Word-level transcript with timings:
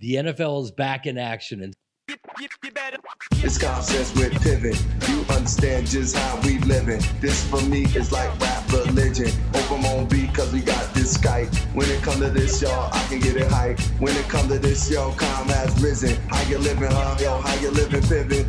The 0.00 0.14
NFL 0.14 0.64
is 0.64 0.70
back 0.70 1.04
in 1.04 1.18
action 1.18 1.62
and 1.62 1.74
It's 2.08 3.58
concepts 3.58 4.14
with 4.14 4.32
pivot. 4.40 4.82
You 5.06 5.26
understand 5.28 5.88
just 5.88 6.16
how 6.16 6.40
we 6.40 6.58
living. 6.60 7.02
This 7.20 7.46
for 7.50 7.60
me 7.66 7.82
is 7.84 8.10
like 8.10 8.30
rap 8.40 8.72
religion. 8.72 9.30
Open 9.52 9.84
on 9.84 10.06
beat 10.06 10.32
cause 10.32 10.50
we 10.54 10.60
got 10.60 10.94
this 10.94 11.18
Skype. 11.18 11.54
When 11.74 11.86
it 11.90 12.02
come 12.02 12.18
to 12.20 12.30
this, 12.30 12.62
y'all, 12.62 12.88
I 12.90 13.04
can 13.08 13.20
get 13.20 13.36
it 13.36 13.48
hype. 13.48 13.78
When 14.00 14.16
it 14.16 14.26
come 14.30 14.48
to 14.48 14.58
this, 14.58 14.90
yo, 14.90 15.12
calm 15.12 15.48
has 15.48 15.78
risen. 15.82 16.16
How 16.30 16.48
you 16.48 16.56
living, 16.56 16.90
huh? 16.90 17.18
Yo, 17.20 17.38
how 17.38 17.60
you 17.60 17.70
living, 17.70 18.00
Piven? 18.00 18.46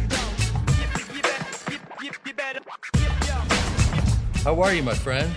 how 4.45 4.61
are 4.61 4.73
you, 4.73 4.83
my 4.83 4.93
friend? 4.93 5.29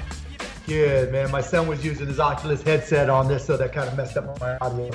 Good, 0.68 1.10
man. 1.10 1.32
My 1.32 1.40
son 1.40 1.66
was 1.66 1.84
using 1.84 2.06
his 2.06 2.20
Oculus 2.20 2.62
headset 2.62 3.10
on 3.10 3.26
this, 3.26 3.44
so 3.44 3.56
that 3.56 3.72
kind 3.72 3.88
of 3.88 3.96
messed 3.96 4.16
up 4.16 4.38
my 4.38 4.56
audio. 4.58 4.92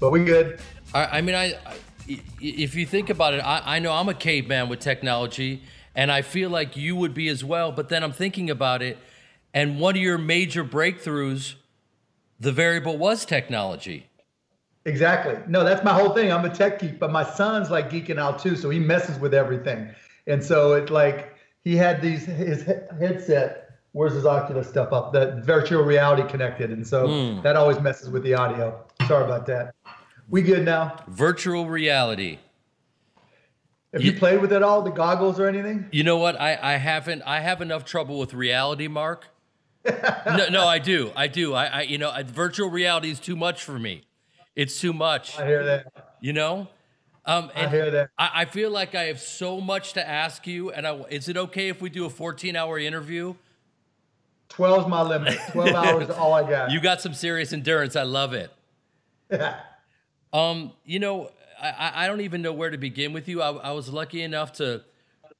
But 0.00 0.10
we 0.10 0.24
good. 0.24 0.60
I, 0.94 1.18
I 1.18 1.20
mean, 1.20 1.34
I, 1.34 1.54
I- 1.66 1.76
if 2.08 2.74
you 2.74 2.86
think 2.86 3.10
about 3.10 3.34
it, 3.34 3.38
I, 3.38 3.76
I 3.76 3.78
know 3.78 3.92
I'm 3.92 4.08
a 4.08 4.14
caveman 4.14 4.68
with 4.68 4.80
technology, 4.80 5.62
and 5.94 6.12
I 6.12 6.22
feel 6.22 6.50
like 6.50 6.76
you 6.76 6.94
would 6.96 7.14
be 7.14 7.28
as 7.28 7.44
well. 7.44 7.72
But 7.72 7.88
then 7.88 8.02
I'm 8.02 8.12
thinking 8.12 8.50
about 8.50 8.82
it, 8.82 8.98
and 9.52 9.80
one 9.80 9.96
of 9.96 10.02
your 10.02 10.18
major 10.18 10.64
breakthroughs, 10.64 11.54
the 12.38 12.52
variable 12.52 12.98
was 12.98 13.24
technology. 13.24 14.08
Exactly. 14.84 15.36
No, 15.48 15.64
that's 15.64 15.82
my 15.82 15.92
whole 15.92 16.10
thing. 16.10 16.30
I'm 16.30 16.44
a 16.44 16.54
tech 16.54 16.78
geek, 16.78 17.00
but 17.00 17.10
my 17.10 17.24
son's 17.24 17.70
like 17.70 17.90
geeking 17.90 18.18
out 18.18 18.38
too, 18.38 18.54
so 18.54 18.70
he 18.70 18.78
messes 18.78 19.18
with 19.18 19.34
everything. 19.34 19.90
And 20.28 20.42
so 20.42 20.74
it's 20.74 20.90
like 20.90 21.34
he 21.64 21.76
had 21.76 22.00
these 22.00 22.24
his 22.24 22.62
headset. 22.62 23.62
Where's 23.92 24.12
his 24.12 24.26
Oculus 24.26 24.68
stuff 24.68 24.92
up? 24.92 25.12
That 25.14 25.42
virtual 25.44 25.82
reality 25.82 26.28
connected, 26.28 26.70
and 26.70 26.86
so 26.86 27.34
hmm. 27.34 27.42
that 27.42 27.56
always 27.56 27.80
messes 27.80 28.10
with 28.10 28.22
the 28.22 28.34
audio. 28.34 28.84
Sorry 29.08 29.24
about 29.24 29.46
that. 29.46 29.75
We 30.28 30.42
good 30.42 30.64
now? 30.64 31.04
Virtual 31.08 31.66
reality. 31.68 32.38
Have 33.92 34.02
you, 34.02 34.12
You- 34.12 34.18
played 34.18 34.40
with 34.40 34.52
it 34.52 34.62
all, 34.62 34.82
the 34.82 34.90
goggles 34.90 35.38
or 35.38 35.46
anything? 35.48 35.86
You 35.92 36.04
know 36.04 36.16
what? 36.18 36.40
I, 36.40 36.58
I 36.60 36.76
haven't. 36.76 37.22
I 37.22 37.40
have 37.40 37.60
enough 37.62 37.84
trouble 37.84 38.18
with 38.18 38.34
reality, 38.34 38.88
Mark. 38.88 39.26
no, 39.84 40.48
no, 40.50 40.66
I 40.66 40.78
do. 40.80 41.12
I 41.14 41.28
do. 41.28 41.54
I, 41.54 41.66
I 41.66 41.82
you 41.82 41.96
know, 41.96 42.10
I, 42.10 42.24
virtual 42.24 42.68
reality 42.68 43.10
is 43.10 43.20
too 43.20 43.36
much 43.36 43.62
for 43.62 43.78
me. 43.78 44.02
It's 44.56 44.80
too 44.80 44.92
much. 44.92 45.38
I 45.38 45.46
hear 45.46 45.64
that. 45.64 46.16
You 46.20 46.32
know. 46.32 46.68
Um, 47.24 47.50
I 47.54 47.68
hear 47.68 47.90
that. 47.90 48.10
I, 48.18 48.30
I 48.34 48.44
feel 48.46 48.70
like 48.70 48.94
I 48.94 49.04
have 49.04 49.20
so 49.20 49.60
much 49.60 49.92
to 49.94 50.06
ask 50.08 50.46
you. 50.46 50.70
And 50.72 50.86
I, 50.86 50.96
is 51.10 51.28
it 51.28 51.36
okay 51.36 51.68
if 51.68 51.80
we 51.80 51.88
do 51.90 52.04
a 52.04 52.10
14-hour 52.10 52.78
interview? 52.78 53.34
12's 54.50 54.88
my 54.88 55.02
limit. 55.02 55.38
12 55.52 55.68
hours 55.74 56.08
is 56.08 56.14
all 56.14 56.34
I 56.34 56.48
got. 56.48 56.70
You 56.70 56.80
got 56.80 57.00
some 57.00 57.14
serious 57.14 57.52
endurance. 57.52 57.96
I 57.96 58.02
love 58.04 58.32
it. 58.34 58.50
Um, 60.32 60.72
you 60.84 60.98
know, 60.98 61.30
I- 61.60 62.04
I, 62.04 62.06
don't 62.06 62.20
even 62.20 62.42
know 62.42 62.52
where 62.52 62.70
to 62.70 62.76
begin 62.78 63.12
with 63.12 63.28
you. 63.28 63.40
I, 63.40 63.50
I 63.50 63.70
was 63.72 63.88
lucky 63.88 64.22
enough 64.22 64.52
to, 64.54 64.82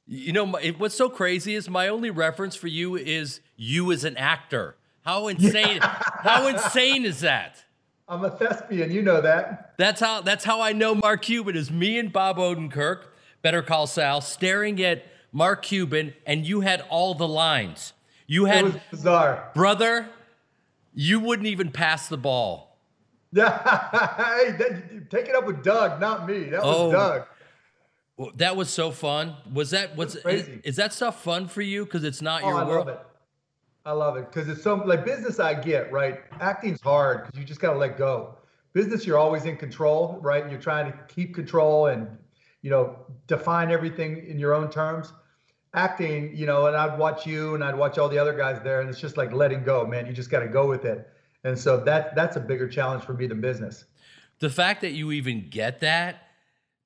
you 0.06 0.32
know, 0.32 0.46
my, 0.46 0.74
what's 0.78 0.94
so 0.94 1.10
crazy 1.10 1.54
is 1.54 1.68
my 1.68 1.88
only 1.88 2.10
reference 2.10 2.56
for 2.56 2.68
you 2.68 2.96
is 2.96 3.40
you 3.56 3.92
as 3.92 4.04
an 4.04 4.16
actor. 4.16 4.76
How 5.04 5.28
insane! 5.28 5.80
how 5.82 6.46
insane 6.48 7.04
is 7.04 7.20
that? 7.20 7.64
I'm 8.08 8.24
a 8.24 8.30
thespian, 8.30 8.90
you 8.92 9.02
know 9.02 9.20
that. 9.20 9.74
That's 9.78 10.00
how. 10.00 10.20
That's 10.20 10.44
how 10.44 10.60
I 10.60 10.72
know 10.72 10.94
Mark 10.94 11.22
Cuban 11.22 11.56
is 11.56 11.70
me 11.72 11.98
and 11.98 12.12
Bob 12.12 12.36
Odenkirk, 12.38 13.02
Better 13.42 13.62
Call 13.62 13.86
Saul, 13.88 14.20
staring 14.20 14.80
at 14.82 15.04
Mark 15.32 15.62
Cuban, 15.62 16.14
and 16.24 16.46
you 16.46 16.60
had 16.60 16.82
all 16.88 17.14
the 17.14 17.26
lines. 17.26 17.92
You 18.28 18.46
It 18.46 18.50
had 18.54 18.64
was 18.64 18.74
bizarre. 18.92 19.50
brother. 19.54 20.08
You 20.94 21.18
wouldn't 21.20 21.48
even 21.48 21.72
pass 21.72 22.08
the 22.08 22.16
ball. 22.16 22.75
Yeah, 23.36 24.16
hey, 24.16 24.52
that, 24.52 25.10
take 25.10 25.26
it 25.28 25.34
up 25.34 25.44
with 25.46 25.62
Doug, 25.62 26.00
not 26.00 26.26
me. 26.26 26.44
That 26.44 26.62
was 26.62 26.76
Oh. 26.76 26.90
Doug. 26.92 27.22
Well, 28.16 28.30
That 28.36 28.56
was 28.56 28.70
so 28.70 28.90
fun. 28.90 29.36
Was 29.52 29.70
that 29.70 29.94
was 29.94 30.16
is, 30.16 30.48
is 30.64 30.76
that 30.76 30.94
stuff 30.94 31.22
fun 31.22 31.48
for 31.48 31.60
you? 31.60 31.84
Because 31.84 32.02
it's 32.02 32.22
not 32.22 32.42
Oh, 32.42 32.48
your 32.48 32.56
I 32.58 32.64
world. 32.64 32.86
love 32.86 32.96
it. 32.96 33.00
I 33.84 33.92
love 33.92 34.16
it 34.16 34.32
because 34.32 34.48
it's 34.48 34.62
so 34.62 34.74
like 34.76 35.04
business. 35.04 35.38
I 35.38 35.52
get 35.54 35.92
right. 35.92 36.20
Acting's 36.40 36.80
hard 36.80 37.26
because 37.26 37.38
you 37.38 37.44
just 37.44 37.60
gotta 37.60 37.78
let 37.78 37.98
go. 37.98 38.36
Business, 38.72 39.06
you're 39.06 39.18
always 39.18 39.44
in 39.44 39.56
control, 39.56 40.18
right? 40.22 40.50
You're 40.50 40.60
trying 40.60 40.90
to 40.90 40.98
keep 41.08 41.34
control 41.34 41.86
and 41.88 42.08
you 42.62 42.70
know 42.70 42.96
define 43.26 43.70
everything 43.70 44.26
in 44.26 44.38
your 44.38 44.54
own 44.54 44.70
terms. 44.70 45.12
Acting, 45.74 46.34
you 46.34 46.46
know, 46.46 46.66
and 46.68 46.76
I'd 46.76 46.98
watch 46.98 47.26
you 47.26 47.54
and 47.54 47.62
I'd 47.62 47.76
watch 47.76 47.98
all 47.98 48.08
the 48.08 48.18
other 48.18 48.32
guys 48.32 48.60
there, 48.64 48.80
and 48.80 48.88
it's 48.88 48.98
just 49.00 49.18
like 49.18 49.32
letting 49.32 49.62
go, 49.62 49.86
man. 49.86 50.06
You 50.06 50.14
just 50.14 50.30
got 50.30 50.40
to 50.40 50.48
go 50.48 50.66
with 50.66 50.86
it. 50.86 51.06
And 51.46 51.56
so 51.56 51.78
that 51.84 52.16
that's 52.16 52.34
a 52.34 52.40
bigger 52.40 52.66
challenge 52.68 53.04
for 53.04 53.14
me 53.14 53.28
than 53.28 53.40
business. 53.40 53.84
The 54.40 54.50
fact 54.50 54.80
that 54.80 54.92
you 54.92 55.12
even 55.12 55.48
get 55.48 55.78
that 55.78 56.24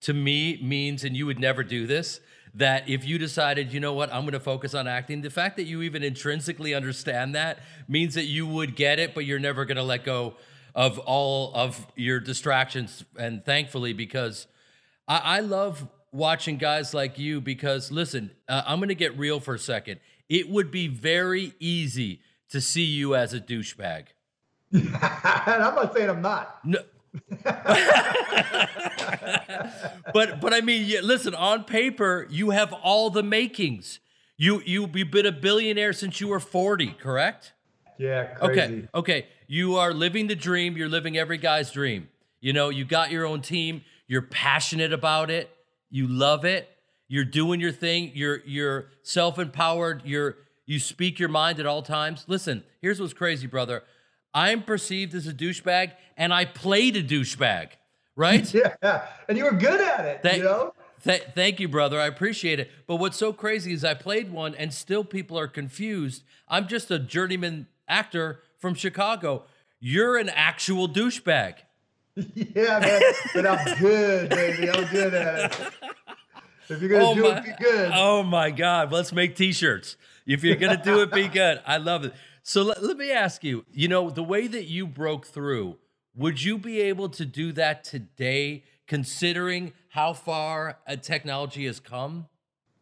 to 0.03 0.13
me 0.13 0.61
means, 0.63 1.03
and 1.03 1.17
you 1.17 1.25
would 1.25 1.41
never 1.41 1.63
do 1.65 1.87
this, 1.87 2.21
that 2.55 2.87
if 2.87 3.03
you 3.07 3.19
decided, 3.19 3.73
you 3.73 3.81
know 3.81 3.95
what, 3.95 4.13
I'm 4.13 4.23
going 4.23 4.33
to 4.33 4.41
focus 4.41 4.75
on 4.75 4.87
acting, 4.87 5.23
the 5.23 5.31
fact 5.31 5.57
that 5.57 5.65
you 5.65 5.81
even 5.81 6.03
intrinsically 6.03 6.75
understand 6.75 7.35
that 7.35 7.61
means 7.89 8.15
that 8.15 8.27
you 8.27 8.47
would 8.47 8.77
get 8.77 8.99
it, 8.99 9.15
but 9.15 9.25
you're 9.25 9.39
never 9.39 9.65
going 9.65 9.79
to 9.79 9.83
let 9.83 10.05
go 10.05 10.35
of 10.75 10.99
all 10.99 11.55
of 11.55 11.87
your 11.97 12.21
distractions. 12.21 13.03
And 13.19 13.43
thankfully, 13.43 13.95
because 13.95 14.47
I, 15.09 15.19
I 15.19 15.41
love 15.41 15.89
watching 16.13 16.59
guys 16.59 16.93
like 16.93 17.19
you, 17.19 17.41
because 17.41 17.91
listen, 17.91 18.31
uh, 18.47 18.63
I'm 18.67 18.79
going 18.79 18.89
to 18.91 18.95
get 18.95 19.19
real 19.19 19.41
for 19.41 19.55
a 19.55 19.59
second. 19.59 20.01
It 20.29 20.51
would 20.51 20.71
be 20.71 20.87
very 20.87 21.55
easy 21.61 22.21
to 22.51 22.61
see 22.61 22.85
you 22.85 23.15
as 23.15 23.33
a 23.33 23.41
douchebag. 23.41 24.09
And 24.73 24.95
I'm 24.95 25.75
not 25.75 25.95
saying 25.95 26.11
I'm 26.11 26.23
not. 26.23 26.59
No. 26.65 26.79
but 30.15 30.41
but 30.41 30.55
I 30.55 30.61
mean, 30.63 30.85
yeah, 30.87 31.01
listen. 31.03 31.35
On 31.35 31.65
paper, 31.65 32.27
you 32.31 32.51
have 32.51 32.73
all 32.73 33.11
the 33.11 33.23
makings. 33.23 33.99
You 34.37 34.63
you 34.65 34.89
you've 34.95 35.11
been 35.11 35.27
a 35.27 35.33
billionaire 35.33 35.93
since 35.93 36.21
you 36.21 36.29
were 36.29 36.39
forty, 36.39 36.93
correct? 36.93 37.53
Yeah, 37.99 38.27
crazy. 38.35 38.61
Okay, 38.61 38.89
okay. 38.95 39.27
You 39.49 39.77
are 39.77 39.93
living 39.93 40.29
the 40.29 40.37
dream. 40.37 40.77
You're 40.77 40.89
living 40.89 41.19
every 41.19 41.39
guy's 41.39 41.73
dream. 41.73 42.09
You 42.41 42.53
know, 42.53 42.69
you 42.69 42.85
got 42.85 43.11
your 43.11 43.27
own 43.27 43.43
team. 43.43 43.83
You're 44.07 44.23
passionate 44.23 44.93
about 44.93 45.31
it. 45.31 45.51
You 45.91 46.07
love 46.07 46.45
it. 46.45 46.69
You're 47.09 47.25
doing 47.25 47.61
your 47.61 47.73
thing. 47.73 48.13
You're 48.15 48.41
you're 48.47 48.87
self-empowered. 49.03 50.03
You're 50.05 50.37
you 50.65 50.79
speak 50.79 51.19
your 51.19 51.29
mind 51.29 51.59
at 51.59 51.67
all 51.67 51.83
times. 51.83 52.25
Listen, 52.29 52.63
here's 52.81 53.01
what's 53.01 53.13
crazy, 53.13 53.49
brother. 53.49 53.83
I'm 54.35 54.63
perceived 54.63 55.15
as 55.15 55.27
a 55.27 55.33
douchebag, 55.35 55.93
and 56.17 56.33
I 56.33 56.45
played 56.45 56.97
a 56.97 57.03
douchebag, 57.03 57.71
right? 58.17 58.53
Yeah, 58.83 59.07
and 59.29 59.37
you 59.37 59.45
were 59.45 59.53
good 59.53 59.81
at 59.81 60.05
it. 60.05 60.23
Thank, 60.23 60.39
you 60.39 60.45
know. 60.45 60.75
th- 61.03 61.25
thank 61.35 61.59
you, 61.61 61.69
brother. 61.69 62.01
I 62.01 62.07
appreciate 62.07 62.61
it. 62.61 62.71
But 62.87 62.97
what's 62.97 63.17
so 63.17 63.33
crazy 63.33 63.73
is 63.73 63.85
I 63.85 63.95
played 63.95 64.31
one, 64.33 64.55
and 64.55 64.73
still 64.73 65.03
people 65.05 65.39
are 65.39 65.49
confused. 65.49 66.23
I'm 66.49 66.69
just 66.69 66.91
a 66.91 66.99
journeyman 66.99 67.67
actor 67.89 68.43
from 68.59 68.75
Chicago. 68.75 69.45
You're 69.81 70.17
an 70.19 70.29
actual 70.29 70.89
douchebag. 70.89 71.55
Yeah, 72.35 72.81
man. 72.81 73.01
But 73.35 73.47
I'm 73.47 73.79
good, 73.79 74.29
baby. 74.31 74.69
I'm 74.71 74.85
good 74.93 75.15
at 75.15 75.53
it. 75.59 75.73
If 76.69 76.81
you're 76.83 76.91
gonna 76.91 77.05
Oh 77.11 77.15
do 77.15 77.23
my, 77.23 77.39
it, 77.39 77.45
be 77.45 77.65
good. 77.65 77.91
oh 77.95 78.23
my 78.23 78.51
God. 78.51 78.93
Let's 78.93 79.13
make 79.13 79.37
t-shirts. 79.37 79.97
If 80.27 80.45
you're 80.45 80.57
gonna 80.57 80.83
do 80.83 81.01
it, 81.03 81.13
be 81.13 81.29
good. 81.29 81.63
I 81.67 81.79
love 81.79 82.05
it. 82.05 82.13
So 82.43 82.63
let, 82.63 82.83
let 82.83 82.97
me 82.97 83.13
ask 83.13 83.45
you, 83.45 83.65
you 83.73 83.89
know, 83.89 84.11
the 84.11 84.23
way 84.23 84.47
that 84.47 84.65
you 84.65 84.87
broke 84.87 85.27
through 85.27 85.79
Would 86.17 86.43
you 86.43 86.59
be 86.59 86.81
able 86.81 87.09
to 87.11 87.25
do 87.25 87.53
that 87.53 87.85
today, 87.85 88.65
considering 88.89 89.73
how 89.91 90.13
far 90.13 90.79
a 90.87 90.97
technology 90.97 91.67
has 91.67 91.79
come? 91.79 92.27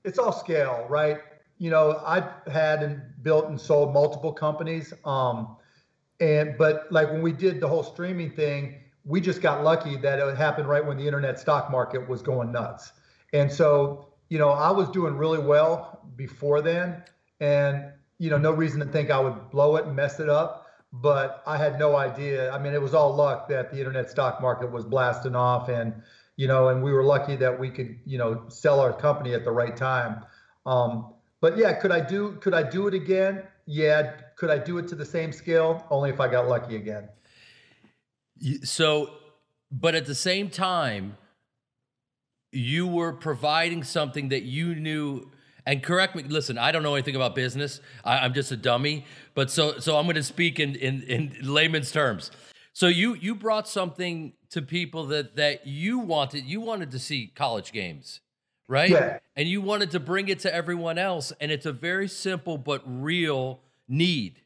It's 0.05 0.19
all 0.19 0.32
scale, 0.32 0.87
right? 0.88 1.19
You 1.58 1.70
know, 1.70 2.00
I've 2.06 2.31
had 2.50 2.82
and 2.82 3.02
built 3.22 3.49
and 3.49 3.60
sold 3.60 3.93
multiple 3.93 4.32
companies. 4.32 4.94
Um, 5.05 5.56
and 6.20 6.56
but 6.56 6.90
like 6.90 7.11
when 7.11 7.20
we 7.20 7.32
did 7.32 7.61
the 7.61 7.69
whole 7.69 7.82
streaming 7.82 8.31
thing, 8.31 8.81
we 9.04 9.20
just 9.20 9.43
got 9.43 9.62
lucky 9.62 9.96
that 9.99 10.19
it 10.19 10.37
happened 10.37 10.69
right 10.69 10.84
when 10.84 10.96
the 10.96 11.04
internet 11.04 11.38
stock 11.38 11.70
market 11.70 12.08
was 12.08 12.22
going 12.22 12.50
nuts. 12.50 12.93
And 13.32 13.52
so, 13.52 14.08
you 14.31 14.38
know, 14.38 14.50
I 14.50 14.70
was 14.70 14.88
doing 14.88 15.16
really 15.16 15.38
well 15.38 16.11
before 16.16 16.62
then. 16.62 17.02
And, 17.40 17.93
you 18.19 18.31
know, 18.31 18.38
no 18.38 18.53
reason 18.53 18.81
to 18.81 18.87
think 18.87 19.11
I 19.11 19.20
would 19.20 19.50
blow 19.50 19.76
it 19.76 19.87
and 19.87 19.97
mess 19.97 20.20
it 20.20 20.29
up 20.29 20.67
but 20.93 21.43
I 21.47 21.56
had 21.56 21.79
no 21.79 21.97
idea. 21.97 22.50
I 22.50 22.59
mean, 22.59 22.73
it 22.73 22.81
was 22.81 22.94
all 22.94 23.15
luck 23.15 23.49
that 23.49 23.70
the 23.70 23.79
internet 23.79 24.11
stock 24.11 24.41
market 24.41 24.70
was 24.73 24.85
blasting 24.85 25.37
off, 25.37 25.69
and 25.69 25.94
you 26.37 26.47
know, 26.47 26.69
and 26.69 26.82
we 26.82 26.93
were 26.93 27.03
lucky 27.03 27.37
that 27.37 27.59
we 27.59 27.69
could, 27.70 27.99
you 28.06 28.17
know, 28.17 28.44
sell 28.49 28.81
our 28.81 28.93
company 28.93 29.35
at 29.35 29.44
the 29.44 29.50
right 29.50 29.76
time. 29.76 30.25
Um, 30.65 31.12
but 31.41 31.59
yeah, 31.59 31.73
could 31.75 31.93
I 31.93 32.00
do 32.00 32.38
could 32.41 32.55
I 32.55 32.62
do 32.62 32.87
it 32.87 32.94
again? 32.94 33.43
Yeah. 33.67 34.15
Could 34.37 34.50
I 34.50 34.59
do 34.59 34.79
it 34.79 34.88
to 34.88 34.94
the 34.94 35.05
same 35.05 35.32
scale? 35.32 35.85
Only 35.91 36.11
if 36.11 36.21
I 36.21 36.29
got 36.29 36.49
lucky 36.49 36.76
again. 36.76 37.09
So, 38.62 39.11
but 39.71 39.97
at 39.97 40.06
the 40.06 40.14
same 40.14 40.49
time, 40.49 41.17
you 42.53 42.87
were 42.87 43.12
providing 43.12 43.82
something 43.82 44.29
that 44.29 44.44
you 44.44 44.76
knew 44.76 45.29
and 45.69 45.82
correct 45.82 46.17
me. 46.17 46.23
Listen, 46.23 46.56
I 46.56 46.73
don't 46.73 46.82
know 46.82 46.94
anything 46.94 47.15
about 47.15 47.35
business. 47.35 47.82
I, 48.03 48.25
am 48.25 48.32
just 48.32 48.50
a 48.50 48.56
dummy. 48.56 49.05
But 49.35 49.50
so 49.50 49.79
so 49.79 49.99
I'm 49.99 50.06
going 50.06 50.17
to 50.17 50.23
speak 50.23 50.59
in, 50.59 50.75
in 50.75 51.03
in 51.03 51.37
layman's 51.43 51.93
terms. 51.93 52.31
So 52.73 52.88
you 52.88 53.15
you 53.15 53.35
brought 53.35 53.69
something 53.69 54.32
to 54.50 54.62
people 54.62 55.06
that 55.09 55.37
that 55.37 55.67
you 55.67 55.99
wanted. 55.99 56.47
You 56.47 56.62
wanted 56.62 56.91
to 56.93 56.99
see 56.99 57.31
college 57.35 57.73
games, 57.73 58.20
right? 58.67 58.88
Yeah. 58.88 59.19
And 59.37 59.47
you 59.47 59.61
wanted 59.61 59.91
to 59.91 60.00
bring 60.00 60.29
it 60.29 60.38
to 60.41 60.55
everyone 60.55 60.97
else. 60.97 61.35
And 61.38 61.53
it's 61.53 61.67
a 61.67 61.73
very 61.73 62.09
simple 62.09 62.56
but 62.56 62.82
real 62.87 63.61
need. 63.87 64.41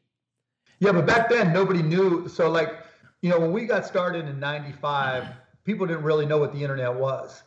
Yeah, 0.79 0.91
but 0.91 1.05
back 1.05 1.29
then 1.29 1.53
nobody 1.53 1.81
knew. 1.81 2.27
So 2.27 2.51
like, 2.51 2.83
you 3.21 3.29
know, 3.29 3.39
when 3.39 3.53
we 3.53 3.65
got 3.65 3.85
started 3.85 4.27
in 4.27 4.41
'95, 4.41 5.27
people 5.63 5.87
didn't 5.87 6.03
really 6.03 6.25
know 6.25 6.37
what 6.37 6.51
the 6.51 6.61
internet 6.61 6.93
was. 6.93 7.43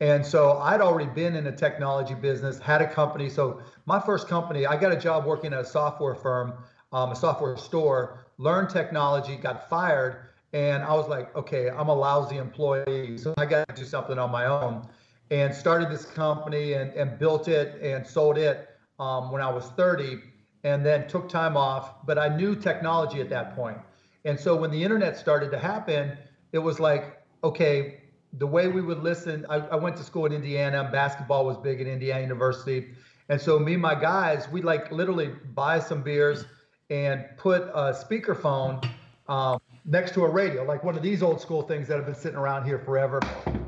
And 0.00 0.24
so 0.24 0.58
I'd 0.58 0.80
already 0.80 1.10
been 1.10 1.34
in 1.34 1.48
a 1.48 1.52
technology 1.52 2.14
business, 2.14 2.58
had 2.58 2.80
a 2.80 2.88
company. 2.88 3.28
So 3.28 3.60
my 3.84 3.98
first 3.98 4.28
company, 4.28 4.64
I 4.64 4.76
got 4.76 4.92
a 4.92 4.96
job 4.96 5.24
working 5.26 5.52
at 5.52 5.60
a 5.60 5.64
software 5.64 6.14
firm, 6.14 6.54
um, 6.92 7.10
a 7.10 7.16
software 7.16 7.56
store, 7.56 8.26
learned 8.38 8.70
technology, 8.70 9.34
got 9.34 9.68
fired. 9.68 10.28
And 10.52 10.84
I 10.84 10.94
was 10.94 11.08
like, 11.08 11.34
okay, 11.36 11.68
I'm 11.68 11.88
a 11.88 11.94
lousy 11.94 12.36
employee. 12.36 13.18
So 13.18 13.34
I 13.36 13.46
got 13.46 13.68
to 13.68 13.74
do 13.74 13.84
something 13.84 14.18
on 14.18 14.30
my 14.30 14.46
own. 14.46 14.88
And 15.30 15.54
started 15.54 15.90
this 15.90 16.06
company 16.06 16.74
and, 16.74 16.92
and 16.94 17.18
built 17.18 17.48
it 17.48 17.82
and 17.82 18.06
sold 18.06 18.38
it 18.38 18.68
um, 18.98 19.30
when 19.30 19.42
I 19.42 19.50
was 19.50 19.66
30 19.76 20.20
and 20.64 20.86
then 20.86 21.08
took 21.08 21.28
time 21.28 21.56
off. 21.56 22.06
But 22.06 22.18
I 22.18 22.34
knew 22.34 22.54
technology 22.54 23.20
at 23.20 23.28
that 23.30 23.54
point. 23.54 23.78
And 24.24 24.38
so 24.38 24.56
when 24.56 24.70
the 24.70 24.82
internet 24.82 25.16
started 25.16 25.50
to 25.50 25.58
happen, 25.58 26.16
it 26.52 26.58
was 26.58 26.80
like, 26.80 27.20
okay, 27.44 27.97
the 28.34 28.46
way 28.46 28.68
we 28.68 28.82
would 28.82 29.02
listen, 29.02 29.46
I, 29.48 29.56
I, 29.56 29.76
went 29.76 29.96
to 29.96 30.04
school 30.04 30.26
in 30.26 30.32
Indiana. 30.32 30.88
Basketball 30.92 31.46
was 31.46 31.56
big 31.56 31.80
at 31.80 31.86
Indiana 31.86 32.20
University, 32.20 32.88
and 33.28 33.40
so 33.40 33.58
me 33.58 33.74
and 33.74 33.82
my 33.82 33.94
guys, 33.94 34.48
we 34.50 34.62
like 34.62 34.92
literally 34.92 35.28
buy 35.54 35.78
some 35.78 36.02
beers 36.02 36.44
and 36.90 37.24
put 37.36 37.62
a 37.62 37.92
speakerphone 37.92 38.86
um, 39.28 39.58
next 39.84 40.14
to 40.14 40.24
a 40.24 40.28
radio, 40.28 40.62
like 40.64 40.84
one 40.84 40.96
of 40.96 41.02
these 41.02 41.22
old 41.22 41.40
school 41.40 41.62
things 41.62 41.88
that 41.88 41.96
have 41.96 42.06
been 42.06 42.14
sitting 42.14 42.38
around 42.38 42.64
here 42.64 42.78
forever. 42.78 43.20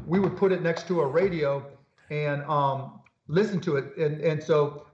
We 0.07 0.21
would 0.21 0.37
put 0.37 0.53
it 0.53 0.63
next 0.63 0.87
to 0.89 1.01
a 1.01 1.07
radio 1.07 1.65
and 2.11 2.43
um, 2.45 3.01
listen 3.29 3.61
to 3.61 3.77
it, 3.77 3.97
and 3.97 4.21
and 4.21 4.43
so 4.43 4.87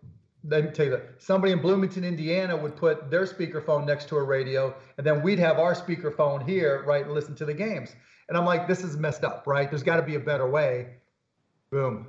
let 0.49 0.65
me 0.65 0.71
tell 0.71 0.87
you 0.87 0.93
that 0.93 1.15
somebody 1.19 1.53
in 1.53 1.61
Bloomington, 1.61 2.05
Indiana 2.05 2.57
would 2.57 2.77
put 2.77 3.11
their 3.11 3.27
speakerphone 3.27 3.85
next 3.85 4.09
to 4.09 4.17
a 4.17 4.23
radio, 4.23 4.75
and 4.97 5.07
then 5.07 5.23
we'd 5.23 5.39
have 5.39 5.59
our 5.59 5.75
speakerphone 5.75 6.47
here, 6.47 6.85
right, 6.87 7.05
and 7.05 7.13
listen 7.13 7.35
to 7.37 7.45
the 7.45 7.55
games. 7.55 7.95
And 8.29 8.37
I'm 8.37 8.45
like, 8.45 8.67
this 8.67 8.83
is 8.83 8.97
messed 8.97 9.25
up, 9.25 9.45
right? 9.47 9.71
There's 9.71 9.83
got 9.83 9.97
to 9.97 10.03
be 10.03 10.17
a 10.17 10.21
better 10.21 10.49
way. 10.49 10.89
Boom. 11.71 12.09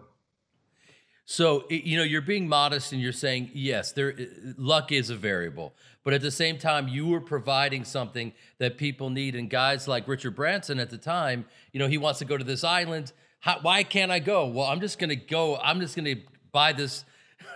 So 1.29 1.65
you 1.69 1.97
know 1.97 2.03
you're 2.03 2.21
being 2.21 2.47
modest 2.47 2.93
and 2.93 3.01
you're 3.01 3.11
saying 3.11 3.51
yes, 3.53 3.91
there 3.91 4.15
luck 4.57 4.93
is 4.93 5.09
a 5.09 5.15
variable, 5.15 5.75
but 6.05 6.13
at 6.13 6.21
the 6.21 6.31
same 6.31 6.57
time 6.57 6.87
you 6.87 7.05
were 7.05 7.19
providing 7.19 7.83
something 7.83 8.31
that 8.59 8.77
people 8.77 9.09
need. 9.09 9.35
And 9.35 9.49
guys 9.49 9.89
like 9.89 10.07
Richard 10.07 10.35
Branson 10.37 10.79
at 10.79 10.89
the 10.89 10.97
time, 10.97 11.45
you 11.73 11.79
know, 11.79 11.87
he 11.89 11.97
wants 11.97 12.19
to 12.19 12.25
go 12.25 12.37
to 12.37 12.45
this 12.45 12.63
island. 12.63 13.11
How, 13.41 13.59
why 13.61 13.83
can't 13.83 14.09
I 14.09 14.19
go? 14.19 14.47
Well, 14.47 14.67
I'm 14.67 14.79
just 14.79 14.99
going 14.99 15.09
to 15.09 15.17
go. 15.17 15.57
I'm 15.57 15.81
just 15.81 15.97
going 15.97 16.05
to 16.05 16.21
buy 16.53 16.71
this 16.71 17.03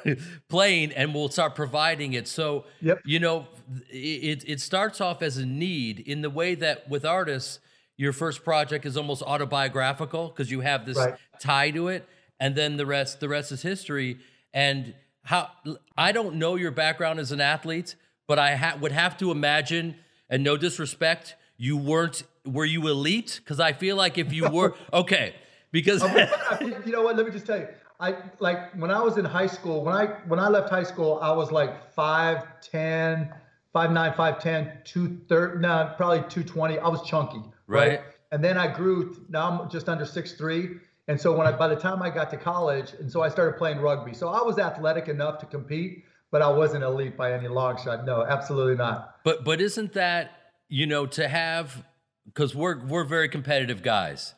plane 0.49 0.91
and 0.91 1.13
we'll 1.15 1.29
start 1.29 1.55
providing 1.55 2.11
it. 2.11 2.27
So 2.27 2.65
yep. 2.81 2.99
you 3.05 3.21
know, 3.21 3.47
it 3.89 4.43
it 4.45 4.59
starts 4.59 4.99
off 4.99 5.21
as 5.21 5.37
a 5.37 5.45
need 5.45 6.01
in 6.01 6.21
the 6.21 6.29
way 6.29 6.55
that 6.55 6.89
with 6.89 7.05
artists 7.05 7.59
your 8.01 8.13
first 8.13 8.43
project 8.43 8.83
is 8.87 8.97
almost 8.97 9.21
autobiographical 9.21 10.29
because 10.29 10.49
you 10.49 10.61
have 10.61 10.87
this 10.87 10.97
right. 10.97 11.13
tie 11.39 11.69
to 11.69 11.87
it 11.87 12.09
and 12.39 12.55
then 12.55 12.75
the 12.75 12.85
rest 12.85 13.19
the 13.19 13.29
rest 13.29 13.51
is 13.51 13.61
history. 13.61 14.17
And 14.55 14.95
how 15.23 15.51
i 15.95 16.11
don't 16.11 16.35
know 16.35 16.55
your 16.55 16.71
background 16.71 17.19
as 17.19 17.31
an 17.31 17.39
athlete 17.39 17.95
but 18.25 18.39
i 18.39 18.55
ha- 18.55 18.75
would 18.81 18.91
have 18.91 19.15
to 19.15 19.29
imagine 19.29 19.93
and 20.31 20.43
no 20.43 20.57
disrespect 20.57 21.35
you 21.57 21.77
weren't 21.77 22.23
were 22.43 22.65
you 22.65 22.87
elite? 22.87 23.39
Because 23.43 23.59
i 23.59 23.71
feel 23.71 23.95
like 23.95 24.17
if 24.17 24.33
you 24.33 24.49
were 24.57 24.73
okay 24.91 25.35
because 25.71 26.01
you 26.01 26.91
know 26.91 27.03
what 27.03 27.15
let 27.15 27.27
me 27.27 27.31
just 27.31 27.45
tell 27.45 27.59
you. 27.59 27.67
I 27.99 28.15
like 28.39 28.73
when 28.73 28.89
i 28.89 28.99
was 28.99 29.17
in 29.17 29.25
high 29.25 29.51
school 29.57 29.83
when 29.85 29.93
i 29.93 30.05
when 30.27 30.39
i 30.39 30.47
left 30.47 30.71
high 30.71 30.87
school 30.91 31.19
i 31.21 31.31
was 31.31 31.51
like 31.51 31.93
5 31.93 32.61
10 32.61 33.31
5 33.73 33.91
9 33.91 34.13
5 34.15 34.39
10 34.39 34.71
2 34.85 35.21
30 35.29 35.59
no 35.59 35.93
probably 35.97 36.21
220 36.21 36.79
i 36.79 36.87
was 36.87 37.03
chunky 37.03 37.43
right? 37.71 37.89
right? 37.89 38.01
And 38.31 38.43
then 38.43 38.57
I 38.57 38.67
grew. 38.67 39.25
Now 39.29 39.61
I'm 39.61 39.69
just 39.69 39.89
under 39.89 40.05
six 40.05 40.33
three. 40.33 40.77
And 41.07 41.19
so 41.19 41.35
when 41.35 41.47
I, 41.47 41.51
by 41.51 41.67
the 41.67 41.75
time 41.75 42.01
I 42.01 42.09
got 42.09 42.29
to 42.29 42.37
college, 42.37 42.93
and 42.99 43.11
so 43.11 43.21
I 43.21 43.29
started 43.29 43.57
playing 43.57 43.79
rugby. 43.79 44.13
So 44.13 44.29
I 44.29 44.41
was 44.43 44.59
athletic 44.59 45.07
enough 45.07 45.39
to 45.39 45.45
compete, 45.45 46.05
but 46.31 46.41
I 46.41 46.49
wasn't 46.49 46.83
elite 46.83 47.17
by 47.17 47.33
any 47.33 47.47
long 47.47 47.81
shot. 47.83 48.05
No, 48.05 48.23
absolutely 48.23 48.75
not. 48.75 49.17
But 49.23 49.43
but 49.43 49.59
isn't 49.59 49.93
that 49.93 50.31
you 50.69 50.85
know 50.85 51.05
to 51.07 51.27
have 51.27 51.83
because 52.25 52.55
we're 52.55 52.85
we're 52.85 53.03
very 53.03 53.29
competitive 53.29 53.81
guys, 53.81 54.33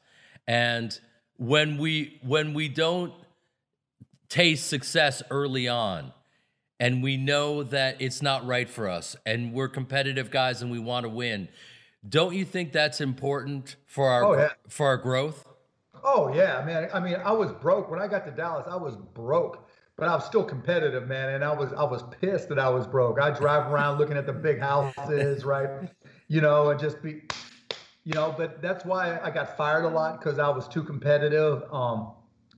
and 0.47 0.97
when 1.37 1.77
we 1.77 2.19
when 2.23 2.53
we 2.53 2.69
don't 2.69 3.13
taste 4.29 4.67
success 4.67 5.21
early 5.29 5.67
on, 5.67 6.13
and 6.79 7.03
we 7.03 7.17
know 7.17 7.61
that 7.61 7.97
it's 8.01 8.21
not 8.21 8.47
right 8.47 8.69
for 8.69 8.87
us, 8.87 9.15
and 9.25 9.53
we're 9.53 9.69
competitive 9.69 10.31
guys 10.31 10.61
and 10.61 10.71
we 10.71 10.79
want 10.79 11.03
to 11.03 11.09
win 11.09 11.49
don't 12.07 12.35
you 12.35 12.45
think 12.45 12.71
that's 12.73 13.01
important 13.01 13.77
for 13.85 14.09
our 14.09 14.23
oh, 14.23 14.37
yeah. 14.37 14.49
for 14.67 14.87
our 14.87 14.97
growth? 14.97 15.45
Oh 16.03 16.33
yeah, 16.33 16.63
man. 16.65 16.89
I 16.93 16.99
mean, 16.99 17.15
I 17.23 17.31
was 17.31 17.51
broke 17.53 17.89
when 17.89 18.01
I 18.01 18.07
got 18.07 18.25
to 18.25 18.31
Dallas. 18.31 18.67
I 18.69 18.75
was 18.75 18.97
broke, 18.97 19.69
but 19.95 20.09
I 20.09 20.15
was 20.15 20.25
still 20.25 20.43
competitive, 20.43 21.07
man. 21.07 21.29
And 21.29 21.43
I 21.43 21.53
was 21.53 21.71
I 21.73 21.83
was 21.83 22.03
pissed 22.19 22.49
that 22.49 22.59
I 22.59 22.69
was 22.69 22.85
broke. 22.85 23.21
I 23.21 23.31
drive 23.31 23.71
around 23.71 23.99
looking 23.99 24.17
at 24.17 24.25
the 24.25 24.33
big 24.33 24.59
houses, 24.59 25.45
right? 25.45 25.89
You 26.27 26.41
know, 26.41 26.71
and 26.71 26.79
just 26.79 27.01
be, 27.01 27.21
you 28.03 28.13
know. 28.13 28.33
But 28.37 28.61
that's 28.61 28.83
why 28.83 29.19
I 29.21 29.31
got 29.31 29.55
fired 29.55 29.85
a 29.85 29.89
lot 29.89 30.19
because 30.19 30.39
I 30.39 30.49
was 30.49 30.67
too 30.67 30.83
competitive. 30.83 31.63
Um, 31.71 32.13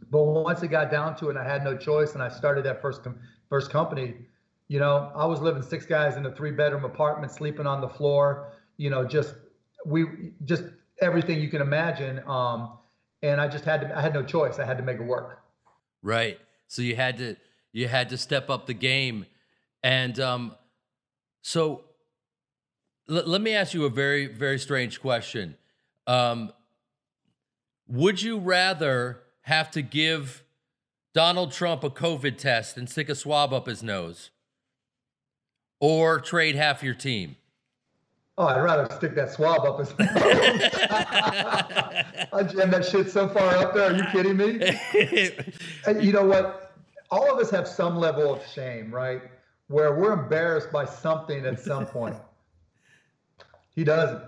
but 0.10 0.24
once 0.24 0.64
it 0.64 0.70
got 0.70 0.90
down 0.90 1.16
to 1.18 1.28
it, 1.28 1.32
and 1.32 1.40
I 1.40 1.48
had 1.48 1.64
no 1.64 1.78
choice, 1.78 2.14
and 2.14 2.24
I 2.24 2.30
started 2.30 2.66
that 2.66 2.82
first 2.82 3.04
com- 3.04 3.20
first 3.48 3.70
company. 3.70 4.16
You 4.68 4.80
know, 4.80 5.12
I 5.14 5.28
was 5.28 5.42
living 5.42 5.62
six 5.62 5.86
guys 5.86 6.18
in 6.18 6.26
a 6.26 6.32
three 6.32 6.50
bedroom 6.50 6.86
apartment, 6.86 7.32
sleeping 7.32 7.68
on 7.68 7.82
the 7.82 7.90
floor 7.90 8.55
you 8.78 8.90
know, 8.90 9.06
just 9.06 9.36
we 9.86 10.06
just 10.44 10.64
everything 11.02 11.40
you 11.40 11.50
can 11.50 11.62
imagine. 11.62 12.22
Um, 12.28 12.78
and 13.22 13.42
I 13.42 13.48
just 13.48 13.66
had 13.66 13.82
to, 13.82 13.98
I 13.98 14.02
had 14.02 14.14
no 14.14 14.24
choice. 14.24 14.60
I 14.60 14.66
had 14.66 14.78
to 14.78 14.84
make 14.84 14.98
it 14.98 15.04
work. 15.04 15.42
Right. 16.02 16.40
So 16.68 16.82
you 16.82 16.96
had 16.96 17.18
to, 17.18 17.36
you 17.72 17.88
had 17.88 18.10
to 18.10 18.18
step 18.18 18.50
up 18.50 18.68
the 18.68 18.74
game. 18.74 19.26
And 19.84 20.20
um, 20.20 20.56
so 21.42 21.86
l- 23.10 23.24
let 23.26 23.42
me 23.42 23.54
ask 23.54 23.74
you 23.74 23.86
a 23.86 23.90
very, 23.90 24.28
very 24.28 24.60
strange 24.60 25.02
question. 25.02 25.56
Um, 26.08 26.52
would 27.88 28.22
you 28.22 28.38
rather 28.38 29.22
have 29.42 29.72
to 29.72 29.82
give 29.82 30.44
Donald 31.14 31.52
Trump 31.52 31.84
a 31.84 31.90
COVID 31.90 32.38
test 32.38 32.78
and 32.78 32.90
stick 32.90 33.10
a 33.10 33.16
swab 33.16 33.54
up 33.54 33.68
his 33.68 33.82
nose 33.82 34.32
or 35.80 36.20
trade 36.20 36.56
half 36.56 36.84
your 36.84 36.94
team? 36.94 37.38
Oh, 38.38 38.48
I'd 38.48 38.62
rather 38.62 38.94
stick 38.94 39.16
that 39.16 39.32
swab 39.32 39.66
up 39.66 39.80
his 39.80 39.98
nose. 39.98 40.08
I 42.34 42.44
jammed 42.44 42.74
that 42.74 42.86
shit 42.86 43.10
so 43.10 43.30
far 43.30 43.56
up 43.56 43.74
there. 43.74 43.92
Are 43.92 43.96
you 43.96 44.04
kidding 44.12 44.36
me? 44.36 44.60
and 45.88 46.04
you 46.04 46.12
know 46.12 46.26
what? 46.26 46.74
All 47.12 47.32
of 47.32 47.40
us 47.40 47.50
have 47.52 47.68
some 47.68 47.96
level 47.96 48.34
of 48.34 48.46
shame, 48.46 48.94
right? 48.94 49.22
Where 49.68 49.96
we're 49.96 50.12
embarrassed 50.12 50.72
by 50.72 50.84
something 50.84 51.46
at 51.46 51.62
some 51.62 51.86
point. 51.86 52.18
He 53.74 53.86
doesn't. 53.86 54.22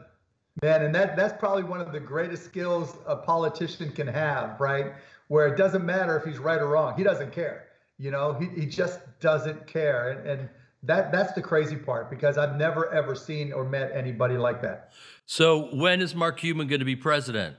Man, 0.61 0.83
and 0.83 0.95
that 0.95 1.17
that's 1.17 1.37
probably 1.37 1.63
one 1.63 1.81
of 1.81 1.91
the 1.91 1.99
greatest 1.99 2.45
skills 2.45 2.97
a 3.05 3.15
politician 3.15 3.91
can 3.91 4.07
have, 4.07 4.59
right? 4.59 4.93
Where 5.27 5.47
it 5.47 5.57
doesn't 5.57 5.85
matter 5.85 6.17
if 6.17 6.23
he's 6.23 6.39
right 6.39 6.59
or 6.59 6.67
wrong. 6.67 6.95
He 6.95 7.03
doesn't 7.03 7.33
care. 7.33 7.65
You 7.99 8.11
know, 8.11 8.33
he, 8.33 8.61
he 8.61 8.65
just 8.65 8.99
doesn't 9.19 9.67
care. 9.67 10.11
And, 10.11 10.27
and 10.27 10.49
that 10.87 11.11
that's 11.11 11.33
the 11.33 11.41
crazy 11.41 11.75
part 11.75 12.09
because 12.09 12.37
I've 12.37 12.55
never 12.55 12.91
ever 12.93 13.15
seen 13.15 13.53
or 13.53 13.63
met 13.63 13.91
anybody 13.93 14.37
like 14.37 14.61
that. 14.61 14.91
So 15.25 15.75
when 15.75 16.01
is 16.01 16.15
Mark 16.15 16.39
Cuban 16.39 16.67
going 16.67 16.79
to 16.79 16.85
be 16.85 16.95
president? 16.95 17.57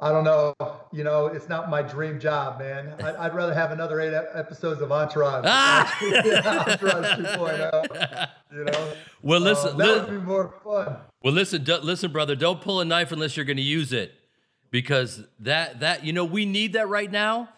I 0.00 0.12
don't 0.12 0.22
know. 0.22 0.54
You 0.92 1.02
know, 1.02 1.26
it's 1.26 1.48
not 1.48 1.68
my 1.68 1.82
dream 1.82 2.20
job, 2.20 2.60
man. 2.60 2.94
I'd, 3.02 3.16
I'd 3.16 3.34
rather 3.34 3.52
have 3.52 3.72
another 3.72 4.00
eight 4.00 4.14
episodes 4.14 4.80
of 4.80 4.92
Entourage. 4.92 5.44
Ah! 5.44 5.92
Entourage 6.68 7.26
2.0. 7.26 8.28
You 8.52 8.64
know. 8.64 8.92
Well, 9.22 9.40
listen. 9.40 9.74
Uh, 9.74 9.76
that 9.78 9.86
li- 9.86 10.00
would 10.00 10.20
be 10.20 10.26
more 10.26 10.54
fun. 10.62 10.96
well, 11.22 11.32
listen, 11.32 11.64
do, 11.64 11.78
listen, 11.78 12.12
brother. 12.12 12.36
Don't 12.36 12.60
pull 12.60 12.80
a 12.80 12.84
knife 12.84 13.10
unless 13.10 13.36
you're 13.36 13.44
going 13.46 13.56
to 13.56 13.62
use 13.62 13.92
it, 13.92 14.12
because 14.70 15.22
that 15.40 15.80
that 15.80 16.04
you 16.04 16.12
know 16.12 16.24
we 16.24 16.46
need 16.46 16.74
that 16.74 16.88
right 16.88 17.10
now. 17.10 17.48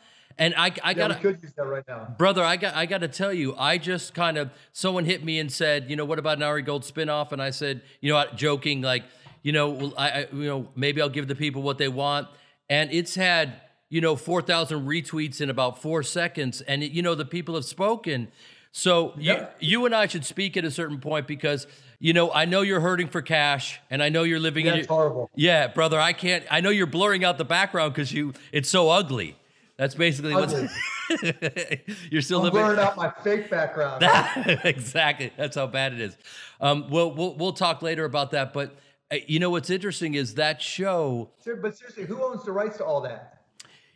And 0.40 0.54
I 0.56 0.66
I 0.82 0.90
Yeah, 0.90 0.94
gotta 0.94 1.14
could 1.16 1.42
use 1.42 1.52
that 1.52 1.66
right 1.66 1.84
now. 1.86 2.14
brother, 2.18 2.42
I 2.42 2.56
got 2.56 2.74
I 2.74 2.86
got 2.86 3.02
to 3.02 3.08
tell 3.08 3.32
you, 3.32 3.54
I 3.56 3.78
just 3.78 4.14
kind 4.14 4.38
of 4.38 4.50
someone 4.72 5.04
hit 5.04 5.22
me 5.22 5.38
and 5.38 5.52
said, 5.52 5.88
you 5.90 5.96
know, 5.96 6.04
what 6.06 6.18
about 6.18 6.38
an 6.38 6.42
Ari 6.42 6.62
Gold 6.62 6.82
spinoff? 6.82 7.30
And 7.32 7.40
I 7.42 7.50
said, 7.50 7.82
you 8.00 8.12
know, 8.12 8.24
joking 8.34 8.80
like, 8.80 9.04
you 9.42 9.52
know, 9.52 9.68
well, 9.68 9.94
I, 9.98 10.10
I 10.10 10.26
you 10.32 10.46
know 10.48 10.68
maybe 10.74 11.00
I'll 11.02 11.08
give 11.10 11.28
the 11.28 11.34
people 11.36 11.62
what 11.62 11.78
they 11.78 11.88
want, 11.88 12.26
and 12.68 12.90
it's 12.92 13.14
had 13.14 13.60
you 13.90 14.00
know 14.00 14.16
four 14.16 14.40
thousand 14.42 14.86
retweets 14.86 15.40
in 15.42 15.50
about 15.50 15.80
four 15.82 16.02
seconds, 16.02 16.62
and 16.62 16.82
it, 16.82 16.90
you 16.92 17.02
know 17.02 17.14
the 17.14 17.24
people 17.26 17.54
have 17.54 17.64
spoken. 17.66 18.28
So 18.72 19.12
Yeah. 19.18 19.48
you 19.60 19.68
you 19.80 19.86
and 19.86 19.94
I 19.94 20.06
should 20.06 20.24
speak 20.24 20.56
at 20.56 20.64
a 20.64 20.70
certain 20.70 21.00
point 21.00 21.26
because 21.26 21.66
you 21.98 22.12
know 22.14 22.32
I 22.32 22.44
know 22.46 22.62
you're 22.62 22.80
hurting 22.80 23.08
for 23.08 23.20
cash, 23.20 23.78
and 23.90 24.02
I 24.02 24.08
know 24.08 24.22
you're 24.22 24.40
living 24.40 24.64
in 24.66 24.74
That's 24.76 24.88
your, 24.88 24.96
horrible. 24.96 25.30
yeah, 25.34 25.66
brother. 25.66 26.00
I 26.00 26.12
can't. 26.14 26.44
I 26.50 26.60
know 26.60 26.70
you're 26.70 26.86
blurring 26.86 27.24
out 27.24 27.36
the 27.36 27.44
background 27.44 27.92
because 27.92 28.10
you. 28.12 28.32
It's 28.52 28.70
so 28.70 28.88
ugly. 28.88 29.36
That's 29.80 29.94
basically 29.94 30.34
what's. 30.34 30.52
you're 32.10 32.20
still 32.20 32.40
I'm 32.40 32.44
living. 32.44 32.60
blurring 32.60 32.78
out 32.78 32.98
my 32.98 33.10
fake 33.24 33.48
background. 33.48 34.02
exactly. 34.64 35.32
That's 35.38 35.56
how 35.56 35.68
bad 35.68 35.94
it 35.94 36.02
is. 36.02 36.18
Um, 36.60 36.90
we'll, 36.90 37.14
we'll 37.14 37.34
we'll 37.34 37.52
talk 37.54 37.80
later 37.80 38.04
about 38.04 38.32
that. 38.32 38.52
But 38.52 38.76
uh, 39.10 39.16
you 39.26 39.38
know 39.38 39.48
what's 39.48 39.70
interesting 39.70 40.16
is 40.16 40.34
that 40.34 40.60
show. 40.60 41.30
Ser- 41.42 41.56
but 41.56 41.78
seriously, 41.78 42.04
who 42.04 42.22
owns 42.22 42.44
the 42.44 42.52
rights 42.52 42.76
to 42.76 42.84
all 42.84 43.00
that? 43.00 43.42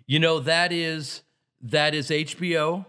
You 0.07 0.21
know 0.21 0.41
that 0.41 0.73
is 0.73 1.21
that 1.61 1.95
is 1.95 2.09
HBO. 2.09 2.87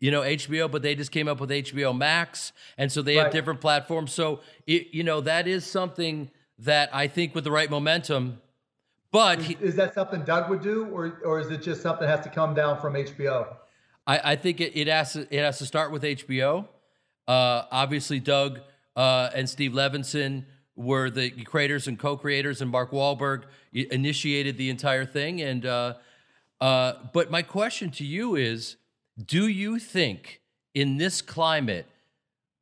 You 0.00 0.10
know 0.10 0.22
HBO, 0.22 0.70
but 0.70 0.80
they 0.80 0.94
just 0.94 1.12
came 1.12 1.28
up 1.28 1.40
with 1.40 1.50
HBO 1.50 1.94
Max, 1.94 2.54
and 2.78 2.90
so 2.90 3.02
they 3.02 3.16
have 3.16 3.32
different 3.32 3.60
platforms. 3.60 4.14
So 4.14 4.40
it, 4.66 4.94
you 4.94 5.04
know 5.04 5.20
that 5.20 5.46
is 5.46 5.66
something 5.66 6.30
that 6.60 6.88
I 6.94 7.06
think 7.06 7.34
with 7.34 7.44
the 7.44 7.50
right 7.50 7.68
momentum. 7.68 8.40
But 9.14 9.42
he, 9.42 9.56
Is 9.60 9.76
that 9.76 9.94
something 9.94 10.24
Doug 10.24 10.50
would 10.50 10.60
do, 10.60 10.86
or 10.86 11.20
or 11.24 11.38
is 11.38 11.48
it 11.48 11.62
just 11.62 11.82
something 11.82 12.04
that 12.04 12.16
has 12.16 12.26
to 12.26 12.32
come 12.32 12.52
down 12.52 12.80
from 12.80 12.94
HBO? 12.94 13.46
I, 14.08 14.32
I 14.32 14.36
think 14.36 14.60
it, 14.60 14.76
it 14.76 14.88
has 14.88 15.12
to 15.12 15.20
it 15.30 15.38
has 15.38 15.58
to 15.58 15.66
start 15.66 15.92
with 15.92 16.02
HBO. 16.02 16.66
Uh, 17.28 17.62
obviously, 17.70 18.18
Doug 18.18 18.58
uh, 18.96 19.30
and 19.32 19.48
Steve 19.48 19.70
Levinson 19.70 20.46
were 20.74 21.10
the 21.10 21.30
creators 21.44 21.86
and 21.86 21.96
co-creators, 21.96 22.60
and 22.60 22.68
Mark 22.72 22.90
Wahlberg 22.90 23.44
initiated 23.72 24.58
the 24.58 24.68
entire 24.68 25.06
thing. 25.06 25.40
And 25.40 25.64
uh, 25.64 25.94
uh, 26.60 26.94
but 27.12 27.30
my 27.30 27.42
question 27.42 27.92
to 27.92 28.04
you 28.04 28.34
is: 28.34 28.78
Do 29.24 29.46
you 29.46 29.78
think 29.78 30.40
in 30.74 30.96
this 30.96 31.22
climate 31.22 31.86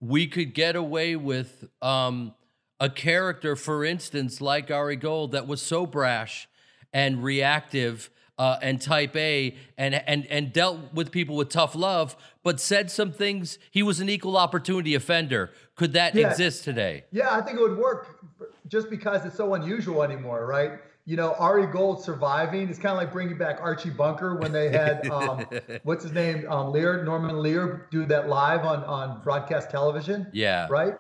we 0.01 0.27
could 0.27 0.53
get 0.53 0.77
away 0.77 1.17
with 1.17 1.65
um, 1.81 2.35
a 2.83 2.91
character, 2.91 3.55
for 3.55 3.85
instance, 3.85 4.41
like 4.41 4.69
Ari 4.69 4.97
Gold, 4.97 5.31
that 5.33 5.47
was 5.47 5.63
so 5.63 5.87
brash 5.87 6.49
and 6.93 7.23
reactive 7.23 8.11
uh, 8.39 8.57
and 8.61 8.81
type 8.83 9.15
A 9.15 9.55
and, 9.79 9.95
and, 9.95 10.27
and 10.27 10.53
dealt 10.53 10.93
with 10.93 11.13
people 11.13 11.37
with 11.37 11.49
tough 11.49 11.77
love, 11.77 12.17
but 12.43 12.59
said 12.59 12.91
some 12.91 13.13
things. 13.13 13.57
He 13.71 13.85
was 13.85 14.01
an 14.01 14.09
equal 14.09 14.37
opportunity 14.37 14.97
offender. 14.97 15.53
Could 15.77 15.93
that 15.93 16.17
Yeah. 16.17 16.29
exist 16.31 16.65
today? 16.65 17.05
Yeah, 17.13 17.31
I 17.31 17.41
think 17.43 17.57
it 17.59 17.63
would 17.63 17.79
work 17.79 18.19
just 18.67 18.91
because 18.91 19.25
it's 19.25 19.37
so 19.37 19.55
unusual 19.55 20.03
anymore, 20.03 20.45
right? 20.47 20.73
You 21.05 21.17
know, 21.17 21.35
Ari 21.35 21.67
Gold 21.69 22.03
surviving 22.03 22.69
is 22.69 22.79
kind 22.79 22.93
of 22.93 22.97
like 22.97 23.13
bringing 23.13 23.39
back 23.39 23.59
Archie 23.61 23.91
Bunker 23.91 24.35
when 24.37 24.51
they 24.51 24.71
had 24.71 25.07
um, 25.11 25.47
what's 25.85 26.03
his 26.03 26.13
name, 26.13 26.51
um, 26.51 26.73
Lear, 26.73 27.05
Norman 27.05 27.41
Lear, 27.41 27.87
do 27.93 28.07
that 28.07 28.29
live 28.29 28.65
on 28.65 28.83
on 28.85 29.23
broadcast 29.23 29.71
television. 29.71 30.27
Yeah. 30.33 30.67
Right. 30.69 30.95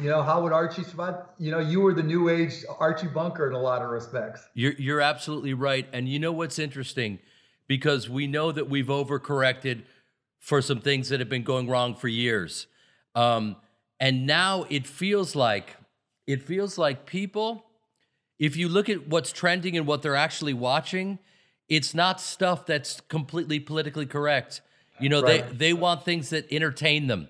You 0.00 0.10
know, 0.10 0.22
how 0.22 0.42
would 0.42 0.52
Archie 0.52 0.84
survive? 0.84 1.14
You 1.38 1.50
know, 1.50 1.58
you 1.58 1.80
were 1.80 1.94
the 1.94 2.02
new 2.02 2.28
age 2.28 2.64
Archie 2.78 3.06
Bunker 3.06 3.48
in 3.48 3.54
a 3.54 3.60
lot 3.60 3.80
of 3.80 3.88
respects. 3.88 4.46
You're 4.52 4.74
you're 4.74 5.00
absolutely 5.00 5.54
right. 5.54 5.88
And 5.92 6.06
you 6.08 6.18
know 6.18 6.32
what's 6.32 6.58
interesting? 6.58 7.18
Because 7.66 8.08
we 8.08 8.26
know 8.26 8.52
that 8.52 8.68
we've 8.68 8.86
overcorrected 8.86 9.82
for 10.38 10.60
some 10.60 10.80
things 10.80 11.08
that 11.08 11.18
have 11.20 11.30
been 11.30 11.42
going 11.42 11.66
wrong 11.68 11.94
for 11.94 12.08
years. 12.08 12.66
Um, 13.14 13.56
and 13.98 14.26
now 14.26 14.66
it 14.68 14.86
feels 14.86 15.34
like 15.34 15.76
it 16.26 16.42
feels 16.42 16.76
like 16.76 17.06
people, 17.06 17.64
if 18.38 18.54
you 18.54 18.68
look 18.68 18.90
at 18.90 19.08
what's 19.08 19.32
trending 19.32 19.76
and 19.78 19.86
what 19.86 20.02
they're 20.02 20.14
actually 20.14 20.52
watching, 20.54 21.18
it's 21.70 21.94
not 21.94 22.20
stuff 22.20 22.66
that's 22.66 23.00
completely 23.08 23.60
politically 23.60 24.06
correct. 24.06 24.60
You 25.00 25.08
know, 25.08 25.22
Right. 25.22 25.48
they 25.48 25.56
they 25.56 25.72
want 25.72 26.04
things 26.04 26.28
that 26.30 26.52
entertain 26.52 27.06
them, 27.06 27.28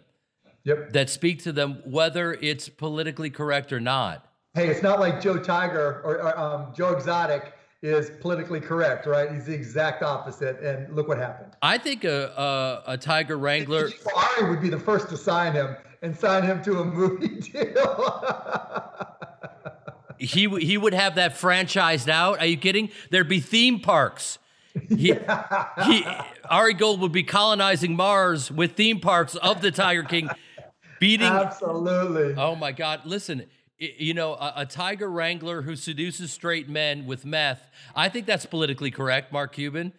Yep. 0.66 0.92
that 0.94 1.08
speak 1.08 1.44
to 1.44 1.52
them, 1.52 1.80
whether 1.85 2.35
it's 2.35 2.68
politically 2.68 3.30
correct 3.30 3.73
or 3.73 3.78
not. 3.78 4.26
Hey, 4.54 4.66
it's 4.68 4.82
not 4.82 4.99
like 4.99 5.20
Joe 5.20 5.38
Tiger 5.38 6.02
or, 6.04 6.20
or 6.20 6.37
um, 6.37 6.73
Joe 6.76 6.92
Exotic 6.92 7.52
is 7.82 8.11
politically 8.20 8.61
correct, 8.61 9.06
right? 9.06 9.30
He's 9.30 9.44
the 9.44 9.54
exact 9.54 10.02
opposite. 10.02 10.58
And 10.61 10.92
look 10.94 11.06
what 11.06 11.18
happened. 11.18 11.52
I 11.62 11.78
think 11.78 12.02
a 12.02 12.82
a, 12.87 12.94
a 12.94 12.99
Tiger 12.99 13.38
Wrangler. 13.38 13.90
Ari 14.14 14.50
would 14.50 14.61
be 14.61 14.68
the 14.68 14.78
first 14.78 15.08
to 15.11 15.16
sign 15.16 15.52
him 15.52 15.76
and 16.02 16.16
sign 16.16 16.42
him 16.42 16.61
to 16.64 16.80
a 16.80 16.85
movie 16.85 17.28
deal. 17.40 19.04
he 20.18 20.49
he 20.49 20.76
would 20.76 20.94
have 20.94 21.14
that 21.14 21.35
franchised 21.35 22.08
out. 22.08 22.40
Are 22.40 22.46
you 22.46 22.56
kidding? 22.56 22.90
There'd 23.11 23.28
be 23.28 23.40
theme 23.40 23.78
parks. 23.78 24.38
He, 24.88 25.14
he, 25.87 26.06
Ari 26.50 26.75
Gold 26.75 27.00
would 27.00 27.12
be 27.12 27.23
colonizing 27.23 27.96
Mars 27.96 28.50
with 28.50 28.73
theme 28.73 29.00
parks 29.00 29.35
of 29.37 29.62
the 29.62 29.70
Tiger 29.70 30.02
King, 30.02 30.28
beating. 31.00 31.26
Absolutely. 31.26 32.34
Oh 32.36 32.54
my 32.54 32.72
God! 32.72 33.02
Listen, 33.04 33.44
you 33.78 34.14
know 34.14 34.34
a, 34.34 34.52
a 34.56 34.66
tiger 34.66 35.10
wrangler 35.10 35.62
who 35.62 35.76
seduces 35.76 36.32
straight 36.32 36.68
men 36.68 37.06
with 37.06 37.24
meth. 37.24 37.70
I 37.94 38.08
think 38.08 38.26
that's 38.26 38.46
politically 38.46 38.90
correct, 38.90 39.32
Mark 39.32 39.54
Cuban. 39.54 39.92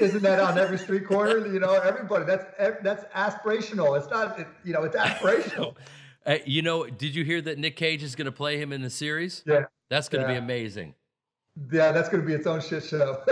Isn't 0.00 0.22
that 0.22 0.40
on 0.40 0.58
every 0.58 0.78
street 0.78 1.06
corner? 1.08 1.46
You 1.46 1.60
know, 1.60 1.74
everybody. 1.74 2.24
That's 2.24 2.44
that's 2.82 3.04
aspirational. 3.14 3.96
It's 3.98 4.10
not. 4.10 4.38
It, 4.38 4.46
you 4.64 4.72
know, 4.72 4.82
it's 4.82 4.96
aspirational. 4.96 5.74
Uh, 6.26 6.38
you 6.44 6.60
know, 6.60 6.84
did 6.84 7.14
you 7.14 7.24
hear 7.24 7.40
that 7.40 7.56
Nick 7.56 7.76
Cage 7.76 8.02
is 8.02 8.16
going 8.16 8.24
to 8.24 8.32
play 8.32 8.58
him 8.60 8.72
in 8.72 8.82
the 8.82 8.90
series? 8.90 9.44
Yeah. 9.46 9.66
That's 9.90 10.08
going 10.08 10.26
to 10.26 10.28
be 10.28 10.34
amazing. 10.36 10.92
Yeah, 11.72 11.92
that's 11.92 12.08
going 12.08 12.20
to 12.20 12.26
be 12.26 12.34
its 12.34 12.48
own 12.48 12.60
shit 12.60 12.82
show. 12.82 13.22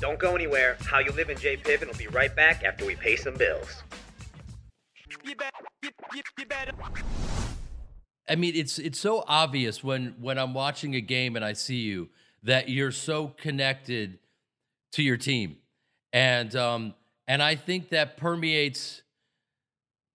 Don't 0.00 0.18
go 0.18 0.34
anywhere. 0.34 0.76
How 0.86 1.00
You 1.00 1.12
Live 1.12 1.28
in 1.28 1.38
J 1.38 1.56
Piven 1.56 1.88
will 1.88 1.98
be 1.98 2.06
right 2.08 2.34
back 2.34 2.62
after 2.64 2.86
we 2.86 2.94
pay 2.94 3.16
some 3.16 3.34
bills. 3.34 3.82
I 8.28 8.36
mean, 8.36 8.54
it's 8.54 8.78
it's 8.78 8.98
so 8.98 9.24
obvious 9.26 9.82
when 9.82 10.14
when 10.20 10.38
I'm 10.38 10.54
watching 10.54 10.94
a 10.94 11.00
game 11.00 11.34
and 11.34 11.44
I 11.44 11.54
see 11.54 11.80
you 11.80 12.10
that 12.44 12.68
you're 12.68 12.92
so 12.92 13.28
connected 13.28 14.18
to 14.92 15.02
your 15.02 15.16
team, 15.16 15.56
and 16.12 16.54
um 16.54 16.94
and 17.26 17.42
I 17.42 17.56
think 17.56 17.88
that 17.88 18.16
permeates 18.16 19.02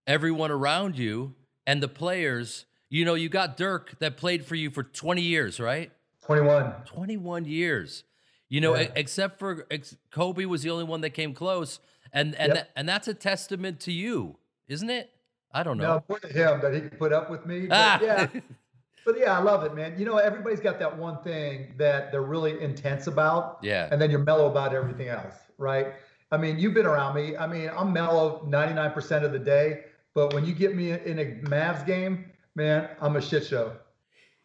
everyone 0.08 0.52
around 0.52 0.98
you 0.98 1.34
and 1.68 1.82
the 1.84 1.88
players. 1.88 2.66
You 2.90 3.06
know, 3.06 3.16
you 3.16 3.28
got 3.28 3.58
Dirk 3.58 3.98
that 4.00 4.18
played 4.18 4.46
for 4.46 4.54
you 4.54 4.70
for 4.70 4.84
20 4.84 5.22
years, 5.22 5.60
right? 5.60 5.92
21. 6.26 6.72
21 6.86 7.46
years. 7.46 8.04
You 8.54 8.62
know, 8.62 8.76
Yeah. 8.76 8.90
except 8.96 9.40
for 9.40 9.66
ex- 9.72 9.96
Kobe 10.12 10.46
was 10.46 10.62
the 10.62 10.70
only 10.70 10.84
one 10.84 11.02
that 11.02 11.10
came 11.10 11.34
close, 11.34 11.80
and 12.12 12.36
and 12.36 12.50
Yep. 12.50 12.56
that, 12.58 12.70
and 12.76 12.88
that's 12.88 13.08
a 13.08 13.16
testament 13.16 13.80
to 13.82 13.92
you, 13.92 14.38
isn't 14.68 14.92
it? 14.92 15.10
I 15.52 15.64
don't 15.64 15.80
know. 15.80 15.96
Now, 15.96 16.04
more 16.08 16.20
to 16.20 16.28
him 16.28 16.62
that 16.62 16.72
he 16.72 16.82
could 16.82 17.00
put 17.00 17.12
up 17.12 17.32
with 17.32 17.48
me. 17.48 17.66
But 17.66 17.76
Ah. 17.76 18.00
yeah. 18.02 18.28
But 19.06 19.18
yeah, 19.20 19.38
I 19.38 19.42
love 19.42 19.64
it, 19.66 19.74
man. 19.76 19.96
You 20.00 20.06
know, 20.06 20.18
everybody's 20.18 20.62
got 20.62 20.78
that 20.80 20.98
one 20.98 21.22
thing 21.24 21.74
that 21.78 22.12
they're 22.12 22.22
really 22.22 22.62
intense 22.62 23.08
about. 23.08 23.58
Yeah. 23.62 23.90
And 23.92 24.00
then 24.02 24.10
you're 24.12 24.24
mellow 24.24 24.46
about 24.50 24.74
everything 24.74 25.10
else, 25.10 25.36
right? 25.58 25.88
I 26.32 26.38
mean, 26.38 26.58
you've 26.58 26.74
been 26.74 26.86
around 26.86 27.16
me. 27.16 27.36
I 27.36 27.46
mean, 27.46 27.70
I'm 27.76 27.92
mellow 27.92 28.46
99% 28.48 29.26
of 29.26 29.34
the 29.34 29.40
day. 29.40 29.86
But 30.14 30.34
when 30.34 30.46
you 30.46 30.54
get 30.54 30.74
me 30.76 30.92
in 30.92 31.20
a 31.20 31.26
Mavs 31.50 31.86
game, 31.86 32.32
man, 32.56 32.88
I'm 33.02 33.18
a 33.18 33.22
shit 33.22 33.46
show. 33.46 33.74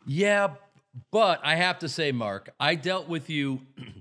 Yeah, 0.06 0.54
but 1.10 1.40
I 1.44 1.56
have 1.56 1.78
to 1.80 1.88
say, 1.88 2.12
Mark, 2.12 2.50
I 2.58 2.74
dealt 2.74 3.08
with 3.08 3.30
you. 3.30 3.60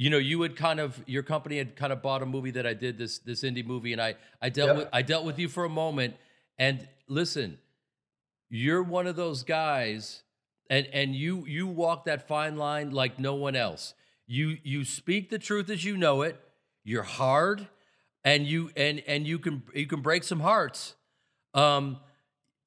You 0.00 0.10
know, 0.10 0.18
you 0.18 0.40
had 0.42 0.54
kind 0.54 0.78
of 0.78 1.02
your 1.08 1.24
company 1.24 1.58
had 1.58 1.74
kind 1.74 1.92
of 1.92 2.02
bought 2.02 2.22
a 2.22 2.26
movie 2.26 2.52
that 2.52 2.64
I 2.64 2.72
did 2.72 2.98
this 2.98 3.18
this 3.18 3.42
indie 3.42 3.66
movie, 3.66 3.92
and 3.92 4.00
I 4.00 4.14
I 4.40 4.48
dealt 4.48 4.68
Yep. 4.68 4.76
with 4.76 4.88
I 4.92 5.02
dealt 5.02 5.24
with 5.24 5.40
you 5.40 5.48
for 5.48 5.64
a 5.64 5.68
moment, 5.68 6.14
And 6.56 6.86
listen, 7.08 7.58
you're 8.48 8.82
one 8.82 9.06
of 9.06 9.16
those 9.16 9.42
guys 9.42 10.22
and 10.70 10.86
and 10.92 11.14
you 11.14 11.44
you 11.46 11.66
walk 11.66 12.04
that 12.04 12.28
fine 12.28 12.56
line 12.56 12.90
like 12.90 13.18
no 13.18 13.34
one 13.34 13.56
else. 13.56 13.94
You 14.26 14.58
you 14.62 14.84
speak 14.84 15.30
the 15.30 15.38
truth 15.38 15.68
as 15.70 15.84
you 15.84 15.96
know 15.96 16.22
it. 16.22 16.40
You're 16.84 17.02
hard 17.02 17.66
and 18.24 18.46
you 18.46 18.70
and 18.76 19.02
and 19.06 19.26
you 19.26 19.38
can 19.38 19.62
you 19.74 19.86
can 19.86 20.00
break 20.00 20.22
some 20.24 20.40
hearts. 20.40 20.94
Um 21.54 21.98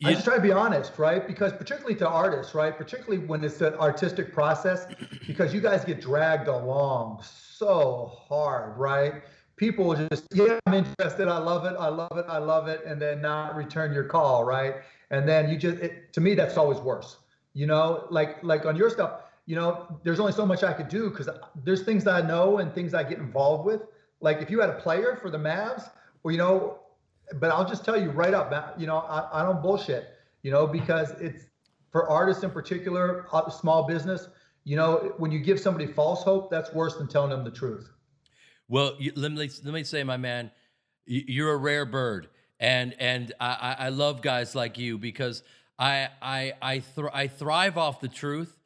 I 0.03 0.09
you- 0.09 0.15
just 0.15 0.25
try 0.25 0.35
to 0.35 0.41
be 0.41 0.51
honest, 0.51 0.97
right? 0.97 1.25
Because 1.25 1.53
particularly 1.53 1.95
to 1.95 2.07
artists, 2.07 2.55
right? 2.55 2.75
Particularly 2.75 3.25
when 3.25 3.43
it's 3.43 3.61
an 3.61 3.73
artistic 3.75 4.33
process, 4.33 4.87
because 5.27 5.53
you 5.53 5.61
guys 5.61 5.85
get 5.85 6.01
dragged 6.01 6.47
along 6.47 7.23
so 7.23 8.11
hard, 8.27 8.77
right? 8.77 9.23
People 9.57 9.85
will 9.85 10.07
just, 10.09 10.25
yeah, 10.33 10.59
I'm 10.65 10.73
interested. 10.73 11.27
I 11.27 11.37
love 11.37 11.65
it. 11.65 11.75
I 11.79 11.87
love 11.87 12.17
it. 12.17 12.25
I 12.27 12.39
love 12.39 12.67
it. 12.67 12.83
And 12.85 12.99
then 12.99 13.21
not 13.21 13.55
return 13.55 13.93
your 13.93 14.05
call, 14.05 14.43
right? 14.43 14.77
And 15.11 15.27
then 15.27 15.49
you 15.49 15.57
just, 15.57 15.77
it, 15.77 16.11
to 16.13 16.21
me, 16.21 16.33
that's 16.33 16.57
always 16.57 16.79
worse. 16.79 17.17
You 17.53 17.67
know, 17.67 18.07
like 18.09 18.41
like 18.43 18.65
on 18.65 18.75
your 18.75 18.89
stuff, 18.89 19.23
you 19.45 19.55
know, 19.55 19.99
there's 20.03 20.19
only 20.19 20.31
so 20.31 20.45
much 20.45 20.63
I 20.63 20.73
could 20.73 20.87
do 20.87 21.09
because 21.09 21.29
there's 21.63 21.83
things 21.83 22.03
that 22.05 22.23
I 22.23 22.25
know 22.25 22.59
and 22.59 22.73
things 22.73 22.93
I 22.93 23.03
get 23.03 23.17
involved 23.19 23.65
with. 23.65 23.81
Like 24.21 24.41
if 24.41 24.49
you 24.49 24.61
had 24.61 24.69
a 24.69 24.79
player 24.79 25.17
for 25.21 25.29
the 25.29 25.37
Mavs, 25.37 25.89
well, 26.23 26.31
you 26.31 26.37
know, 26.37 26.79
but 27.39 27.51
I'll 27.51 27.67
just 27.67 27.85
tell 27.85 27.99
you 27.99 28.09
right 28.09 28.33
up, 28.33 28.79
you 28.79 28.87
know, 28.87 28.97
I, 28.97 29.41
I 29.41 29.43
don't 29.43 29.61
bullshit, 29.61 30.09
you 30.43 30.51
know, 30.51 30.67
because 30.67 31.11
it's 31.19 31.45
for 31.91 32.09
artists 32.09 32.43
in 32.43 32.51
particular, 32.51 33.27
small 33.49 33.87
business, 33.87 34.27
you 34.63 34.75
know, 34.75 35.13
when 35.17 35.31
you 35.31 35.39
give 35.39 35.59
somebody 35.59 35.87
false 35.87 36.23
hope, 36.23 36.49
that's 36.49 36.73
worse 36.73 36.95
than 36.95 37.07
telling 37.07 37.31
them 37.31 37.43
the 37.43 37.51
truth. 37.51 37.91
Well, 38.67 38.97
let 39.15 39.31
me 39.31 39.49
let 39.63 39.73
me 39.73 39.83
say, 39.83 40.03
my 40.03 40.17
man, 40.17 40.51
you're 41.05 41.51
a 41.51 41.57
rare 41.57 41.85
bird, 41.85 42.29
and 42.59 42.95
and 42.99 43.33
I, 43.39 43.75
I 43.79 43.85
I 43.85 43.89
love 43.89 44.21
guys 44.21 44.55
like 44.55 44.77
you 44.77 44.97
because 44.97 45.43
I 45.77 46.07
I 46.21 46.53
I 46.61 46.79
thr- 46.79 47.13
I 47.13 47.27
thrive 47.27 47.77
off 47.77 47.99
the 47.99 48.07
truth. 48.07 48.57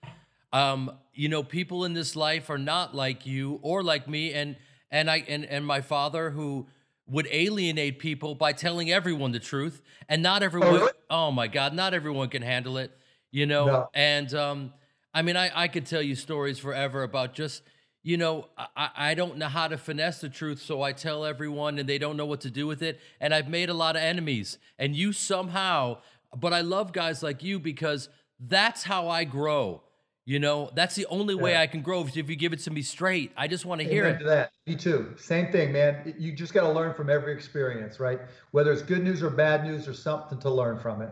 Um, 0.53 0.91
you 1.13 1.27
know, 1.27 1.41
people 1.41 1.85
in 1.85 1.93
this 1.93 2.15
life 2.15 2.49
are 2.51 2.59
not 2.59 2.93
like 2.93 3.25
you 3.25 3.59
or 3.63 3.81
like 3.81 4.07
me, 4.07 4.33
and 4.33 4.57
and 4.91 5.09
I 5.09 5.23
and 5.27 5.43
and 5.43 5.65
my 5.65 5.81
father 5.81 6.29
who 6.29 6.67
would 7.07 7.27
alienate 7.31 7.99
people 7.99 8.33
by 8.35 8.51
telling 8.53 8.91
everyone 8.91 9.31
the 9.31 9.39
truth, 9.39 9.81
and 10.09 10.23
not 10.23 10.41
everyone. 10.43 10.73
really? 10.73 10.91
oh 11.09 11.31
my 11.31 11.47
God, 11.47 11.73
not 11.73 11.93
everyone 11.93 12.29
can 12.29 12.41
handle 12.41 12.77
it. 12.77 12.91
You 13.31 13.45
know, 13.45 13.65
No. 13.65 13.89
and 13.93 14.33
um, 14.33 14.73
I 15.13 15.21
mean, 15.21 15.35
I, 15.37 15.51
I 15.53 15.67
could 15.67 15.85
tell 15.85 16.01
you 16.01 16.15
stories 16.15 16.57
forever 16.57 17.03
about 17.03 17.33
just, 17.33 17.61
you 18.01 18.17
know, 18.17 18.47
I, 18.57 18.89
I 18.95 19.13
don't 19.13 19.37
know 19.37 19.47
how 19.49 19.67
to 19.67 19.77
finesse 19.77 20.21
the 20.21 20.29
truth, 20.29 20.61
so 20.61 20.81
I 20.81 20.93
tell 20.93 21.25
everyone 21.25 21.77
and 21.77 21.87
they 21.87 21.97
don't 21.97 22.17
know 22.17 22.25
what 22.25 22.41
to 22.41 22.49
do 22.49 22.65
with 22.65 22.81
it. 22.81 22.99
And 23.19 23.33
I've 23.33 23.49
made 23.49 23.69
a 23.69 23.73
lot 23.73 23.95
of 23.95 24.01
enemies. 24.01 24.57
And 24.79 24.95
you 24.95 25.11
somehow, 25.11 25.97
but 26.35 26.53
I 26.53 26.61
love 26.61 26.91
guys 26.93 27.21
like 27.21 27.43
you 27.43 27.59
because 27.59 28.09
that's 28.39 28.83
how 28.83 29.09
I 29.09 29.25
grow. 29.25 29.81
You 30.27 30.39
know, 30.39 30.71
that's 30.73 30.95
the 30.95 31.05
only 31.05 31.35
way 31.35 31.55
I 31.55 31.67
can 31.67 31.81
grow 31.83 32.03
is 32.03 32.17
if 32.17 32.27
you 32.31 32.35
give 32.35 32.51
it 32.51 32.59
to 32.61 32.71
me 32.71 32.81
straight. 32.81 33.31
I 33.37 33.47
just 33.47 33.63
want 33.63 33.81
to 33.81 33.87
hear 33.87 34.07
it. 34.07 34.17
to 34.17 34.25
that. 34.25 34.53
Me 34.65 34.75
too. 34.75 35.13
Same 35.19 35.51
thing, 35.51 35.71
man. 35.71 36.15
You 36.17 36.31
just 36.31 36.51
got 36.51 36.61
to 36.61 36.71
learn 36.71 36.95
from 36.95 37.11
every 37.11 37.31
experience, 37.31 37.99
right? 37.99 38.19
Whether 38.49 38.71
it's 38.71 38.81
good 38.81 39.03
news 39.03 39.21
or 39.21 39.29
bad 39.29 39.63
news, 39.63 39.87
or 39.87 39.93
something 39.93 40.39
to 40.39 40.49
learn 40.49 40.79
from 40.79 41.03
it. 41.03 41.11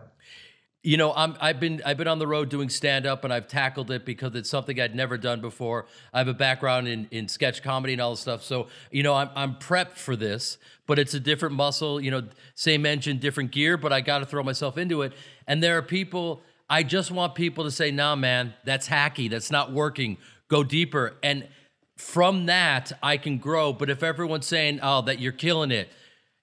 You 0.82 0.96
know, 0.96 1.14
I'm 1.14 1.36
I've 1.40 1.60
been 1.60 1.80
I've 1.86 1.96
been 1.96 2.08
on 2.08 2.18
the 2.18 2.26
road 2.26 2.48
doing 2.48 2.68
stand 2.68 3.06
up 3.06 3.22
and 3.22 3.32
I've 3.32 3.46
tackled 3.46 3.92
it 3.92 4.04
because 4.04 4.34
it's 4.34 4.50
something 4.50 4.78
I'd 4.80 4.96
never 4.96 5.16
done 5.16 5.40
before. 5.40 5.86
I 6.12 6.18
have 6.18 6.28
a 6.28 6.34
background 6.34 6.88
in 6.88 7.06
in 7.12 7.28
sketch 7.28 7.62
comedy 7.62 7.92
and 7.92 8.02
all 8.02 8.10
this 8.10 8.20
stuff. 8.20 8.42
So, 8.42 8.66
you 8.90 9.04
know, 9.04 9.14
I'm 9.14 9.30
I'm 9.36 9.54
prepped 9.54 9.96
for 9.96 10.16
this, 10.16 10.58
but 10.88 10.98
it's 10.98 11.14
a 11.14 11.20
different 11.20 11.54
muscle, 11.54 12.00
you 12.00 12.10
know, 12.10 12.24
same 12.56 12.84
engine, 12.84 13.18
different 13.18 13.52
gear, 13.52 13.76
but 13.76 13.92
I 13.92 14.00
got 14.00 14.18
to 14.18 14.26
throw 14.26 14.42
myself 14.42 14.76
into 14.76 15.02
it. 15.02 15.12
And 15.46 15.62
there 15.62 15.78
are 15.78 15.82
people 15.82 16.42
I 16.68 16.82
just 16.82 17.10
want 17.10 17.34
people 17.34 17.64
to 17.64 17.70
say, 17.70 17.90
"Nah, 17.90 18.16
man, 18.16 18.54
that's 18.64 18.88
hacky. 18.88 19.30
That's 19.30 19.50
not 19.50 19.72
working. 19.72 20.16
Go 20.48 20.64
deeper." 20.64 21.16
And 21.22 21.48
from 21.96 22.46
that, 22.46 22.92
I 23.02 23.16
can 23.16 23.38
grow, 23.38 23.72
but 23.72 23.90
if 23.90 24.02
everyone's 24.02 24.46
saying, 24.46 24.80
"Oh, 24.82 25.02
that 25.02 25.18
you're 25.20 25.32
killing 25.32 25.70
it," 25.70 25.88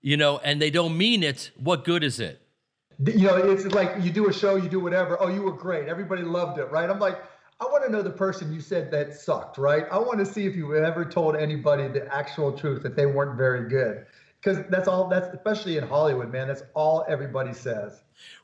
you 0.02 0.18
know, 0.18 0.40
and 0.40 0.62
they 0.62 0.70
don't 0.70 0.98
mean 0.98 1.24
it, 1.24 1.52
what 1.58 1.84
good 1.84 2.04
is 2.04 2.20
it? 2.20 2.42
you 3.06 3.28
know, 3.28 3.36
it's 3.36 3.66
like 3.68 3.96
you 4.02 4.12
do 4.12 4.30
a 4.30 4.34
show, 4.34 4.56
you 4.56 4.70
do 4.70 4.80
whatever. 4.80 5.18
Oh, 5.20 5.28
you 5.28 5.42
were 5.42 5.54
great. 5.54 5.88
Everybody 5.88 6.22
loved 6.22 6.60
it, 6.60 6.66
right? 6.66 6.90
I'm 6.90 7.00
like, 7.00 7.24
I 7.60 7.66
want 7.66 7.84
to 7.86 7.92
know 7.92 8.02
the 8.02 8.12
person 8.12 8.52
you 8.54 8.62
said 8.62 8.92
that 8.92 9.14
sucked, 9.14 9.58
right? 9.58 9.86
I 9.92 9.98
want 9.98 10.20
to 10.20 10.26
see 10.26 10.46
if 10.46 10.56
you 10.56 10.76
ever 10.76 11.06
told 11.06 11.36
anybody 11.36 11.88
the 11.88 12.14
actual 12.14 12.52
truth 12.52 12.84
that 12.84 12.96
they 12.96 13.06
weren't 13.06 13.38
very 13.38 13.70
good. 13.70 14.06
Because 14.42 14.66
that's 14.70 14.88
all, 14.88 15.08
that's 15.08 15.28
especially 15.36 15.78
in 15.78 15.88
Hollywood, 15.88 16.32
man. 16.32 16.48
That's 16.48 16.64
all 16.74 17.06
everybody 17.08 17.54
says. 17.54 18.02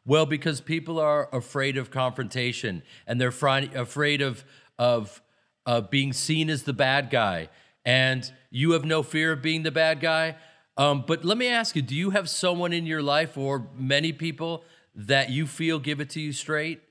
Well, 0.08 0.26
because 0.26 0.62
people 0.62 1.00
are 1.00 1.28
afraid 1.34 1.78
of 1.78 1.92
confrontation 1.92 2.82
and 3.06 3.20
they're 3.20 3.30
fri- 3.30 3.70
afraid 3.76 4.22
of 4.22 4.46
of 4.80 5.22
uh, 5.66 5.82
being 5.82 6.14
seen 6.14 6.50
as 6.50 6.64
the 6.64 6.72
bad 6.72 7.10
guy, 7.10 7.50
and 7.84 8.32
you 8.50 8.72
have 8.72 8.86
no 8.86 9.04
fear 9.04 9.34
of 9.34 9.42
being 9.42 9.64
the 9.64 9.72
bad 9.72 10.00
guy. 10.00 10.38
Um, 10.78 11.04
but 11.06 11.26
let 11.26 11.38
me 11.38 11.48
ask 11.48 11.76
you: 11.76 11.82
Do 11.82 11.94
you 11.94 12.12
have 12.12 12.30
someone 12.30 12.72
in 12.72 12.86
your 12.86 13.04
life, 13.04 13.38
or 13.38 13.68
many 13.76 14.14
people, 14.14 14.64
that 14.96 15.30
you 15.30 15.46
feel 15.46 15.78
give 15.78 16.00
it 16.00 16.10
to 16.12 16.22
you 16.22 16.32
straight? 16.32 16.82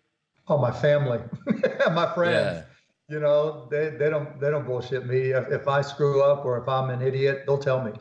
Oh, 0.47 0.59
my 0.59 0.71
family, 0.71 1.21
my 1.93 2.13
friends. 2.15 2.35
Yeah. 2.35 2.63
You 3.09 3.21
know, 3.21 3.67
they, 3.71 3.91
they 3.91 4.11
don't 4.11 4.39
they 4.41 4.51
don't 4.51 4.67
bullshit 4.67 5.07
me. 5.07 5.31
If, 5.31 5.49
if 5.51 5.69
I 5.69 5.81
screw 5.81 6.23
up 6.23 6.45
or 6.45 6.59
if 6.59 6.69
I'm 6.69 6.91
an 6.91 7.01
idiot, 7.01 7.45
they'll 7.47 7.57
tell 7.57 7.83
me. 7.83 7.93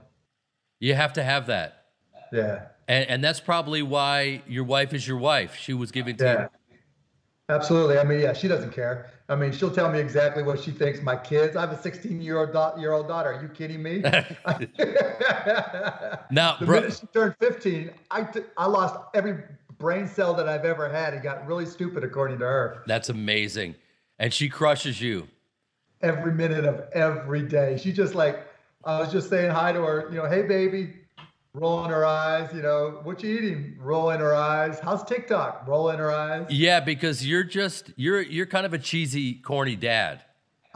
You 0.82 0.94
have 0.94 1.14
to 1.14 1.24
have 1.24 1.48
that, 1.48 1.86
Yeah. 2.34 2.66
And, 2.88 3.10
and 3.10 3.24
that's 3.24 3.40
probably 3.40 3.82
why 3.82 4.44
your 4.48 4.64
wife 4.64 4.94
is 4.94 5.08
your 5.08 5.18
wife. 5.18 5.56
She 5.56 5.74
was 5.74 5.92
giving 5.92 6.16
to 6.18 6.24
you. 6.24 6.50
Absolutely. 7.48 8.00
I 8.00 8.04
mean, 8.04 8.22
yeah, 8.22 8.34
she 8.34 8.48
doesn't 8.48 8.72
care. 8.72 9.12
I 9.30 9.36
mean, 9.36 9.52
she'll 9.52 9.72
tell 9.72 9.92
me 9.92 10.00
exactly 10.00 10.42
what 10.42 10.60
she 10.60 10.72
thinks. 10.72 11.02
My 11.02 11.16
kids. 11.16 11.56
I 11.56 11.62
have 11.62 11.72
a 11.72 11.82
16 11.82 12.22
year 12.22 12.40
old 12.40 12.54
da- 12.54 12.76
year 12.78 12.92
old 12.92 13.08
daughter. 13.08 13.34
Are 13.34 13.42
you 13.42 13.50
kidding 13.50 13.84
me? 13.84 14.04
Now, 16.32 16.58
the 16.60 16.66
bro- 16.66 16.82
minute 16.82 16.98
she 17.00 17.08
turned 17.08 17.36
15, 17.40 17.92
I 18.10 18.24
t- 18.24 18.42
I 18.58 18.66
lost 18.66 18.96
every 19.14 19.44
brain 19.78 20.08
cell 20.08 20.34
that 20.34 20.50
I've 20.50 20.66
ever 20.66 20.90
had. 20.90 21.14
It 21.14 21.24
got 21.24 21.46
really 21.46 21.66
stupid, 21.66 22.04
according 22.04 22.40
to 22.40 22.46
her. 22.46 22.84
That's 22.88 23.10
amazing, 23.10 23.76
and 24.18 24.34
she 24.34 24.50
crushes 24.50 25.02
you. 25.02 25.28
Every 26.02 26.34
minute 26.34 26.66
of 26.66 26.90
every 26.94 27.44
day. 27.44 27.78
She 27.78 27.94
just 27.94 28.16
like, 28.16 28.48
I 28.84 29.00
was 29.00 29.12
just 29.12 29.30
saying 29.30 29.52
hi 29.52 29.72
to 29.72 29.82
her. 29.82 30.10
You 30.10 30.18
know, 30.18 30.28
hey 30.28 30.44
baby, 30.44 30.94
rolling 31.56 31.90
her 31.90 32.06
eyes. 32.06 32.50
You 32.54 32.62
know, 32.62 33.00
what 33.04 33.24
you 33.24 33.38
eating? 33.38 33.78
Rolling 33.80 34.20
her 34.20 34.36
eyes. 34.36 34.80
How's 34.80 35.04
TikTok? 35.04 35.68
Rolling 35.68 35.98
her 35.98 36.12
eyes. 36.12 36.46
Yeah, 36.50 36.80
because 36.80 37.26
you're 37.26 37.44
just 37.44 37.92
you're 37.96 38.22
you're 38.22 38.46
kind 38.46 38.66
of 38.66 38.74
a 38.74 38.80
cheesy, 38.80 39.36
corny 39.36 39.76
dad. 39.76 40.22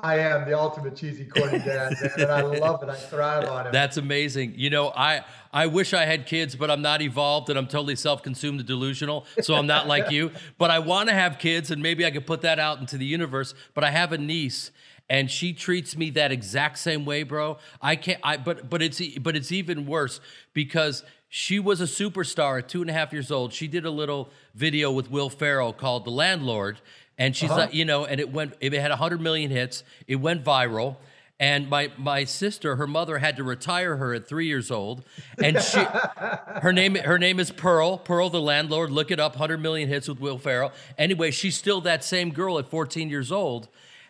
I 0.02 0.20
am 0.20 0.50
the 0.50 0.58
ultimate 0.58 0.96
cheesy 0.96 1.26
corny 1.26 1.60
dad, 1.66 1.94
man, 2.02 2.12
and 2.18 2.32
I 2.32 2.42
love 2.42 2.82
it. 2.82 2.88
I 2.88 2.96
thrive 2.96 3.50
on 3.50 3.68
it. 3.68 3.74
That's 3.74 3.98
amazing. 3.98 4.54
You 4.56 4.70
know, 4.70 4.94
I 4.96 5.26
I 5.52 5.68
wish 5.68 5.94
I 5.94 6.06
had 6.06 6.26
kids, 6.26 6.56
but 6.56 6.72
I'm 6.72 6.82
not 6.82 7.02
evolved 7.02 7.50
and 7.50 7.60
I'm 7.60 7.68
totally 7.68 7.98
self-consumed 7.98 8.60
and 8.60 8.68
delusional. 8.68 9.26
So 9.42 9.56
I'm 9.56 9.68
not 9.68 9.88
like 9.88 10.10
you. 10.12 10.32
But 10.58 10.72
I 10.72 10.80
want 10.80 11.10
to 11.10 11.16
have 11.16 11.38
kids 11.38 11.70
and 11.70 11.84
maybe 11.84 12.06
I 12.06 12.12
could 12.12 12.26
put 12.26 12.42
that 12.42 12.60
out 12.60 12.80
into 12.80 12.98
the 12.98 13.06
universe. 13.06 13.54
But 13.74 13.84
I 13.84 13.92
have 13.92 14.14
a 14.14 14.18
niece 14.18 14.72
and 15.10 15.30
she 15.30 15.54
treats 15.54 15.98
me 15.98 16.10
that 16.12 16.32
exact 16.32 16.78
same 16.78 17.06
way, 17.06 17.24
bro. 17.24 17.58
I 17.82 17.96
can't 17.96 18.20
I 18.24 18.38
but 18.38 18.70
but 18.70 18.82
it's 18.82 19.02
but 19.20 19.36
it's 19.36 19.52
even 19.52 19.86
worse 19.86 20.20
because 20.54 21.04
she 21.30 21.60
was 21.60 21.80
a 21.80 21.86
superstar 21.86 22.60
at 22.60 22.70
two 22.70 22.82
and 22.82 22.90
a 22.90 22.94
half 22.94 23.14
years 23.14 23.32
old. 23.32 23.54
She 23.54 23.68
did 23.68 23.86
a 23.86 23.92
little 23.92 24.30
video 24.56 24.92
with 24.92 25.12
Will 25.12 25.30
Ferrell 25.30 25.74
called 25.74 26.06
The 26.06 26.12
Landlord. 26.12 26.82
And 27.20 27.36
she's 27.36 27.52
uh-huh. 27.52 27.60
like, 27.60 27.74
you 27.74 27.86
know, 27.86 28.06
and 28.06 28.20
it 28.20 28.32
went, 28.32 28.56
it 28.62 28.74
had 28.74 28.90
100 28.90 29.22
million 29.22 29.52
hits. 29.52 29.84
It 30.08 30.16
went 30.16 30.44
viral. 30.44 30.96
And 31.42 31.70
my 31.70 31.90
my 31.98 32.26
sister, 32.26 32.76
her 32.76 32.88
mother 32.88 33.20
had 33.20 33.38
to 33.38 33.46
retire 33.46 33.96
her 33.96 34.14
at 34.14 34.28
three 34.28 34.48
years 34.48 34.70
old, 34.70 35.06
and 35.42 35.58
she, 35.62 35.80
her 36.62 36.74
name 36.74 36.96
her 36.96 37.18
name 37.18 37.40
is 37.40 37.50
Pearl. 37.50 37.98
Pearl, 37.98 38.30
the 38.30 38.42
landlord. 38.42 38.92
Look 38.92 39.10
it 39.10 39.22
up. 39.22 39.38
Hundred 39.38 39.62
million 39.62 39.88
hits 39.88 40.10
with 40.10 40.20
Will 40.20 40.38
Ferrell. 40.38 40.74
Anyway, 40.98 41.32
she's 41.32 41.56
still 41.56 41.80
that 41.82 42.04
same 42.04 42.32
girl 42.32 42.60
at 42.60 42.70
14 42.70 43.10
years 43.10 43.32
old, 43.32 43.70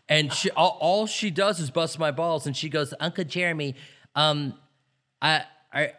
and 0.09 0.33
she 0.33 0.49
all, 0.51 0.77
all 0.81 1.05
she 1.05 1.29
does 1.29 1.59
is 1.59 1.69
bust 1.69 1.99
my 1.99 2.11
balls. 2.11 2.47
And 2.47 2.57
she 2.57 2.67
goes, 2.67 2.93
Uncle 2.99 3.23
Jeremy, 3.23 3.75
um, 4.15 4.55
I 5.21 5.43
I 5.71 5.93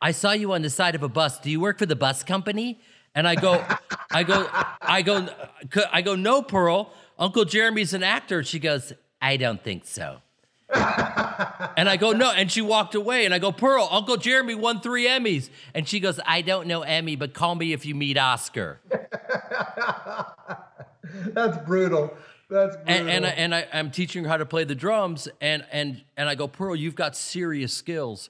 I 0.00 0.12
saw 0.12 0.32
you 0.32 0.52
on 0.52 0.62
the 0.62 0.70
side 0.70 0.94
of 0.94 1.02
a 1.02 1.08
bus. 1.08 1.40
Do 1.40 1.50
you 1.50 1.60
work 1.60 1.78
for 1.78 1.86
the 1.86 1.96
bus 1.96 2.22
company? 2.22 2.80
And 3.14 3.26
I 3.26 3.34
go, 3.34 3.64
I 4.10 4.22
go, 4.22 4.48
I 4.80 5.02
go, 5.02 5.28
I 5.92 6.02
go, 6.02 6.14
no, 6.14 6.42
Pearl. 6.42 6.92
Uncle 7.18 7.44
Jeremy's 7.44 7.92
an 7.92 8.02
actor. 8.02 8.42
She 8.44 8.58
goes, 8.58 8.92
I 9.20 9.36
don't 9.36 9.62
think 9.62 9.84
so. 9.84 10.22
and 10.72 11.88
I 11.88 11.96
go, 11.98 12.12
no. 12.12 12.30
And 12.30 12.50
she 12.50 12.62
walked 12.62 12.94
away. 12.94 13.24
And 13.24 13.34
I 13.34 13.40
go, 13.40 13.50
Pearl, 13.50 13.88
Uncle 13.90 14.16
Jeremy 14.16 14.54
won 14.54 14.80
three 14.80 15.08
Emmys. 15.08 15.50
And 15.74 15.86
she 15.86 15.98
goes, 15.98 16.20
I 16.24 16.42
don't 16.42 16.68
know 16.68 16.82
Emmy, 16.82 17.16
but 17.16 17.34
call 17.34 17.56
me 17.56 17.72
if 17.72 17.84
you 17.84 17.94
meet 17.96 18.16
Oscar. 18.16 18.80
That's 21.32 21.58
brutal. 21.66 22.16
That's 22.50 22.76
brutal. 22.76 22.94
and 22.94 23.08
and, 23.10 23.26
I, 23.26 23.28
and 23.30 23.54
I, 23.54 23.66
I'm 23.72 23.90
teaching 23.90 24.24
her 24.24 24.30
how 24.30 24.36
to 24.36 24.46
play 24.46 24.64
the 24.64 24.74
drums, 24.74 25.28
and 25.40 25.64
and 25.70 26.02
and 26.16 26.28
I 26.28 26.34
go, 26.34 26.48
Pearl, 26.48 26.74
you've 26.76 26.94
got 26.96 27.16
serious 27.16 27.72
skills. 27.72 28.28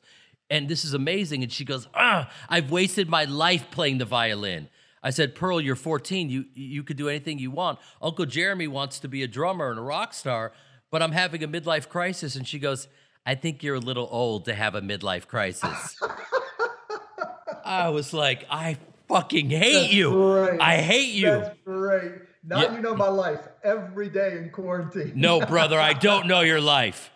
and 0.51 0.69
this 0.69 0.85
is 0.85 0.95
amazing. 0.95 1.43
And 1.43 1.51
she 1.53 1.65
goes, 1.65 1.89
ah, 1.95 2.31
I've 2.49 2.71
wasted 2.71 3.09
my 3.09 3.25
life 3.25 3.71
playing 3.71 3.99
the 3.99 4.05
violin. 4.05 4.69
I 5.03 5.11
said, 5.11 5.35
Pearl, 5.35 5.61
you're 5.61 5.77
14. 5.77 6.29
You 6.29 6.45
you 6.55 6.83
could 6.83 6.97
do 6.99 7.09
anything 7.09 7.39
you 7.39 7.51
want. 7.51 7.79
Uncle 8.03 8.27
Jeremy 8.27 8.69
wants 8.69 8.99
to 9.01 9.09
be 9.09 9.23
a 9.23 9.29
drummer 9.29 9.71
and 9.71 9.79
a 9.79 9.83
rock 9.83 10.13
star, 10.13 10.53
but 10.91 11.03
I'm 11.03 11.13
having 11.13 11.43
a 11.43 11.49
midlife 11.49 11.89
crisis. 11.89 12.37
And 12.37 12.47
she 12.47 12.59
goes, 12.59 12.87
I 13.25 13.35
think 13.35 13.63
you're 13.63 13.77
a 13.77 13.81
little 13.81 14.09
old 14.11 14.45
to 14.47 14.55
have 14.55 14.75
a 14.75 14.81
midlife 14.83 15.27
crisis. 15.27 15.97
I 17.65 17.89
was 17.91 18.13
like, 18.13 18.45
I 18.51 18.77
fucking 19.09 19.51
hate 19.51 19.73
That's 19.75 19.93
you. 19.93 20.11
great. 20.11 20.61
I 20.61 20.77
hate 20.79 21.15
you. 21.15 21.27
That's 21.31 21.59
great. 21.65 22.13
Now 22.43 22.63
Yeah. 22.63 22.75
you 22.77 22.81
know 22.81 22.95
my 22.95 23.09
life 23.09 23.41
every 23.63 24.09
day 24.09 24.39
in 24.39 24.51
quarantine. 24.51 25.13
No, 25.15 25.41
brother, 25.47 25.79
I 25.79 25.93
don't 25.93 26.27
know 26.27 26.41
your 26.41 26.61
life. 26.61 27.11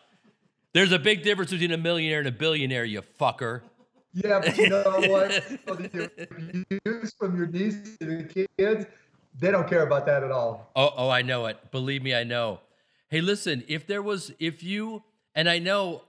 There's 0.72 0.92
a 0.92 0.98
big 0.98 1.22
difference 1.22 1.50
between 1.50 1.72
a 1.72 1.76
millionaire 1.78 2.18
and 2.18 2.28
a 2.28 2.32
billionaire, 2.32 2.84
you 2.84 3.00
fucker. 3.20 3.62
Yeah, 4.12 4.40
but 4.40 4.56
you 4.58 4.68
know 4.68 4.82
what? 4.84 5.30
The 5.66 6.64
views 6.84 7.14
from 7.18 7.36
your 7.36 7.46
niece 7.46 7.96
to 7.98 8.06
the 8.06 8.46
kids, 8.58 8.86
they 9.38 9.50
don't 9.50 9.68
care 9.68 9.84
about 9.84 10.06
that 10.06 10.22
at 10.22 10.30
all. 10.30 10.70
Oh, 10.76 10.90
oh, 10.96 11.08
I 11.10 11.22
know 11.22 11.46
it. 11.46 11.70
Believe 11.70 12.02
me, 12.02 12.14
I 12.14 12.24
know. 12.24 12.60
Hey, 13.08 13.20
listen, 13.20 13.64
if 13.68 13.86
there 13.86 14.02
was, 14.02 14.32
if 14.38 14.62
you, 14.62 15.02
and 15.34 15.48
I 15.48 15.58
know 15.58 16.02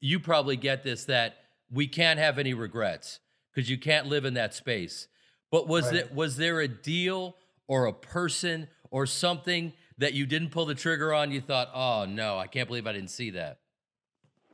you 0.00 0.20
probably 0.20 0.56
get 0.56 0.82
this, 0.82 1.04
that 1.06 1.36
we 1.70 1.86
can't 1.86 2.18
have 2.18 2.38
any 2.38 2.54
regrets 2.54 3.20
because 3.54 3.70
you 3.70 3.78
can't 3.78 4.06
live 4.06 4.24
in 4.24 4.34
that 4.34 4.54
space. 4.54 5.06
But 5.50 5.66
was 5.66 5.86
Right. 5.86 5.96
it 5.96 6.14
was 6.14 6.36
there 6.36 6.60
a 6.60 6.68
deal 6.68 7.36
or 7.70 7.86
a 7.86 7.92
person 7.92 8.66
or 8.90 9.06
something 9.06 9.72
that 9.96 10.12
you 10.12 10.26
didn't 10.26 10.50
pull 10.50 10.66
the 10.66 10.74
trigger 10.74 11.14
on? 11.14 11.30
You 11.30 11.40
thought, 11.40 11.70
oh 11.72 12.04
no, 12.04 12.36
I 12.36 12.48
can't 12.48 12.66
believe 12.66 12.86
I 12.86 12.92
didn't 12.92 13.10
see 13.10 13.30
that. 13.30 13.60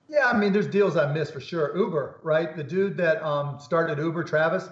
Yeah, 0.07 0.27
I 0.27 0.37
mean, 0.37 0.53
there's 0.53 0.69
deals 0.69 0.97
I 0.97 1.11
missed 1.13 1.33
for 1.33 1.41
sure. 1.41 1.77
Uber, 1.77 2.21
right? 2.23 2.55
The 2.55 2.63
dude 2.63 2.97
that 2.99 3.21
um, 3.25 3.59
started 3.59 3.99
Uber, 3.99 4.23
Travis, 4.23 4.69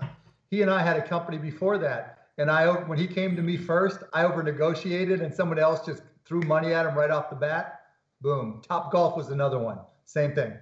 he 0.51 0.61
and 0.61 0.71
I 0.71 0.83
had 0.83 0.97
a 0.97 1.03
company 1.03 1.39
before 1.39 1.79
that. 1.79 2.29
And 2.37 2.51
I, 2.51 2.69
when 2.69 2.99
he 2.99 3.07
came 3.07 3.35
to 3.35 3.43
me 3.43 3.57
first, 3.57 4.01
I 4.13 4.25
over 4.25 4.43
negotiated 4.43 5.23
and 5.23 5.35
someone 5.35 5.59
else 5.59 5.85
just 5.85 6.03
threw 6.27 6.43
money 6.43 6.75
at 6.75 6.85
him 6.85 6.95
right 6.95 7.11
off 7.11 7.31
the 7.31 7.37
bat. 7.37 7.81
Boom. 8.21 8.61
Top 8.67 8.93
Golf 8.93 9.17
was 9.17 9.31
another 9.31 9.59
one. 9.59 9.79
Same 10.05 10.35
thing. 10.35 10.53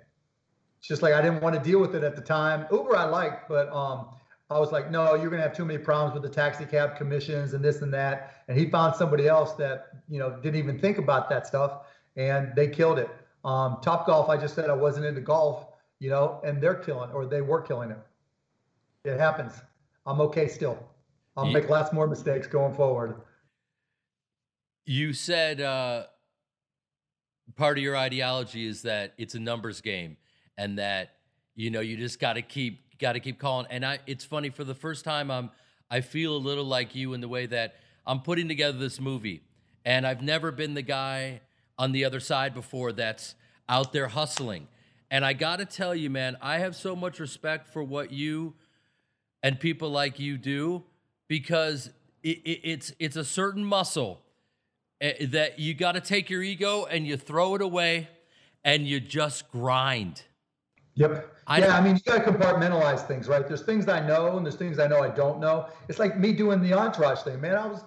It's 0.79 0.89
just 0.89 1.03
like 1.03 1.15
I 1.15 1.21
didn't 1.21 1.43
want 1.43 1.57
to 1.57 1.61
deal 1.61 1.81
with 1.81 1.97
it 1.97 2.05
at 2.05 2.15
the 2.15 2.23
time. 2.23 2.67
Uber 2.71 2.97
I 2.97 3.05
liked, 3.05 3.49
but 3.49 3.69
um, 3.73 4.09
I 4.53 4.59
was 4.59 4.73
like, 4.73 4.91
no, 4.91 5.15
you're 5.15 5.31
gonna 5.31 5.43
have 5.43 5.57
too 5.57 5.65
many 5.65 5.79
problems 5.79 6.15
with 6.15 6.23
the 6.23 6.35
taxi 6.35 6.65
cab 6.65 6.97
commissions 6.97 7.55
and 7.55 7.65
this 7.65 7.83
and 7.83 7.93
that. 7.95 8.45
And 8.49 8.59
he 8.59 8.69
found 8.69 8.95
somebody 8.97 9.29
else 9.29 9.53
that 9.55 9.89
you 10.09 10.19
know 10.19 10.39
didn't 10.43 10.57
even 10.57 10.79
think 10.79 10.99
about 10.99 11.29
that 11.31 11.47
stuff, 11.47 11.87
and 12.17 12.55
they 12.55 12.69
killed 12.69 12.99
it. 12.99 13.11
Um, 13.45 13.79
Top 13.83 14.07
Golf, 14.07 14.29
I 14.29 14.37
just 14.37 14.55
said 14.55 14.71
I 14.71 14.75
wasn't 14.75 15.07
into 15.07 15.21
golf, 15.21 15.67
you 15.99 16.11
know, 16.11 16.41
and 16.45 16.63
they're 16.63 16.75
killing, 16.75 17.11
or 17.11 17.27
they 17.27 17.41
were 17.41 17.61
killing 17.61 17.91
it. 17.91 17.99
It 19.05 19.19
happens. 19.19 19.61
I'm 20.07 20.21
okay 20.21 20.49
still. 20.49 20.79
I'll 21.37 21.47
Ye- 21.47 21.55
make 21.55 21.69
lots 21.69 21.93
more 21.93 22.07
mistakes 22.07 22.47
going 22.47 22.75
forward. 22.75 23.21
You 24.85 25.13
said 25.13 25.61
uh, 25.61 26.05
part 27.57 27.79
of 27.79 27.85
your 27.85 27.97
ideology 27.97 28.67
is 28.67 28.83
that 28.83 29.15
it's 29.17 29.35
a 29.35 29.41
numbers 29.41 29.81
game, 29.81 30.17
and 30.57 30.79
that 30.79 31.17
you 31.55 31.71
know 31.71 31.81
you 31.81 31.97
just 31.97 32.21
got 32.21 32.35
to 32.35 32.43
keep 32.43 32.92
got 33.03 33.13
to 33.13 33.21
keep 33.21 33.39
calling. 33.39 33.67
And 33.69 33.85
I, 33.85 33.99
it's 34.07 34.25
funny 34.25 34.49
for 34.49 34.65
the 34.65 34.75
first 34.75 35.05
time, 35.05 35.31
I'm 35.31 35.51
I 35.91 36.01
feel 36.01 36.35
a 36.35 36.39
little 36.39 36.65
like 36.65 36.95
you 36.95 37.13
in 37.13 37.21
the 37.21 37.29
way 37.29 37.45
that 37.45 37.75
I'm 38.07 38.21
putting 38.21 38.49
together 38.49 38.79
this 38.79 38.99
movie, 38.99 39.43
and 39.85 40.07
I've 40.07 40.23
never 40.23 40.51
been 40.51 40.73
the 40.73 40.81
guy 40.81 41.43
on 41.79 41.93
the 41.93 42.07
other 42.07 42.21
side 42.21 42.55
before 42.55 42.93
that's 42.93 43.35
out 43.69 43.93
there 43.93 44.09
hustling. 44.09 44.69
And 45.11 45.23
I 45.23 45.35
got 45.35 45.59
to 45.59 45.67
tell 45.67 45.95
you, 45.95 46.09
man, 46.09 46.39
I 46.41 46.61
have 46.61 46.75
so 46.75 46.97
much 46.97 47.21
respect 47.21 47.69
for 47.69 47.83
what 47.83 48.11
you 48.11 48.55
and 49.43 49.61
people 49.61 49.91
like 49.91 50.19
you 50.19 50.39
do 50.39 50.85
because 51.29 51.91
it, 52.23 52.39
it, 52.45 52.61
it's 52.63 52.95
it's 52.99 53.17
a 53.17 53.25
certain 53.25 53.65
muscle 53.65 54.23
eh, 55.03 55.27
that 55.27 55.59
you 55.59 55.75
got 55.75 55.93
to 55.93 56.01
take 56.01 56.31
your 56.31 56.43
ego 56.43 56.87
and 56.87 57.07
you 57.07 57.19
throw 57.19 57.55
it 57.55 57.61
away 57.61 58.09
and 58.65 58.87
you 58.87 59.01
just 59.01 59.51
grind. 59.51 60.23
Yep. 60.95 61.37
I 61.47 61.59
yeah, 61.59 61.77
I 61.77 61.81
mean, 61.81 61.97
you 61.97 62.03
got 62.03 62.25
to 62.25 62.31
compartmentalize 62.31 63.07
things, 63.07 63.29
right? 63.29 63.47
There's 63.47 63.63
things 63.63 63.89
I 63.89 64.07
know, 64.07 64.37
and 64.37 64.47
there's 64.47 64.57
things 64.57 64.79
I 64.79 64.87
know 64.87 65.01
I 65.01 65.09
don't 65.09 65.41
know. 65.41 65.69
It's 65.89 65.99
like 65.99 66.19
me 66.19 66.33
doing 66.33 66.63
the 66.63 66.73
entourage 66.75 67.21
thing, 67.21 67.41
man. 67.41 67.57
I 67.57 67.67
was, 67.67 67.83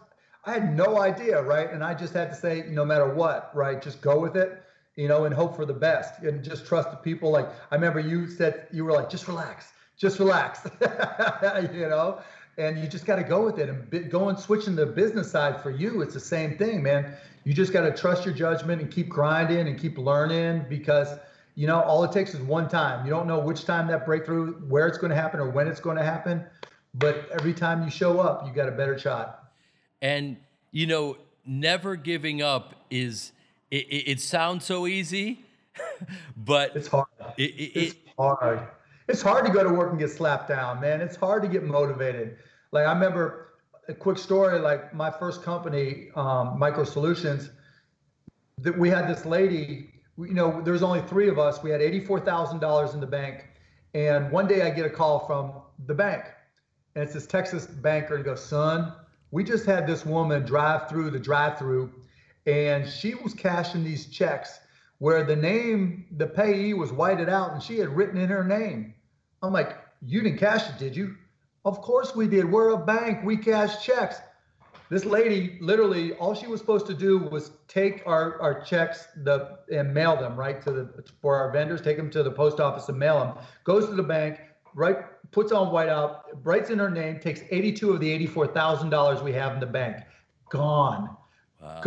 I 0.46 0.54
had 0.54 0.76
no 0.76 1.00
idea, 1.00 1.41
right? 1.41 1.72
And 1.72 1.84
I 1.84 1.94
just 1.94 2.13
had 2.13 2.30
to 2.30 2.36
say, 2.36 2.65
no 2.70 2.84
matter 2.84 3.08
what, 3.13 3.52
right? 3.54 3.82
Just 3.82 4.02
go 4.02 4.20
with 4.20 4.36
it, 4.36 4.62
you 4.96 5.08
know, 5.08 5.26
and 5.26 5.34
hope 5.34 5.56
for 5.56 5.65
the 5.65 5.74
best, 5.74 6.22
and 6.22 6.44
just 6.44 6.65
trust 6.65 6.91
the 6.91 6.98
people. 6.98 7.32
Like 7.32 7.48
I 7.72 7.76
remember 7.76 8.00
you 8.00 8.28
said, 8.28 8.68
you 8.72 8.84
were 8.84 8.91
like, 8.91 9.10
just 9.10 9.28
relax, 9.28 9.72
just 9.98 10.20
relax, 10.20 10.68
you 11.74 11.88
know. 11.88 12.20
And 12.58 12.80
you 12.80 12.88
just 12.88 13.06
got 13.06 13.18
to 13.18 13.24
go 13.24 13.44
with 13.44 13.60
it 13.60 13.68
and 13.68 14.10
going 14.10 14.38
switching 14.38 14.78
the 14.78 14.86
business 14.86 15.30
side 15.30 15.62
for 15.62 15.72
you. 15.72 16.02
It's 16.02 16.13
the 16.13 16.22
same 16.22 16.58
thing, 16.58 16.82
man. 16.82 17.13
You 17.44 17.54
just 17.54 17.74
got 17.74 17.82
to 17.82 17.91
trust 17.91 18.24
your 18.26 18.34
judgment 18.34 18.82
and 18.82 18.89
keep 18.89 19.10
grinding 19.10 19.68
and 19.68 19.78
keep 19.78 19.98
learning 19.98 20.65
because 20.70 21.10
you 21.56 21.68
know 21.68 21.82
all 21.82 22.04
it 22.04 22.12
takes 22.12 22.34
is 22.34 22.41
one 22.41 22.70
time. 22.70 23.06
You 23.06 23.12
don't 23.12 23.28
know 23.28 23.39
which 23.39 23.65
time 23.65 23.88
that 23.88 24.06
breakthrough 24.06 24.54
where 24.68 24.88
it's 24.88 24.98
going 24.98 25.10
to 25.10 25.15
happen 25.15 25.39
or 25.39 25.50
when 25.50 25.68
it's 25.68 25.80
going 25.80 25.98
to 25.98 26.04
happen 26.04 26.46
but 26.98 27.30
every 27.32 27.54
time 27.54 27.84
you 27.84 27.89
show 27.89 28.20
up 28.20 28.46
you 28.48 28.54
got 28.54 28.68
a 28.68 28.72
better 28.72 28.98
shot. 28.98 29.50
And 30.02 30.38
you 30.72 30.88
know, 30.88 31.18
never 31.46 31.96
giving 31.96 32.41
up 32.41 32.76
is 32.89 33.32
it, 33.72 33.88
it, 33.88 34.12
it 34.12 34.20
sounds 34.22 34.65
so 34.65 34.88
easy, 34.88 35.46
but 36.38 36.76
it's 36.76 36.88
hard. 36.88 37.08
it, 37.38 37.44
it, 37.44 37.80
it's 37.80 37.96
hard. 38.18 38.68
It's 39.08 39.22
hard 39.22 39.46
to 39.46 39.52
go 39.52 39.63
to 39.63 39.70
work 39.70 39.91
and 39.91 40.00
get 40.00 40.10
slapped 40.10 40.48
down 40.48 40.82
man. 40.82 41.02
It's 41.02 41.15
hard 41.15 41.44
to 41.44 41.50
get 41.50 41.63
motivated. 41.63 42.38
Like 42.72 42.88
i 42.88 42.94
remember 42.94 43.54
a 43.88 43.94
quick 43.94 44.18
story 44.18 44.58
like 44.60 44.94
my 44.94 45.12
first 45.12 45.44
company 45.44 46.10
um, 46.15 46.60
MicroSolutions 46.60 47.52
that 48.58 48.76
we 48.78 48.89
had 48.89 49.08
this 49.08 49.26
lady 49.26 49.95
you 50.17 50.34
know 50.34 50.62
there 50.62 50.73
was 50.73 50.84
only 50.84 51.01
three 51.01 51.28
of 51.28 51.39
us. 51.39 51.62
We 51.63 51.69
had 51.69 51.82
$84000 51.82 52.93
in 52.93 52.99
the 52.99 53.08
bank. 53.08 53.45
And 53.93 54.30
one 54.30 54.47
day 54.47 54.62
i 54.62 54.69
get 54.69 54.86
a 54.86 54.89
call 54.89 55.19
from 55.19 55.54
the 55.88 55.93
bank. 55.93 56.25
And 56.95 57.04
it's 57.04 57.13
this 57.13 57.28
texas 57.28 57.65
banker 57.65 58.15
and 58.15 58.25
goes 58.25 58.43
son 58.43 58.93
we 59.36 59.43
just 59.43 59.65
had 59.65 59.86
this 59.86 60.06
woman 60.06 60.45
drive 60.45 60.88
through 60.88 61.10
the 61.10 61.19
drive 61.19 61.58
through 61.58 61.91
and 62.45 62.88
she 62.88 63.15
was 63.15 63.34
cashing 63.34 63.84
these 63.84 64.06
checks 64.06 64.60
where 64.99 65.25
the 65.25 65.36
name 65.36 66.06
the 66.17 66.25
payee 66.25 66.73
was 66.73 66.93
whited 66.93 67.28
out 67.28 67.51
and 67.51 67.62
she 67.62 67.78
had 67.78 67.89
written 67.89 68.17
in 68.17 68.30
her 68.30 68.45
name. 68.45 68.93
I'm 69.41 69.51
like 69.51 69.78
you 70.06 70.21
didn't 70.21 70.39
cash 70.39 70.69
it 70.69 70.78
did 70.78 70.95
you? 70.95 71.15
Of 71.65 71.82
course 71.82 72.15
we 72.15 72.28
did. 72.28 72.49
We're 72.49 72.69
a 72.69 72.78
bank. 72.78 73.25
We 73.25 73.36
cash 73.36 73.84
checks 73.84 74.17
this 74.89 75.06
lady 75.06 75.58
literally 75.62 76.13
all 76.13 76.36
she 76.36 76.48
was 76.48 76.60
supposed 76.60 76.86
to 76.88 76.93
do 76.93 77.17
was 77.17 77.52
take 77.67 78.04
our, 78.06 78.39
our 78.41 78.62
checks 78.62 79.08
the 79.24 79.60
and 79.71 79.93
mail 79.93 80.15
them 80.15 80.36
right 80.36 80.62
to 80.63 80.71
the 80.71 81.04
for 81.21 81.36
our 81.36 81.52
vendors 81.52 81.82
take 81.82 81.98
them 81.98 82.10
to 82.12 82.24
the 82.24 82.32
post 82.32 82.60
office 82.60 82.88
and 82.89 82.98
mail 82.98 83.19
them. 83.19 83.45
Goes 83.63 83.88
to 83.88 83.95
the 83.95 84.04
bank 84.04 84.39
right 84.74 84.98
puts 85.32 85.52
on 85.52 85.67
whiteout 85.67 86.21
writes 86.43 86.69
in 86.69 86.80
her 86.80 86.89
name 86.89 87.19
takes 87.19 87.41
82 87.50 87.93
of 87.93 88.00
the 88.00 88.28
$84000 88.28 89.24
we 89.24 89.34
have 89.34 89.54
in 89.54 89.60
the 89.60 89.65
bank. 89.65 89.98
Gone. 90.50 91.15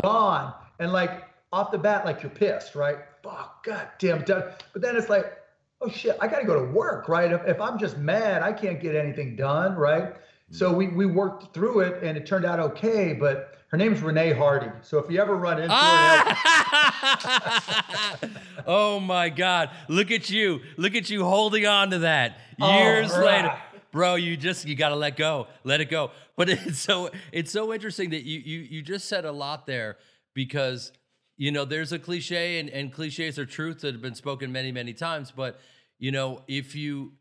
Gone. 0.02 0.54
And 0.80 0.92
like 0.92 1.24
off 1.52 1.70
the 1.70 1.78
bat 1.78 2.04
like 2.04 2.22
you're 2.22 2.30
pissed 2.30 2.74
right? 2.74 2.98
Fuck 3.22 3.64
god 3.64 3.88
damn 3.98 4.24
done. 4.24 4.44
but 4.72 4.82
then 4.82 4.96
it's 4.96 5.08
like 5.08 5.36
oh 5.80 5.88
shit 5.88 6.16
i 6.20 6.26
gotta 6.26 6.44
go 6.44 6.54
to 6.64 6.72
work 6.72 7.08
right? 7.08 7.30
If, 7.30 7.46
if 7.46 7.60
i'm 7.60 7.78
just 7.78 7.98
mad 7.98 8.42
i 8.42 8.52
can't 8.52 8.80
get 8.80 8.96
anything 8.96 9.36
done 9.36 9.76
right 9.76 10.16
so 10.50 10.72
we, 10.72 10.88
we 10.88 11.06
worked 11.06 11.52
through 11.52 11.80
it 11.80 12.02
and 12.02 12.16
it 12.16 12.26
turned 12.26 12.44
out 12.44 12.58
okay 12.58 13.12
but 13.12 13.58
her 13.68 13.76
name's 13.76 14.00
renee 14.00 14.32
hardy 14.32 14.70
so 14.82 14.98
if 14.98 15.10
you 15.10 15.20
ever 15.20 15.36
run 15.36 15.58
into 15.58 15.68
her 15.68 15.74
ah! 15.74 16.58
oh 18.66 19.00
my 19.00 19.28
God. 19.28 19.70
Look 19.88 20.10
at 20.10 20.30
you. 20.30 20.60
Look 20.76 20.94
at 20.94 21.10
you 21.10 21.24
holding 21.24 21.66
on 21.66 21.90
to 21.90 22.00
that 22.00 22.38
oh, 22.60 22.78
years 22.78 23.12
All 23.12 23.24
later. 23.24 23.48
right. 23.48 23.58
Bro, 23.90 24.16
you 24.16 24.36
just 24.36 24.66
you 24.66 24.74
gotta 24.74 24.96
let 24.96 25.16
go. 25.16 25.46
Let 25.64 25.80
it 25.80 25.90
go. 25.90 26.10
But 26.36 26.48
it's 26.50 26.78
so 26.78 27.10
it's 27.32 27.50
so 27.50 27.72
interesting 27.72 28.10
that 28.10 28.24
you 28.24 28.40
you 28.40 28.58
you 28.60 28.82
just 28.82 29.08
said 29.08 29.24
a 29.24 29.32
lot 29.32 29.66
there 29.66 29.96
because 30.34 30.92
you 31.36 31.50
know 31.50 31.64
there's 31.64 31.92
a 31.92 31.98
cliche 31.98 32.58
and, 32.58 32.68
and 32.68 32.92
cliches 32.92 33.38
are 33.38 33.46
truths 33.46 33.82
that 33.82 33.94
have 33.94 34.02
been 34.02 34.14
spoken 34.14 34.52
many, 34.52 34.72
many 34.72 34.92
times. 34.92 35.32
But 35.34 35.60
you 35.98 36.12
know, 36.12 36.42
if 36.46 36.74
you 36.74 37.12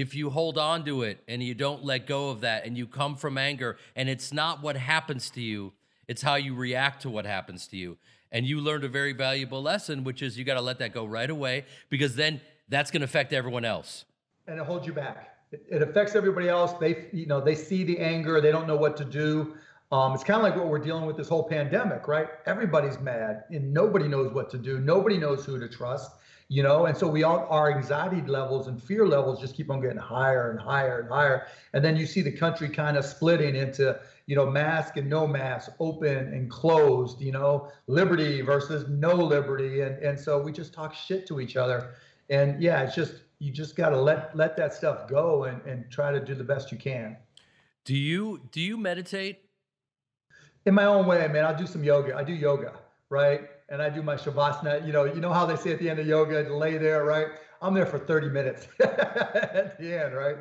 if 0.00 0.14
you 0.14 0.30
hold 0.30 0.58
on 0.58 0.84
to 0.84 1.02
it 1.02 1.22
and 1.26 1.42
you 1.42 1.54
don't 1.54 1.84
let 1.84 2.06
go 2.06 2.30
of 2.30 2.40
that 2.40 2.64
and 2.64 2.76
you 2.76 2.86
come 2.86 3.16
from 3.16 3.36
anger 3.36 3.76
and 3.96 4.08
it's 4.08 4.32
not 4.32 4.62
what 4.62 4.76
happens 4.76 5.30
to 5.30 5.40
you 5.40 5.72
it's 6.06 6.22
how 6.22 6.34
you 6.34 6.54
react 6.54 7.02
to 7.02 7.10
what 7.10 7.26
happens 7.26 7.66
to 7.66 7.76
you 7.76 7.96
and 8.30 8.46
you 8.46 8.60
learned 8.60 8.84
a 8.84 8.88
very 8.88 9.12
valuable 9.12 9.62
lesson 9.62 10.04
which 10.04 10.22
is 10.22 10.38
you 10.38 10.44
got 10.44 10.54
to 10.54 10.60
let 10.60 10.78
that 10.78 10.92
go 10.92 11.04
right 11.04 11.30
away 11.30 11.64
because 11.88 12.14
then 12.14 12.40
that's 12.68 12.90
going 12.90 13.00
to 13.00 13.04
affect 13.04 13.32
everyone 13.32 13.64
else 13.64 14.04
and 14.48 14.58
it 14.58 14.66
holds 14.66 14.86
you 14.86 14.92
back. 14.92 15.36
It, 15.52 15.64
it 15.70 15.82
affects 15.82 16.16
everybody 16.16 16.48
else. 16.48 16.72
They, 16.80 17.06
you 17.12 17.26
know, 17.26 17.40
they 17.40 17.54
see 17.54 17.84
the 17.84 17.98
anger. 17.98 18.40
They 18.40 18.50
don't 18.50 18.66
know 18.66 18.76
what 18.76 18.96
to 18.96 19.04
do. 19.04 19.54
Um, 19.92 20.12
it's 20.14 20.24
kind 20.24 20.38
of 20.38 20.42
like 20.42 20.56
what 20.56 20.68
we're 20.68 20.78
dealing 20.78 21.06
with 21.06 21.16
this 21.16 21.28
whole 21.28 21.44
pandemic, 21.48 22.08
right? 22.08 22.28
Everybody's 22.46 22.98
mad 22.98 23.44
and 23.50 23.72
nobody 23.72 24.08
knows 24.08 24.32
what 24.34 24.50
to 24.50 24.58
do. 24.58 24.80
Nobody 24.80 25.16
knows 25.16 25.44
who 25.44 25.58
to 25.58 25.68
trust. 25.68 26.10
You 26.48 26.62
know 26.62 26.86
and 26.86 26.96
so 26.96 27.06
we 27.06 27.22
all 27.22 27.46
our 27.50 27.70
anxiety 27.72 28.22
levels 28.22 28.68
and 28.68 28.82
fear 28.82 29.06
levels 29.06 29.40
just 29.40 29.54
keep 29.54 29.70
on 29.70 29.80
getting 29.80 29.98
higher 29.98 30.50
and 30.50 30.58
higher 30.60 31.00
and 31.00 31.08
higher 31.08 31.46
and 31.74 31.84
then 31.84 31.96
you 31.96 32.06
see 32.06 32.22
the 32.22 32.32
country 32.32 32.68
kind 32.68 32.96
of 32.96 33.04
splitting 33.04 33.54
into 33.54 33.98
you 34.26 34.34
know 34.34 34.46
mask 34.50 34.96
and 34.96 35.08
no 35.08 35.26
mask 35.26 35.70
open 35.78 36.16
and 36.16 36.50
closed 36.50 37.20
you 37.20 37.32
know 37.32 37.70
liberty 37.86 38.40
versus 38.40 38.88
no 38.88 39.14
liberty 39.14 39.82
and 39.82 39.98
and 40.02 40.18
so 40.18 40.40
we 40.40 40.50
just 40.50 40.72
talk 40.72 40.94
shit 40.94 41.26
to 41.26 41.40
each 41.40 41.56
other 41.56 41.94
and 42.30 42.62
yeah 42.62 42.82
it's 42.82 42.94
just 42.94 43.14
you 43.40 43.52
just 43.52 43.76
got 43.76 43.90
to 43.90 44.00
let 44.00 44.34
let 44.36 44.56
that 44.56 44.72
stuff 44.72 45.06
go 45.08 45.44
and 45.44 45.60
and 45.66 45.90
try 45.90 46.10
to 46.10 46.18
do 46.24 46.34
the 46.34 46.44
best 46.44 46.72
you 46.72 46.78
can 46.78 47.16
Do 47.84 47.94
you 47.94 48.40
do 48.52 48.60
you 48.60 48.76
meditate? 48.76 49.40
in 50.66 50.74
my 50.74 50.84
own 50.84 51.06
way, 51.06 51.26
man. 51.28 51.44
I'll 51.44 51.56
do 51.56 51.66
some 51.66 51.82
yoga. 51.82 52.14
I 52.14 52.22
do 52.22 52.34
yoga, 52.34 52.74
right? 53.08 53.48
And 53.68 53.82
I 53.82 53.90
do 53.90 54.02
my 54.02 54.16
shavasana. 54.16 54.86
You 54.86 54.92
know, 54.92 55.04
you 55.04 55.20
know 55.20 55.32
how 55.32 55.46
they 55.46 55.56
say 55.56 55.72
at 55.72 55.78
the 55.78 55.90
end 55.90 55.98
of 55.98 56.06
yoga, 56.06 56.44
to 56.44 56.56
lay 56.56 56.78
there, 56.78 57.04
right? 57.04 57.26
I'm 57.60 57.74
there 57.74 57.86
for 57.86 57.98
30 57.98 58.28
minutes 58.28 58.66
at 58.80 59.78
the 59.78 60.04
end, 60.04 60.14
right? 60.14 60.36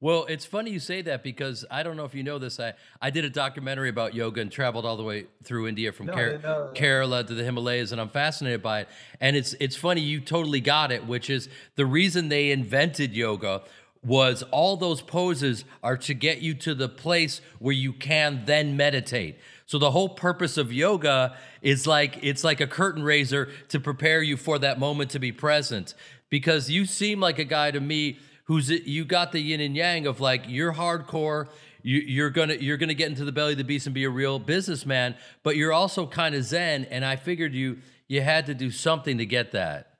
Well, 0.00 0.24
it's 0.28 0.44
funny 0.44 0.72
you 0.72 0.80
say 0.80 1.00
that 1.02 1.22
because 1.22 1.64
I 1.70 1.84
don't 1.84 1.96
know 1.96 2.04
if 2.04 2.12
you 2.12 2.24
know 2.24 2.40
this. 2.40 2.58
I, 2.58 2.72
I 3.00 3.10
did 3.10 3.24
a 3.24 3.30
documentary 3.30 3.88
about 3.88 4.14
yoga 4.14 4.40
and 4.40 4.50
traveled 4.50 4.84
all 4.84 4.96
the 4.96 5.04
way 5.04 5.26
through 5.44 5.68
India 5.68 5.92
from 5.92 6.06
No, 6.06 6.14
Ker- 6.14 6.38
that. 6.38 6.74
Kerala 6.74 7.24
to 7.24 7.34
the 7.34 7.44
Himalayas, 7.44 7.92
and 7.92 8.00
I'm 8.00 8.08
fascinated 8.08 8.64
by 8.64 8.80
it. 8.80 8.88
And 9.20 9.36
it's 9.36 9.54
it's 9.60 9.76
funny 9.76 10.00
you 10.00 10.20
totally 10.20 10.60
got 10.60 10.90
it, 10.90 11.06
which 11.06 11.30
is 11.30 11.48
the 11.76 11.86
reason 11.86 12.30
they 12.30 12.50
invented 12.50 13.14
yoga 13.14 13.62
was 14.04 14.42
all 14.50 14.76
those 14.76 15.00
poses 15.00 15.64
are 15.84 15.96
to 15.96 16.14
get 16.14 16.40
you 16.40 16.54
to 16.54 16.74
the 16.74 16.88
place 16.88 17.40
where 17.60 17.74
you 17.74 17.92
can 17.92 18.42
then 18.44 18.76
meditate. 18.76 19.38
So 19.72 19.78
the 19.78 19.90
whole 19.90 20.10
purpose 20.10 20.58
of 20.58 20.70
yoga 20.70 21.34
is 21.62 21.86
like 21.86 22.18
it's 22.22 22.44
like 22.44 22.60
a 22.60 22.66
curtain 22.66 23.02
raiser 23.02 23.48
to 23.68 23.80
prepare 23.80 24.22
you 24.22 24.36
for 24.36 24.58
that 24.58 24.78
moment 24.78 25.12
to 25.12 25.18
be 25.18 25.32
present. 25.32 25.94
Because 26.28 26.68
you 26.68 26.84
seem 26.84 27.20
like 27.20 27.38
a 27.38 27.44
guy 27.44 27.70
to 27.70 27.80
me 27.80 28.18
who's 28.44 28.68
you 28.68 29.06
got 29.06 29.32
the 29.32 29.40
yin 29.40 29.62
and 29.62 29.74
yang 29.74 30.06
of 30.06 30.20
like 30.20 30.44
you're 30.46 30.74
hardcore 30.74 31.48
you, 31.82 32.00
you're 32.00 32.28
gonna 32.28 32.52
you're 32.56 32.76
gonna 32.76 32.92
get 32.92 33.08
into 33.08 33.24
the 33.24 33.32
belly 33.32 33.52
of 33.52 33.56
the 33.58 33.64
beast 33.64 33.86
and 33.86 33.94
be 33.94 34.04
a 34.04 34.10
real 34.10 34.38
businessman 34.38 35.14
but 35.42 35.56
you're 35.56 35.72
also 35.72 36.06
kind 36.06 36.34
of 36.34 36.44
zen 36.44 36.84
and 36.90 37.02
i 37.02 37.16
figured 37.16 37.54
you 37.54 37.78
you 38.08 38.20
had 38.20 38.44
to 38.44 38.54
do 38.54 38.70
something 38.70 39.16
to 39.16 39.24
get 39.24 39.52
that 39.52 39.94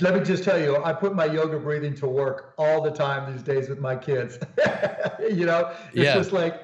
Let 0.00 0.14
me 0.14 0.24
just 0.24 0.42
tell 0.42 0.60
you, 0.60 0.82
I 0.82 0.92
put 0.92 1.14
my 1.14 1.26
yoga 1.26 1.60
breathing 1.60 1.94
to 1.98 2.08
work 2.08 2.54
all 2.58 2.82
the 2.82 2.90
time 2.90 3.32
these 3.32 3.44
days 3.44 3.68
with 3.68 3.78
my 3.78 3.94
kids. 3.94 4.36
you 5.30 5.46
know, 5.46 5.70
it's 5.92 6.06
Yeah. 6.06 6.14
just 6.14 6.32
like 6.32 6.60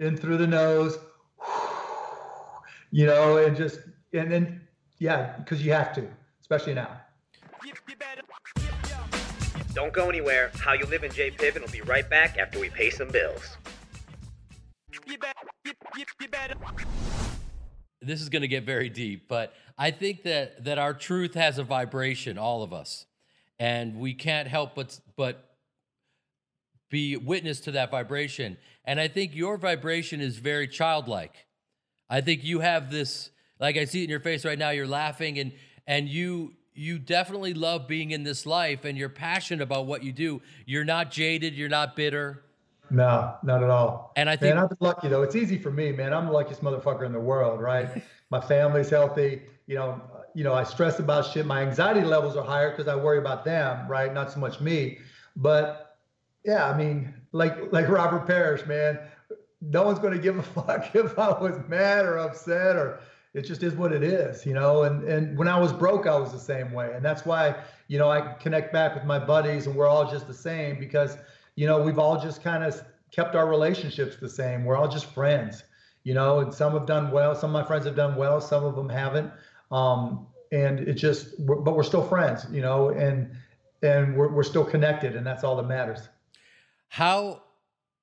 in 0.00 0.16
through 0.16 0.38
the 0.38 0.46
nose, 0.48 0.98
you 2.94 3.06
know, 3.06 3.38
and 3.38 3.56
just, 3.56 3.80
and 4.12 4.30
then, 4.30 4.60
yeah, 5.00 5.34
because 5.38 5.66
you 5.66 5.72
have 5.72 5.92
to, 5.96 6.06
especially 6.40 6.74
now. 6.74 6.96
Don't 9.72 9.92
go 9.92 10.08
anywhere. 10.08 10.52
How 10.60 10.74
You 10.74 10.86
Live 10.86 11.02
in 11.02 11.10
J 11.10 11.32
Piven 11.32 11.60
will 11.60 11.72
be 11.72 11.80
right 11.80 12.08
back 12.08 12.38
after 12.38 12.60
we 12.60 12.70
pay 12.70 12.90
some 12.90 13.08
bills. 13.08 13.56
this 18.00 18.20
is 18.20 18.28
going 18.28 18.42
to 18.42 18.48
get 18.48 18.64
very 18.64 18.90
deep 18.90 19.28
but 19.28 19.54
i 19.78 19.90
think 19.90 20.24
that 20.24 20.62
that 20.62 20.78
our 20.78 20.92
truth 20.92 21.32
has 21.32 21.56
a 21.56 21.64
vibration 21.64 22.36
all 22.36 22.62
of 22.62 22.70
us 22.70 23.06
and 23.58 23.96
we 23.98 24.12
can't 24.12 24.46
help 24.46 24.74
but 24.74 25.00
but 25.16 25.56
be 26.90 27.16
witness 27.16 27.60
to 27.60 27.70
that 27.70 27.90
vibration 27.90 28.58
and 28.84 29.00
i 29.00 29.08
think 29.08 29.34
your 29.34 29.56
vibration 29.56 30.20
is 30.20 30.36
very 30.36 30.68
childlike 30.68 31.46
i 32.10 32.20
think 32.20 32.44
you 32.44 32.60
have 32.60 32.90
this 32.90 33.30
like 33.60 33.76
i 33.76 33.84
see 33.84 34.00
it 34.00 34.04
in 34.04 34.10
your 34.10 34.20
face 34.20 34.44
right 34.44 34.58
now 34.58 34.70
you're 34.70 34.86
laughing 34.86 35.38
and 35.38 35.52
and 35.86 36.08
you 36.08 36.52
you 36.74 36.98
definitely 36.98 37.54
love 37.54 37.86
being 37.86 38.10
in 38.10 38.24
this 38.24 38.46
life 38.46 38.84
and 38.84 38.98
you're 38.98 39.08
passionate 39.08 39.62
about 39.62 39.86
what 39.86 40.02
you 40.02 40.12
do 40.12 40.40
you're 40.66 40.84
not 40.84 41.10
jaded 41.10 41.54
you're 41.54 41.68
not 41.68 41.94
bitter 41.96 42.42
No, 42.90 43.34
not 43.42 43.62
at 43.62 43.70
all. 43.70 44.12
And 44.14 44.28
I 44.28 44.36
think- 44.36 44.54
man, 44.54 44.62
I've 44.62 44.68
been 44.68 44.78
lucky 44.80 45.08
though. 45.08 45.22
It's 45.22 45.34
easy 45.34 45.58
for 45.58 45.70
me, 45.70 45.90
man. 45.90 46.12
I'm 46.12 46.26
the 46.26 46.32
luckiest 46.32 46.62
motherfucker 46.62 47.06
in 47.06 47.12
the 47.12 47.18
world, 47.32 47.58
right? 47.60 47.88
My 48.30 48.40
family's 48.40 48.90
healthy. 48.90 49.42
You 49.66 49.76
know, 49.76 50.00
you 50.34 50.44
know, 50.44 50.52
I 50.52 50.64
stress 50.64 50.98
about 50.98 51.24
shit. 51.32 51.46
My 51.46 51.62
anxiety 51.62 52.02
levels 52.02 52.36
are 52.36 52.44
higher 52.44 52.70
because 52.70 52.86
I 52.86 52.94
worry 52.94 53.18
about 53.18 53.42
them, 53.44 53.88
right? 53.88 54.12
Not 54.12 54.30
so 54.30 54.38
much 54.38 54.60
me. 54.60 54.98
But 55.34 55.96
yeah, 56.44 56.68
I 56.70 56.76
mean, 56.76 57.14
like 57.32 57.72
like 57.72 57.88
Robert 57.88 58.26
Parrish, 58.26 58.66
man. 58.66 58.98
No 59.70 59.82
one's 59.82 59.98
going 59.98 60.14
to 60.14 60.20
give 60.20 60.38
a 60.38 60.42
fuck 60.62 60.94
if 60.94 61.18
I 61.18 61.30
was 61.40 61.58
mad 61.68 62.04
or 62.04 62.18
upset 62.18 62.76
or 62.76 63.00
it 63.34 63.42
just 63.42 63.64
is 63.64 63.74
what 63.74 63.92
it 63.92 64.02
is, 64.02 64.46
you 64.46 64.54
know. 64.54 64.84
And 64.84 65.02
and 65.04 65.36
when 65.36 65.48
I 65.48 65.58
was 65.58 65.72
broke, 65.72 66.06
I 66.06 66.16
was 66.16 66.32
the 66.32 66.38
same 66.38 66.72
way, 66.72 66.92
and 66.94 67.04
that's 67.04 67.26
why 67.26 67.56
you 67.88 67.98
know 67.98 68.08
I 68.08 68.34
connect 68.34 68.72
back 68.72 68.94
with 68.94 69.04
my 69.04 69.18
buddies, 69.18 69.66
and 69.66 69.74
we're 69.74 69.88
all 69.88 70.08
just 70.08 70.28
the 70.28 70.34
same 70.34 70.78
because 70.78 71.16
you 71.56 71.66
know 71.66 71.82
we've 71.82 71.98
all 71.98 72.20
just 72.20 72.42
kind 72.42 72.62
of 72.62 72.80
kept 73.10 73.34
our 73.34 73.48
relationships 73.48 74.16
the 74.16 74.28
same. 74.28 74.64
We're 74.64 74.76
all 74.76 74.88
just 74.88 75.06
friends, 75.06 75.64
you 76.04 76.14
know. 76.14 76.38
And 76.38 76.54
some 76.54 76.72
have 76.74 76.86
done 76.86 77.10
well, 77.10 77.34
some 77.34 77.54
of 77.54 77.60
my 77.60 77.66
friends 77.66 77.84
have 77.86 77.96
done 77.96 78.14
well, 78.14 78.40
some 78.40 78.64
of 78.64 78.76
them 78.76 78.88
haven't. 78.88 79.32
Um, 79.72 80.28
and 80.52 80.80
it 80.80 80.94
just, 80.94 81.44
but 81.44 81.74
we're 81.74 81.82
still 81.82 82.06
friends, 82.06 82.46
you 82.52 82.60
know, 82.60 82.90
and 82.90 83.32
and 83.82 84.16
we're 84.16 84.28
we're 84.28 84.44
still 84.44 84.64
connected, 84.64 85.16
and 85.16 85.26
that's 85.26 85.42
all 85.42 85.56
that 85.56 85.66
matters. 85.66 86.08
How 86.86 87.42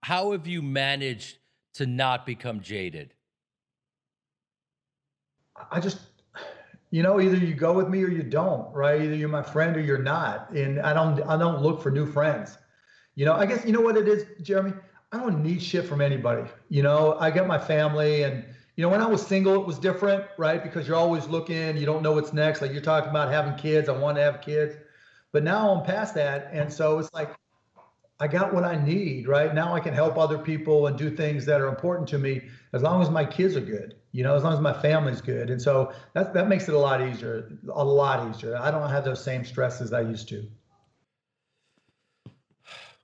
how 0.04 0.34
have 0.34 0.45
you 0.45 0.62
managed 0.62 1.38
to 1.75 1.86
not 1.86 2.25
become 2.25 2.62
jaded? 2.62 3.13
I 5.71 5.79
just, 5.79 5.99
you 6.91 7.03
know, 7.03 7.19
either 7.19 7.38
you 7.38 7.53
go 7.53 7.73
with 7.73 7.89
me 7.89 8.03
or 8.03 8.10
you 8.10 8.23
don't, 8.23 8.73
right? 8.73 9.01
Either 9.01 9.15
you're 9.15 9.29
my 9.29 9.43
friend 9.43 9.75
or 9.75 9.81
you're 9.81 9.97
not. 9.97 10.51
And 10.51 10.79
I 10.79 10.93
don't, 10.93 11.21
I 11.23 11.38
don't 11.38 11.62
look 11.62 11.81
for 11.81 11.91
new 11.91 12.05
friends. 12.05 12.57
You 13.15 13.25
know, 13.25 13.34
I 13.34 13.45
guess 13.45 13.65
you 13.65 13.73
know 13.73 13.81
what 13.81 13.97
it 13.97 14.07
is, 14.07 14.25
Jeremy. 14.41 14.73
I 15.12 15.19
don't 15.19 15.43
need 15.43 15.62
shit 15.62 15.86
from 15.86 15.99
anybody. 16.01 16.49
You 16.69 16.84
know, 16.84 17.17
I 17.19 17.29
got 17.29 17.45
my 17.45 17.60
family, 17.60 18.23
and 18.23 18.45
you 18.77 18.81
know, 18.81 18.89
when 18.89 19.01
I 19.01 19.07
was 19.07 19.25
single, 19.25 19.55
it 19.55 19.67
was 19.67 19.77
different, 19.77 20.23
right? 20.38 20.63
Because 20.63 20.88
you're 20.88 20.97
always 20.97 21.27
looking. 21.27 21.75
You 21.75 21.86
don't 21.86 22.01
know 22.01 22.13
what's 22.13 22.31
next. 22.31 22.62
Like 22.62 22.71
you're 22.71 22.81
talking 22.81 23.10
about 23.10 23.29
having 23.29 23.55
kids. 23.55 23.89
I 23.89 23.97
want 23.97 24.17
to 24.17 24.23
have 24.23 24.39
kids, 24.39 24.75
but 25.34 25.43
now 25.43 25.69
I'm 25.71 25.86
past 25.86 26.15
that, 26.15 26.49
and 26.53 26.71
so 26.71 26.99
it's 26.99 27.13
like 27.13 27.36
I 28.21 28.27
got 28.27 28.53
what 28.53 28.63
I 28.63 28.75
need, 28.75 29.27
right? 29.27 29.51
Now 29.51 29.73
I 29.73 29.79
can 29.79 29.95
help 29.95 30.15
other 30.15 30.38
people 30.38 30.86
and 30.86 30.95
do 30.95 31.10
things 31.10 31.43
that 31.47 31.60
are 31.60 31.67
important 31.67 32.07
to 32.10 32.19
me 32.19 32.43
as 32.71 32.84
long 32.84 33.01
as 33.01 33.10
my 33.10 33.25
kids 33.25 33.55
are 33.55 33.62
good, 33.62 33.95
you 34.12 34.23
know, 34.23 34.36
as 34.36 34.43
long 34.43 34.53
as 34.53 34.60
my 34.60 34.79
family's 34.79 35.21
good. 35.21 35.49
And 35.49 35.60
so 35.60 35.91
that 36.13 36.31
that 36.36 36.47
makes 36.47 36.69
it 36.69 36.75
a 36.75 36.77
lot 36.77 37.01
easier, 37.01 37.51
a 37.73 37.84
lot 37.84 38.29
easier. 38.29 38.55
I 38.55 38.69
don't 38.69 38.88
have 38.91 39.03
those 39.03 39.23
same 39.23 39.43
stresses 39.43 39.91
I 39.91 40.01
used 40.01 40.29
to. 40.29 40.45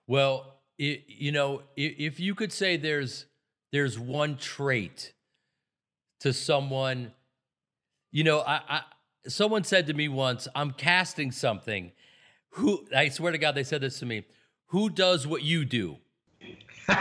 Well, 0.05 0.59
i 0.79 1.01
you 1.07 1.31
know, 1.31 1.63
if, 1.75 1.95
if 1.97 2.19
you 2.19 2.35
could 2.35 2.53
say 2.53 2.77
there's 2.77 3.25
there's 3.71 3.97
one 3.97 4.37
trait 4.37 5.13
to 6.19 6.31
someone, 6.31 7.11
you 8.11 8.23
know, 8.23 8.41
I, 8.41 8.61
I 8.69 8.81
someone 9.27 9.63
said 9.63 9.87
to 9.87 9.95
me 9.95 10.09
once, 10.09 10.47
I'm 10.53 10.73
casting 10.73 11.31
something. 11.31 11.91
Who 12.51 12.85
I 12.95 13.09
swear 13.09 13.31
to 13.31 13.39
God, 13.39 13.55
they 13.55 13.63
said 13.63 13.81
this 13.81 13.97
to 13.97 14.05
me. 14.05 14.23
Who 14.67 14.89
does 14.89 15.25
what 15.25 15.43
you 15.43 15.65
do? 15.65 15.97
and 16.89 16.99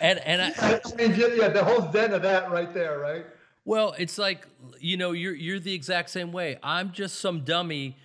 and 0.00 0.42
I, 0.42 0.52
I 0.58 0.94
mean, 0.96 1.14
yeah, 1.14 1.26
yeah, 1.34 1.48
the 1.48 1.62
whole 1.62 1.92
zen 1.92 2.12
of 2.12 2.22
that 2.22 2.50
right 2.50 2.72
there, 2.74 2.98
right? 2.98 3.24
Well, 3.64 3.94
it's 3.98 4.18
like 4.18 4.46
you 4.80 4.96
know, 4.96 5.12
you're 5.12 5.34
you're 5.34 5.60
the 5.60 5.74
exact 5.74 6.10
same 6.10 6.32
way. 6.32 6.58
I'm 6.62 6.92
just 6.92 7.20
some 7.20 7.44
dummy 7.44 7.96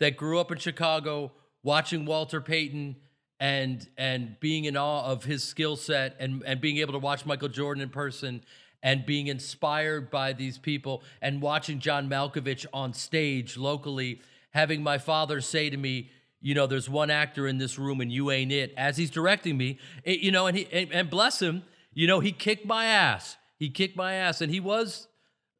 that 0.00 0.16
grew 0.16 0.38
up 0.38 0.52
in 0.52 0.58
Chicago 0.58 1.32
watching 1.62 2.04
Walter 2.04 2.40
Payton 2.40 2.96
and 3.40 3.88
and 3.96 4.38
being 4.40 4.66
in 4.66 4.76
awe 4.76 5.04
of 5.04 5.24
his 5.24 5.42
skill 5.42 5.76
set 5.76 6.16
and 6.18 6.42
and 6.44 6.60
being 6.60 6.78
able 6.78 6.92
to 6.92 6.98
watch 6.98 7.24
Michael 7.24 7.48
Jordan 7.48 7.82
in 7.82 7.88
person 7.88 8.42
and 8.82 9.06
being 9.06 9.28
inspired 9.28 10.10
by 10.10 10.32
these 10.32 10.58
people 10.58 11.02
and 11.20 11.40
watching 11.40 11.78
John 11.78 12.08
Malkovich 12.08 12.66
on 12.72 12.92
stage 12.92 13.56
locally 13.56 14.20
having 14.50 14.82
my 14.82 14.98
father 14.98 15.40
say 15.40 15.70
to 15.70 15.76
me 15.76 16.10
you 16.42 16.54
know 16.54 16.66
there's 16.66 16.90
one 16.90 17.10
actor 17.10 17.46
in 17.46 17.58
this 17.58 17.78
room 17.78 18.00
and 18.00 18.12
you 18.12 18.30
ain't 18.30 18.52
it 18.52 18.74
as 18.76 18.96
he's 18.96 19.10
directing 19.10 19.56
me 19.56 19.78
It- 20.04 20.20
you 20.20 20.30
know 20.30 20.46
and 20.46 20.56
he 20.56 20.66
and, 20.72 20.92
and 20.92 21.08
bless 21.10 21.40
him 21.40 21.62
you 21.94 22.06
know 22.06 22.20
he 22.20 22.32
kicked 22.32 22.66
my 22.66 22.84
ass 22.86 23.36
he 23.58 23.70
kicked 23.70 23.96
my 23.96 24.14
ass 24.14 24.40
and 24.40 24.50
he 24.52 24.60
was 24.60 25.08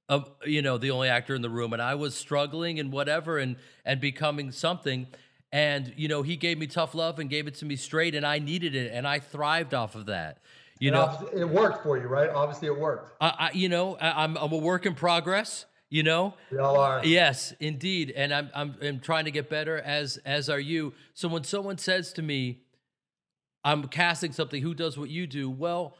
of 0.08 0.30
you 0.44 0.60
know 0.60 0.76
the 0.78 0.90
only 0.90 1.08
actor 1.08 1.34
in 1.34 1.42
the 1.42 1.48
room 1.50 1.72
and 1.72 1.80
i 1.80 1.94
was 1.94 2.14
struggling 2.14 2.78
and 2.80 2.92
whatever 2.92 3.38
and 3.38 3.56
and 3.84 4.00
becoming 4.00 4.50
something 4.50 5.06
and 5.52 5.92
you 5.96 6.08
know 6.08 6.22
he 6.22 6.36
gave 6.36 6.58
me 6.58 6.66
tough 6.66 6.94
love 6.94 7.18
and 7.18 7.30
gave 7.30 7.46
it 7.46 7.54
to 7.54 7.64
me 7.64 7.76
straight 7.76 8.14
and 8.14 8.26
i 8.26 8.38
needed 8.38 8.74
it 8.74 8.92
and 8.92 9.06
i 9.06 9.18
thrived 9.18 9.72
off 9.74 9.94
of 9.94 10.06
that 10.06 10.38
you 10.80 10.88
And 10.92 10.96
know 10.96 11.28
it 11.32 11.48
worked 11.48 11.84
for 11.84 11.96
you, 11.96 12.08
right? 12.08 12.28
Obviously, 12.28 12.66
it 12.66 12.76
worked. 12.76 13.12
I, 13.20 13.28
I 13.38 13.50
you 13.54 13.68
know 13.68 13.96
I, 14.00 14.24
i'm 14.24 14.36
i'm 14.36 14.50
a 14.52 14.56
work 14.56 14.84
in 14.84 14.94
progress 14.96 15.64
you 15.92 16.02
know 16.02 16.34
We 16.50 16.58
all 16.58 16.78
are. 16.78 17.04
Yes, 17.04 17.52
indeed, 17.60 18.12
and 18.16 18.32
I'm, 18.32 18.48
I'm 18.54 18.70
I'm 18.82 19.00
trying 19.00 19.26
to 19.26 19.30
get 19.30 19.50
better 19.50 19.76
as 19.78 20.18
as 20.24 20.48
are 20.48 20.60
you. 20.72 20.94
So 21.14 21.28
when 21.28 21.44
someone 21.44 21.78
says 21.78 22.12
to 22.14 22.22
me, 22.22 22.62
"I'm 23.62 23.88
casting 23.88 24.32
something," 24.32 24.62
who 24.62 24.74
does 24.74 24.96
what 24.98 25.10
you 25.10 25.26
do? 25.26 25.50
Well, 25.50 25.96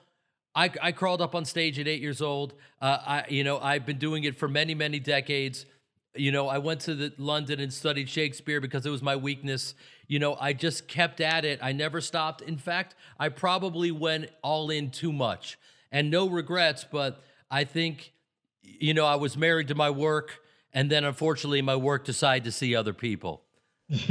I 0.55 0.71
I 0.83 0.93
crawled 0.93 1.21
up 1.21 1.35
on 1.35 1.45
stage 1.45 1.79
at 1.79 1.87
eight 1.87 2.01
years 2.01 2.23
old. 2.23 2.55
Uh, 2.81 2.99
I 3.15 3.25
you 3.29 3.45
know 3.45 3.59
I've 3.59 3.85
been 3.87 3.99
doing 3.99 4.25
it 4.25 4.39
for 4.39 4.49
many 4.49 4.75
many 4.75 4.99
decades. 4.99 5.67
you 6.15 6.31
know, 6.33 6.47
I 6.49 6.59
went 6.59 6.81
to 6.83 6.95
the 6.95 7.13
London 7.19 7.59
and 7.61 7.73
studied 7.73 8.09
Shakespeare 8.09 8.61
because 8.61 8.85
it 8.85 8.91
was 8.91 9.03
my 9.03 9.17
weakness. 9.17 9.75
You 10.09 10.19
know, 10.19 10.37
I 10.41 10.53
just 10.53 10.87
kept 10.89 11.21
at 11.21 11.45
it. 11.45 11.59
I 11.63 11.73
never 11.73 12.01
stopped. 12.01 12.43
In 12.43 12.59
fact, 12.59 12.95
I 13.19 13.29
probably 13.31 13.91
went 13.91 14.31
all 14.43 14.71
in 14.71 14.91
too 14.91 15.13
much. 15.13 15.59
And 15.91 16.11
no 16.11 16.29
regrets, 16.29 16.85
but 16.91 17.23
I 17.51 17.65
think 17.65 18.13
you 18.63 18.95
know, 18.95 19.05
I 19.07 19.17
was 19.17 19.37
married 19.37 19.69
to 19.69 19.75
my 19.75 19.91
work 19.91 20.41
and 20.73 20.91
then 20.91 21.05
unfortunately 21.05 21.63
my 21.63 21.77
work 21.77 22.05
decided 22.05 22.45
to 22.45 22.53
see 22.53 22.75
other 22.75 22.93
people. 22.95 23.43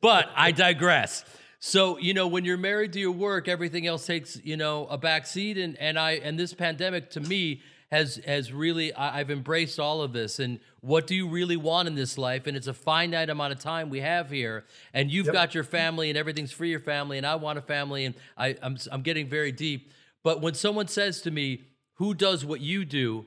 but 0.00 0.28
I 0.36 0.52
digress. 0.54 1.24
So, 1.60 1.98
you 1.98 2.14
know, 2.14 2.28
when 2.28 2.44
you're 2.44 2.56
married 2.58 2.92
to 2.92 3.00
your 3.00 3.12
work, 3.12 3.48
everything 3.48 3.86
else 3.86 4.06
takes, 4.06 4.40
you 4.44 4.56
know, 4.56 4.86
a 4.86 4.98
back 4.98 5.26
seat. 5.26 5.58
And, 5.58 5.76
and 5.78 5.98
I, 5.98 6.12
and 6.12 6.38
this 6.38 6.54
pandemic 6.54 7.10
to 7.10 7.20
me 7.20 7.62
has, 7.90 8.20
has 8.26 8.52
really, 8.52 8.92
I, 8.92 9.20
I've 9.20 9.30
embraced 9.30 9.80
all 9.80 10.02
of 10.02 10.12
this. 10.12 10.38
And 10.38 10.60
what 10.82 11.06
do 11.06 11.16
you 11.16 11.28
really 11.28 11.56
want 11.56 11.88
in 11.88 11.94
this 11.94 12.16
life? 12.18 12.46
And 12.46 12.56
it's 12.56 12.66
a 12.68 12.74
finite 12.74 13.30
amount 13.30 13.52
of 13.54 13.58
time 13.58 13.90
we 13.90 14.00
have 14.00 14.30
here. 14.30 14.66
And 14.94 15.10
you've 15.10 15.26
Yep. 15.26 15.32
got 15.32 15.54
your 15.54 15.64
family 15.64 16.10
and 16.10 16.18
everything's 16.18 16.52
for 16.52 16.64
your 16.66 16.80
family. 16.80 17.16
And 17.18 17.26
I 17.26 17.34
want 17.36 17.58
a 17.58 17.62
family. 17.62 18.04
And 18.04 18.14
I, 18.36 18.54
I'm, 18.62 18.76
I'm 18.92 19.02
getting 19.02 19.28
very 19.28 19.50
deep. 19.50 19.90
But 20.22 20.40
when 20.40 20.54
someone 20.54 20.86
says 20.88 21.22
to 21.22 21.30
me, 21.30 21.62
who 21.98 22.14
does 22.14 22.44
what 22.44 22.60
you 22.60 22.84
do? 22.84 23.26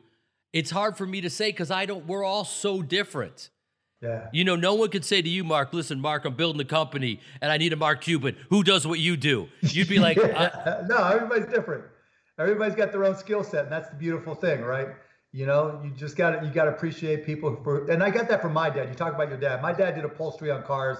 It's 0.51 0.71
hard 0.71 0.97
for 0.97 1.05
me 1.05 1.21
to 1.21 1.29
say 1.29 1.49
because 1.49 1.71
I 1.71 1.85
don't, 1.85 2.05
we're 2.07 2.25
all 2.25 2.43
so 2.43 2.81
different. 2.81 3.49
Yeah. 4.01 4.27
You 4.33 4.43
know, 4.43 4.55
no 4.55 4.73
one 4.73 4.89
could 4.89 5.05
say 5.05 5.21
to 5.21 5.29
you, 5.29 5.43
Mark, 5.43 5.73
listen, 5.73 6.01
Mark, 6.01 6.25
I'm 6.25 6.33
building 6.33 6.59
a 6.59 6.65
company 6.65 7.19
and 7.39 7.51
I 7.51 7.57
need 7.57 7.71
a 7.71 7.75
Mark 7.75 8.01
Cuban. 8.01 8.35
Who 8.49 8.63
does 8.63 8.85
what 8.85 8.99
you 8.99 9.15
do? 9.15 9.47
You'd 9.61 9.87
be 9.87 9.99
like, 9.99 10.17
uh, 10.23 10.83
no, 10.87 10.97
everybody's 10.97 11.45
different. 11.45 11.85
Everybody's 12.39 12.75
got 12.75 12.91
their 12.91 13.05
own 13.05 13.15
skill 13.15 13.43
set, 13.43 13.65
and 13.65 13.71
that's 13.71 13.89
the 13.89 13.95
beautiful 13.95 14.33
thing, 14.33 14.61
right? 14.61 14.87
You 15.31 15.45
know, 15.45 15.79
you 15.83 15.91
just 15.91 16.17
got 16.17 16.31
to 16.31 16.45
you 16.45 16.51
got 16.51 16.65
to 16.65 16.71
appreciate 16.71 17.25
people 17.25 17.59
for, 17.63 17.85
and 17.89 18.01
I 18.01 18.09
got 18.09 18.27
that 18.29 18.41
from 18.41 18.53
my 18.53 18.69
dad. 18.69 18.89
You 18.89 18.95
talk 18.95 19.13
about 19.13 19.29
your 19.29 19.37
dad. 19.37 19.61
My 19.61 19.73
dad 19.73 19.95
did 19.95 20.03
upholstery 20.05 20.49
on 20.49 20.63
cars, 20.63 20.97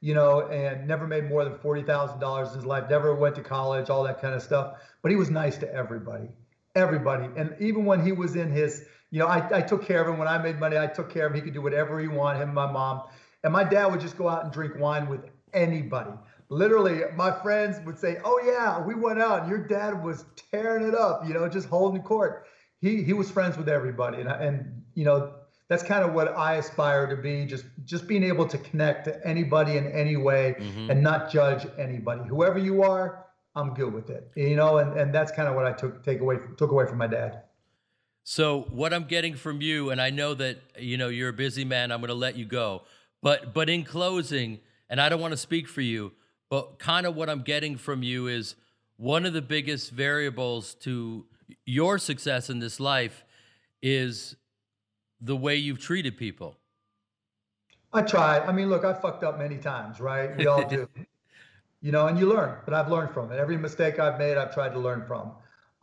you 0.00 0.14
know, 0.14 0.48
and 0.48 0.86
never 0.88 1.06
made 1.06 1.28
more 1.28 1.44
than 1.44 1.58
forty 1.58 1.82
thousand 1.82 2.18
dollars 2.18 2.50
in 2.50 2.56
his 2.56 2.66
life. 2.66 2.90
Never 2.90 3.14
went 3.14 3.36
to 3.36 3.42
college, 3.42 3.88
all 3.88 4.02
that 4.04 4.20
kind 4.20 4.34
of 4.34 4.42
stuff. 4.42 4.78
But 5.02 5.12
he 5.12 5.16
was 5.16 5.30
nice 5.30 5.56
to 5.58 5.72
everybody, 5.72 6.28
everybody, 6.74 7.28
and 7.36 7.54
even 7.60 7.84
when 7.84 8.04
he 8.04 8.12
was 8.12 8.36
in 8.36 8.50
his, 8.50 8.84
you 9.10 9.18
know, 9.18 9.26
I, 9.26 9.58
I 9.58 9.60
took 9.60 9.84
care 9.84 10.00
of 10.02 10.08
him 10.08 10.18
when 10.18 10.28
I 10.28 10.38
made 10.38 10.58
money. 10.58 10.78
I 10.78 10.86
took 10.86 11.10
care 11.10 11.26
of 11.26 11.32
him. 11.32 11.36
He 11.36 11.42
could 11.42 11.54
do 11.54 11.62
whatever 11.62 12.00
he 12.00 12.08
wanted. 12.08 12.40
Him 12.40 12.48
and 12.48 12.54
my 12.54 12.70
mom, 12.70 13.02
and 13.44 13.52
my 13.52 13.64
dad 13.64 13.86
would 13.86 14.00
just 14.00 14.16
go 14.16 14.28
out 14.28 14.44
and 14.44 14.52
drink 14.52 14.74
wine 14.78 15.08
with 15.08 15.20
anybody. 15.52 16.12
Literally, 16.48 17.02
my 17.14 17.30
friends 17.30 17.78
would 17.86 17.98
say, 17.98 18.18
"Oh 18.24 18.40
yeah, 18.44 18.80
we 18.84 18.94
went 18.94 19.20
out. 19.20 19.42
and 19.42 19.50
Your 19.50 19.66
dad 19.66 20.02
was 20.02 20.24
tearing 20.50 20.86
it 20.86 20.94
up, 20.94 21.26
you 21.26 21.34
know, 21.34 21.48
just 21.48 21.68
holding 21.68 22.02
court." 22.02 22.46
He 22.80 23.02
he 23.02 23.12
was 23.12 23.30
friends 23.30 23.56
with 23.56 23.68
everybody, 23.68 24.20
and 24.20 24.28
and 24.30 24.82
you 24.94 25.04
know 25.04 25.34
that's 25.68 25.84
kind 25.84 26.04
of 26.04 26.12
what 26.12 26.36
I 26.36 26.56
aspire 26.56 27.06
to 27.06 27.16
be. 27.16 27.46
Just 27.46 27.64
just 27.84 28.08
being 28.08 28.24
able 28.24 28.46
to 28.46 28.58
connect 28.58 29.04
to 29.04 29.26
anybody 29.26 29.76
in 29.76 29.86
any 29.92 30.16
way 30.16 30.56
mm-hmm. 30.58 30.90
and 30.90 31.02
not 31.02 31.30
judge 31.30 31.66
anybody. 31.78 32.28
Whoever 32.28 32.58
you 32.58 32.82
are, 32.82 33.26
I'm 33.54 33.74
good 33.74 33.92
with 33.92 34.10
it. 34.10 34.30
You 34.36 34.56
know, 34.56 34.78
and 34.78 34.98
and 34.98 35.14
that's 35.14 35.32
kind 35.32 35.48
of 35.48 35.54
what 35.54 35.66
I 35.66 35.72
took 35.72 36.04
take 36.04 36.20
away 36.20 36.36
took 36.56 36.70
away 36.70 36.86
from 36.86 36.98
my 36.98 37.06
dad. 37.06 37.42
so 38.22 38.62
what 38.70 38.92
I'm 38.92 39.04
getting 39.04 39.34
from 39.34 39.60
you, 39.60 39.90
and 39.90 40.00
I 40.00 40.10
know 40.10 40.34
that, 40.34 40.58
you 40.78 40.96
know, 40.96 41.08
you're 41.08 41.30
a 41.30 41.32
busy 41.32 41.64
man, 41.64 41.90
I'm 41.90 42.00
going 42.00 42.08
to 42.08 42.14
let 42.14 42.36
you 42.36 42.44
go. 42.44 42.82
But, 43.22 43.52
but 43.54 43.68
in 43.68 43.84
closing, 43.84 44.60
and 44.88 45.00
I 45.00 45.08
don't 45.08 45.20
want 45.20 45.32
to 45.32 45.36
speak 45.36 45.68
for 45.68 45.80
you, 45.80 46.12
but 46.48 46.78
kind 46.78 47.06
of 47.06 47.16
what 47.16 47.28
I'm 47.28 47.42
getting 47.42 47.76
from 47.76 48.02
you 48.02 48.28
is 48.28 48.54
one 48.96 49.26
of 49.26 49.32
the 49.32 49.42
biggest 49.42 49.90
variables 49.90 50.74
to 50.76 51.26
your 51.64 51.98
success 51.98 52.50
in 52.50 52.58
this 52.58 52.78
life 52.80 53.24
is 53.82 54.36
the 55.20 55.36
way 55.36 55.56
you've 55.56 55.80
treated 55.80 56.16
people. 56.16 56.56
I 57.92 58.02
tried. 58.02 58.42
I 58.42 58.52
mean, 58.52 58.68
look, 58.68 58.84
I 58.84 58.92
fucked 58.92 59.24
up 59.24 59.38
many 59.38 59.58
times, 59.58 59.98
right? 60.00 60.36
We 60.36 60.46
all 60.46 60.68
do. 60.68 60.88
You 61.82 61.92
know, 61.92 62.06
and 62.06 62.18
you 62.18 62.26
learn, 62.26 62.56
but 62.64 62.74
I've 62.74 62.90
learned 62.90 63.12
from 63.12 63.32
it. 63.32 63.38
Every 63.38 63.56
mistake 63.56 63.98
I've 63.98 64.18
made, 64.18 64.36
I've 64.36 64.52
tried 64.52 64.72
to 64.74 64.78
learn 64.78 65.04
from. 65.06 65.32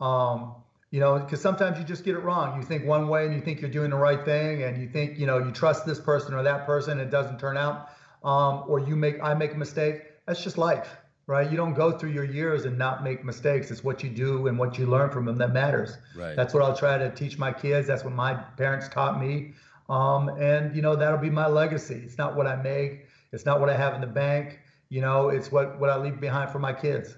Um, 0.00 0.54
you 0.90 1.00
know, 1.00 1.18
because 1.18 1.40
sometimes 1.42 1.78
you 1.78 1.84
just 1.84 2.04
get 2.04 2.14
it 2.14 2.20
wrong. 2.20 2.58
You 2.58 2.66
think 2.66 2.86
one 2.86 3.08
way 3.08 3.26
and 3.26 3.34
you 3.34 3.40
think 3.40 3.60
you're 3.60 3.70
doing 3.70 3.90
the 3.90 3.96
right 3.96 4.24
thing, 4.24 4.62
and 4.62 4.80
you 4.80 4.88
think, 4.88 5.18
you 5.18 5.26
know, 5.26 5.38
you 5.38 5.50
trust 5.52 5.84
this 5.84 6.00
person 6.00 6.34
or 6.34 6.42
that 6.44 6.66
person, 6.66 6.92
and 6.92 7.00
it 7.00 7.10
doesn't 7.10 7.38
turn 7.38 7.56
out. 7.56 7.90
Um, 8.24 8.64
or 8.68 8.80
you 8.80 8.96
make, 8.96 9.22
I 9.22 9.34
make 9.34 9.54
a 9.54 9.58
mistake. 9.58 10.02
That's 10.26 10.42
just 10.42 10.56
life, 10.56 10.96
right? 11.26 11.48
You 11.50 11.56
don't 11.56 11.74
go 11.74 11.98
through 11.98 12.10
your 12.10 12.24
years 12.24 12.64
and 12.64 12.78
not 12.78 13.04
make 13.04 13.24
mistakes. 13.24 13.70
It's 13.70 13.84
what 13.84 14.02
you 14.02 14.10
do 14.10 14.46
and 14.46 14.58
what 14.58 14.78
you 14.78 14.86
learn 14.86 15.10
from 15.10 15.24
them 15.24 15.38
that 15.38 15.52
matters. 15.52 15.96
Right. 16.16 16.34
That's 16.34 16.54
what 16.54 16.62
I'll 16.62 16.76
try 16.76 16.98
to 16.98 17.10
teach 17.10 17.38
my 17.38 17.52
kids. 17.52 17.86
That's 17.86 18.02
what 18.04 18.14
my 18.14 18.34
parents 18.34 18.88
taught 18.88 19.20
me. 19.20 19.54
Um, 19.88 20.28
and 20.28 20.74
you 20.76 20.82
know 20.82 20.96
that'll 20.96 21.18
be 21.18 21.30
my 21.30 21.48
legacy. 21.48 22.02
It's 22.04 22.18
not 22.18 22.36
what 22.36 22.46
I 22.46 22.56
make. 22.56 23.06
It's 23.32 23.46
not 23.46 23.60
what 23.60 23.70
I 23.70 23.76
have 23.76 23.94
in 23.94 24.00
the 24.00 24.06
bank. 24.06 24.58
You 24.88 25.00
know, 25.00 25.28
it's 25.28 25.52
what 25.52 25.78
what 25.78 25.90
I 25.90 25.96
leave 25.96 26.20
behind 26.20 26.50
for 26.50 26.58
my 26.58 26.72
kids. 26.72 27.16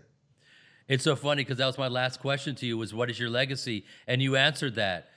It's 0.88 1.04
so 1.04 1.14
funny 1.14 1.44
because 1.44 1.58
that 1.58 1.66
was 1.66 1.78
my 1.78 1.88
last 1.88 2.20
question 2.20 2.56
to 2.56 2.66
you 2.66 2.76
was 2.76 2.92
what 2.92 3.10
is 3.10 3.18
your 3.18 3.30
legacy? 3.30 3.84
And 4.08 4.20
you 4.20 4.36
answered 4.36 4.74
that. 4.74 5.08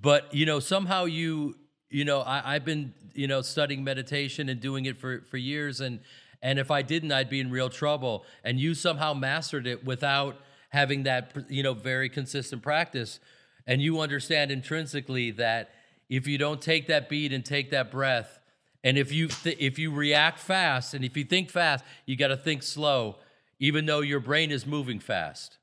But 0.00 0.32
you 0.32 0.46
know, 0.46 0.60
somehow 0.60 1.06
you, 1.06 1.56
you 1.90 2.04
know, 2.04 2.20
I, 2.20 2.54
I've 2.54 2.64
been, 2.64 2.94
you 3.14 3.26
know, 3.26 3.42
studying 3.42 3.82
meditation 3.82 4.48
and 4.48 4.60
doing 4.60 4.84
it 4.84 4.98
for 4.98 5.22
for 5.28 5.36
years 5.36 5.80
and 5.80 6.00
and 6.42 6.58
if 6.58 6.70
I 6.70 6.82
didn't, 6.82 7.12
I'd 7.12 7.30
be 7.30 7.40
in 7.40 7.50
real 7.50 7.70
trouble. 7.70 8.24
And 8.44 8.60
you 8.60 8.74
somehow 8.74 9.14
mastered 9.14 9.66
it 9.66 9.84
without 9.84 10.36
having 10.70 11.04
that, 11.04 11.32
you 11.48 11.62
know, 11.62 11.74
very 11.74 12.08
consistent 12.08 12.62
practice. 12.62 13.18
And 13.66 13.82
you 13.82 14.00
understand 14.00 14.50
intrinsically 14.50 15.32
that 15.32 15.70
if 16.08 16.28
you 16.28 16.38
don't 16.38 16.62
take 16.62 16.86
that 16.86 17.08
beat 17.08 17.32
and 17.32 17.44
take 17.44 17.70
that 17.70 17.90
breath, 17.90 18.38
and 18.84 18.98
if 18.98 19.12
you 19.12 19.28
th- 19.28 19.56
if 19.58 19.78
you 19.78 19.90
react 19.90 20.38
fast 20.38 20.94
and 20.94 21.04
if 21.04 21.16
you 21.16 21.24
think 21.24 21.50
fast, 21.50 21.84
you 22.06 22.16
got 22.16 22.28
to 22.28 22.36
think 22.36 22.62
slow, 22.62 23.16
even 23.58 23.86
though 23.86 24.00
your 24.00 24.20
brain 24.20 24.50
is 24.50 24.66
moving 24.66 25.00
fast. 25.00 25.58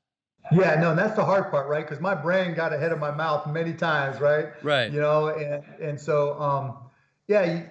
Yeah, 0.52 0.74
no, 0.78 0.90
and 0.90 0.98
that's 0.98 1.16
the 1.16 1.24
hard 1.24 1.50
part, 1.50 1.68
right? 1.68 1.86
Because 1.86 2.02
my 2.02 2.14
brain 2.14 2.54
got 2.54 2.72
ahead 2.72 2.92
of 2.92 2.98
my 2.98 3.10
mouth 3.10 3.46
many 3.46 3.72
times, 3.72 4.20
right? 4.20 4.48
Right. 4.62 4.92
You 4.92 5.00
know, 5.00 5.28
and 5.28 5.64
and 5.80 6.00
so 6.00 6.38
um, 6.38 6.76
yeah, 7.28 7.44
you, 7.44 7.70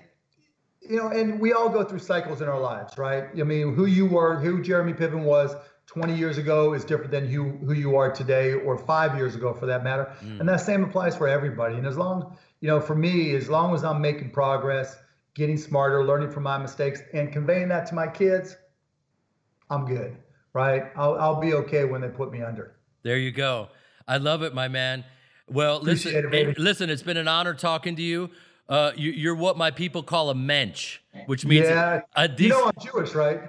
you 0.90 0.98
know, 0.98 1.10
and 1.10 1.40
we 1.40 1.54
all 1.54 1.70
go 1.70 1.84
through 1.84 2.00
cycles 2.00 2.42
in 2.42 2.48
our 2.48 2.60
lives, 2.60 2.98
right? 2.98 3.26
I 3.40 3.44
mean, 3.44 3.76
who 3.76 3.86
you 3.86 4.06
were, 4.06 4.40
who 4.40 4.62
Jeremy 4.62 4.94
Piven 4.94 5.24
was 5.24 5.56
20 5.86 6.16
years 6.16 6.38
ago 6.38 6.74
is 6.74 6.84
different 6.84 7.12
than 7.12 7.28
who 7.28 7.52
who 7.52 7.74
you 7.74 7.96
are 7.96 8.12
today, 8.12 8.54
or 8.54 8.78
five 8.78 9.16
years 9.16 9.36
ago, 9.36 9.54
for 9.54 9.68
that 9.68 9.84
matter. 9.84 10.12
And 10.22 10.50
that 10.50 10.62
same 10.62 10.84
applies 10.84 11.16
for 11.16 11.28
everybody. 11.28 11.76
And 11.76 11.86
as 11.86 11.98
long, 11.98 12.36
you 12.60 12.68
know, 12.68 12.80
for 12.80 12.96
me, 12.96 13.36
as 13.36 13.50
long 13.50 13.76
as 13.76 13.84
I'm 13.84 14.02
making 14.02 14.32
progress, 14.32 14.98
getting 15.36 15.58
smarter, 15.58 16.06
learning 16.06 16.32
from 16.32 16.44
my 16.44 16.58
mistakes, 16.58 17.02
and 17.14 17.32
conveying 17.32 17.68
that 17.70 17.86
to 17.88 17.96
my 17.96 18.08
kids, 18.08 18.56
I'm 19.70 19.86
good, 19.86 20.18
right? 20.54 20.92
I'll 20.96 21.16
I'll 21.16 21.40
be 21.40 21.54
okay 21.54 21.86
when 21.86 22.02
they 22.02 22.10
put 22.10 22.32
me 22.32 22.42
under. 22.42 22.76
There 23.04 23.18
you 23.18 23.32
go. 23.32 23.70
I 24.08 24.18
love 24.18 24.44
it, 24.44 24.54
my 24.54 24.68
man. 24.68 25.04
Well, 25.48 25.80
listen, 25.82 26.16
it, 26.16 26.34
eh, 26.34 26.54
listen. 26.58 26.90
It's 26.90 27.04
been 27.04 27.18
an 27.18 27.28
honor 27.28 27.54
talking 27.54 27.96
to 27.96 28.02
you. 28.02 28.30
Uh, 28.70 28.92
you 28.96 29.12
you're 29.12 29.36
what 29.36 29.58
my 29.58 29.72
people 29.72 30.04
call 30.04 30.30
a 30.30 30.36
mensch, 30.36 31.00
which 31.26 31.46
means 31.46 31.68
yeah, 31.68 32.02
a 32.16 32.30
you 32.30 32.36
decent. 32.36 32.62
know 32.62 32.72
I'm 32.76 32.86
Jewish, 32.86 33.14
right? 33.14 33.42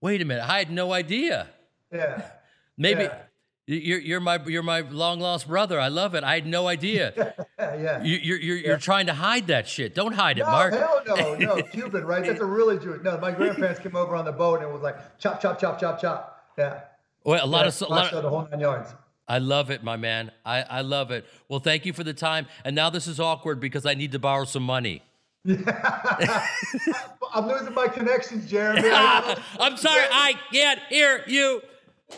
Wait 0.00 0.20
a 0.22 0.24
minute, 0.24 0.48
I 0.48 0.58
had 0.58 0.70
no 0.70 0.92
idea. 0.92 1.48
Yeah. 1.92 2.28
Maybe 2.76 3.04
Yeah. 3.04 3.18
You're 3.66 3.98
you're 3.98 4.20
my 4.20 4.38
you're 4.46 4.62
my 4.62 4.80
long 4.80 5.20
lost 5.20 5.48
brother. 5.48 5.80
I 5.80 5.88
love 5.88 6.14
it. 6.14 6.22
I 6.22 6.34
had 6.34 6.46
no 6.46 6.68
idea. 6.68 7.14
Yeah, 7.16 7.32
yeah. 7.76 8.02
you, 8.02 8.16
you're 8.16 8.38
you're, 8.38 8.56
you're 8.58 8.76
trying 8.76 9.06
to 9.06 9.14
hide 9.14 9.46
that 9.46 9.66
shit. 9.66 9.94
Don't 9.94 10.12
hide 10.12 10.38
it, 10.38 10.42
no, 10.42 10.50
Mark. 10.50 10.74
hell 10.74 11.00
no, 11.06 11.34
no, 11.36 11.62
Cuban, 11.72 12.04
right? 12.04 12.24
That's 12.24 12.40
a 12.40 12.44
really 12.44 12.78
Jewish. 12.78 13.02
No, 13.02 13.16
my 13.18 13.30
grandparents 13.30 13.80
came 13.80 13.96
over 13.96 14.14
on 14.14 14.26
the 14.26 14.32
boat 14.32 14.60
and 14.60 14.68
it 14.68 14.72
was 14.72 14.82
like 14.82 15.18
chop, 15.18 15.40
chop, 15.40 15.58
chop, 15.58 15.80
chop, 15.80 16.00
chop. 16.00 16.44
Yeah. 16.58 16.80
Well, 17.24 17.42
a 17.42 17.46
lot 17.46 17.62
yeah, 17.62 17.68
of 17.68 17.82
a 17.82 17.84
lot 17.86 18.12
of, 18.12 18.22
the 18.22 18.28
whole 18.28 18.46
nine 18.50 18.60
yards. 18.60 18.92
I 19.26 19.38
love 19.38 19.70
it, 19.70 19.82
my 19.82 19.96
man. 19.96 20.30
I, 20.44 20.62
I 20.62 20.80
love 20.82 21.10
it. 21.10 21.24
Well, 21.48 21.60
thank 21.60 21.86
you 21.86 21.94
for 21.94 22.04
the 22.04 22.12
time. 22.12 22.46
And 22.66 22.76
now 22.76 22.90
this 22.90 23.06
is 23.06 23.18
awkward 23.18 23.60
because 23.60 23.86
I 23.86 23.94
need 23.94 24.12
to 24.12 24.18
borrow 24.18 24.44
some 24.44 24.62
money. 24.62 25.02
I'm 25.46 27.48
losing 27.48 27.74
my 27.74 27.88
connections, 27.88 28.50
Jeremy. 28.50 28.90
I'm 28.90 29.76
sorry, 29.78 30.04
I 30.10 30.34
can't 30.52 30.80
hear 30.90 31.22
you. 31.26 31.62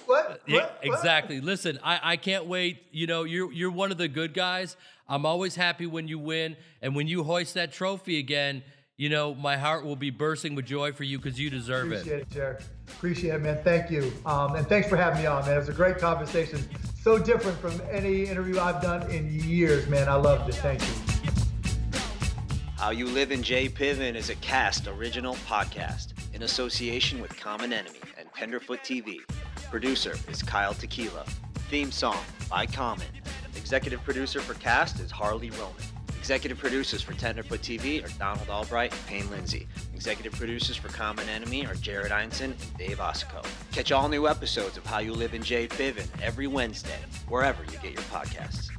What? 0.06 0.42
Yeah, 0.46 0.54
What? 0.56 0.64
What? 0.64 0.80
exactly. 0.82 1.40
Listen, 1.40 1.78
I, 1.82 2.00
I 2.02 2.16
can't 2.16 2.46
wait. 2.46 2.82
You 2.90 3.06
know, 3.06 3.24
you're 3.24 3.52
you're 3.52 3.70
one 3.70 3.90
of 3.92 3.98
the 3.98 4.08
good 4.08 4.34
guys. 4.34 4.76
I'm 5.08 5.24
always 5.24 5.54
happy 5.54 5.86
when 5.86 6.08
you 6.08 6.18
win, 6.18 6.56
and 6.82 6.94
when 6.94 7.06
you 7.06 7.22
hoist 7.24 7.54
that 7.54 7.72
trophy 7.72 8.18
again, 8.18 8.62
you 8.96 9.08
know, 9.08 9.34
my 9.34 9.56
heart 9.56 9.84
will 9.84 9.96
be 9.96 10.10
bursting 10.10 10.54
with 10.54 10.66
joy 10.66 10.92
for 10.92 11.04
you 11.04 11.18
because 11.18 11.38
you 11.38 11.48
deserve 11.50 11.92
it. 11.92 11.96
Appreciate 12.00 12.20
it, 12.22 12.30
Jared. 12.30 12.64
Appreciate 12.88 13.34
it, 13.34 13.42
man. 13.42 13.58
Thank 13.62 13.90
you. 13.90 14.12
Um, 14.24 14.54
and 14.56 14.66
thanks 14.66 14.88
for 14.88 14.96
having 14.96 15.20
me 15.20 15.26
on, 15.26 15.44
man. 15.44 15.54
It 15.54 15.58
was 15.58 15.68
a 15.68 15.72
great 15.72 15.98
conversation. 15.98 16.60
So 17.02 17.18
different 17.18 17.58
from 17.58 17.80
any 17.90 18.24
interview 18.24 18.58
I've 18.58 18.82
done 18.82 19.08
in 19.10 19.28
years, 19.30 19.86
man. 19.88 20.08
I 20.08 20.14
loved 20.14 20.48
it. 20.48 20.54
Thank 20.56 20.80
you. 20.82 20.88
How 22.78 22.90
You 22.90 23.06
Live 23.06 23.32
in 23.32 23.42
Jay 23.42 23.68
Piven 23.68 24.14
is 24.14 24.28
a 24.30 24.34
Kast 24.36 24.86
original 24.86 25.34
podcast 25.48 26.12
in 26.34 26.42
association 26.42 27.20
with 27.20 27.38
Common 27.38 27.72
Enemy 27.72 27.98
and 28.18 28.28
Tenderfoot 28.34 28.80
TV. 28.80 29.20
Producer 29.70 30.14
is 30.30 30.42
Kyle 30.42 30.74
Tequila. 30.74 31.24
Theme 31.70 31.90
song 31.90 32.18
by 32.48 32.66
Common. 32.66 33.06
Executive 33.56 34.02
producer 34.04 34.40
for 34.40 34.54
Kast 34.54 35.00
is 35.00 35.10
Harley 35.10 35.50
Roman. 35.50 35.74
Executive 36.18 36.58
producers 36.58 37.02
for 37.02 37.14
Tenderfoot 37.14 37.60
TV 37.60 38.04
are 38.04 38.18
Donald 38.18 38.48
Albright 38.48 38.92
and 38.92 39.06
Payne 39.06 39.30
Lindsay. 39.30 39.66
Executive 39.94 40.32
producers 40.32 40.76
for 40.76 40.88
Common 40.88 41.28
Enemy 41.28 41.66
are 41.66 41.74
Jared 41.74 42.12
Einson 42.12 42.52
and 42.52 42.78
Dave 42.78 42.98
Osico. 42.98 43.44
Catch 43.72 43.92
all 43.92 44.08
new 44.08 44.28
episodes 44.28 44.76
of 44.76 44.86
How 44.86 44.98
You 45.00 45.12
Live 45.12 45.34
in 45.34 45.42
J 45.42 45.66
Piven 45.66 46.06
every 46.22 46.46
Wednesday, 46.46 46.98
wherever 47.28 47.62
you 47.64 47.78
get 47.78 47.92
your 47.92 48.02
podcasts. 48.02 48.70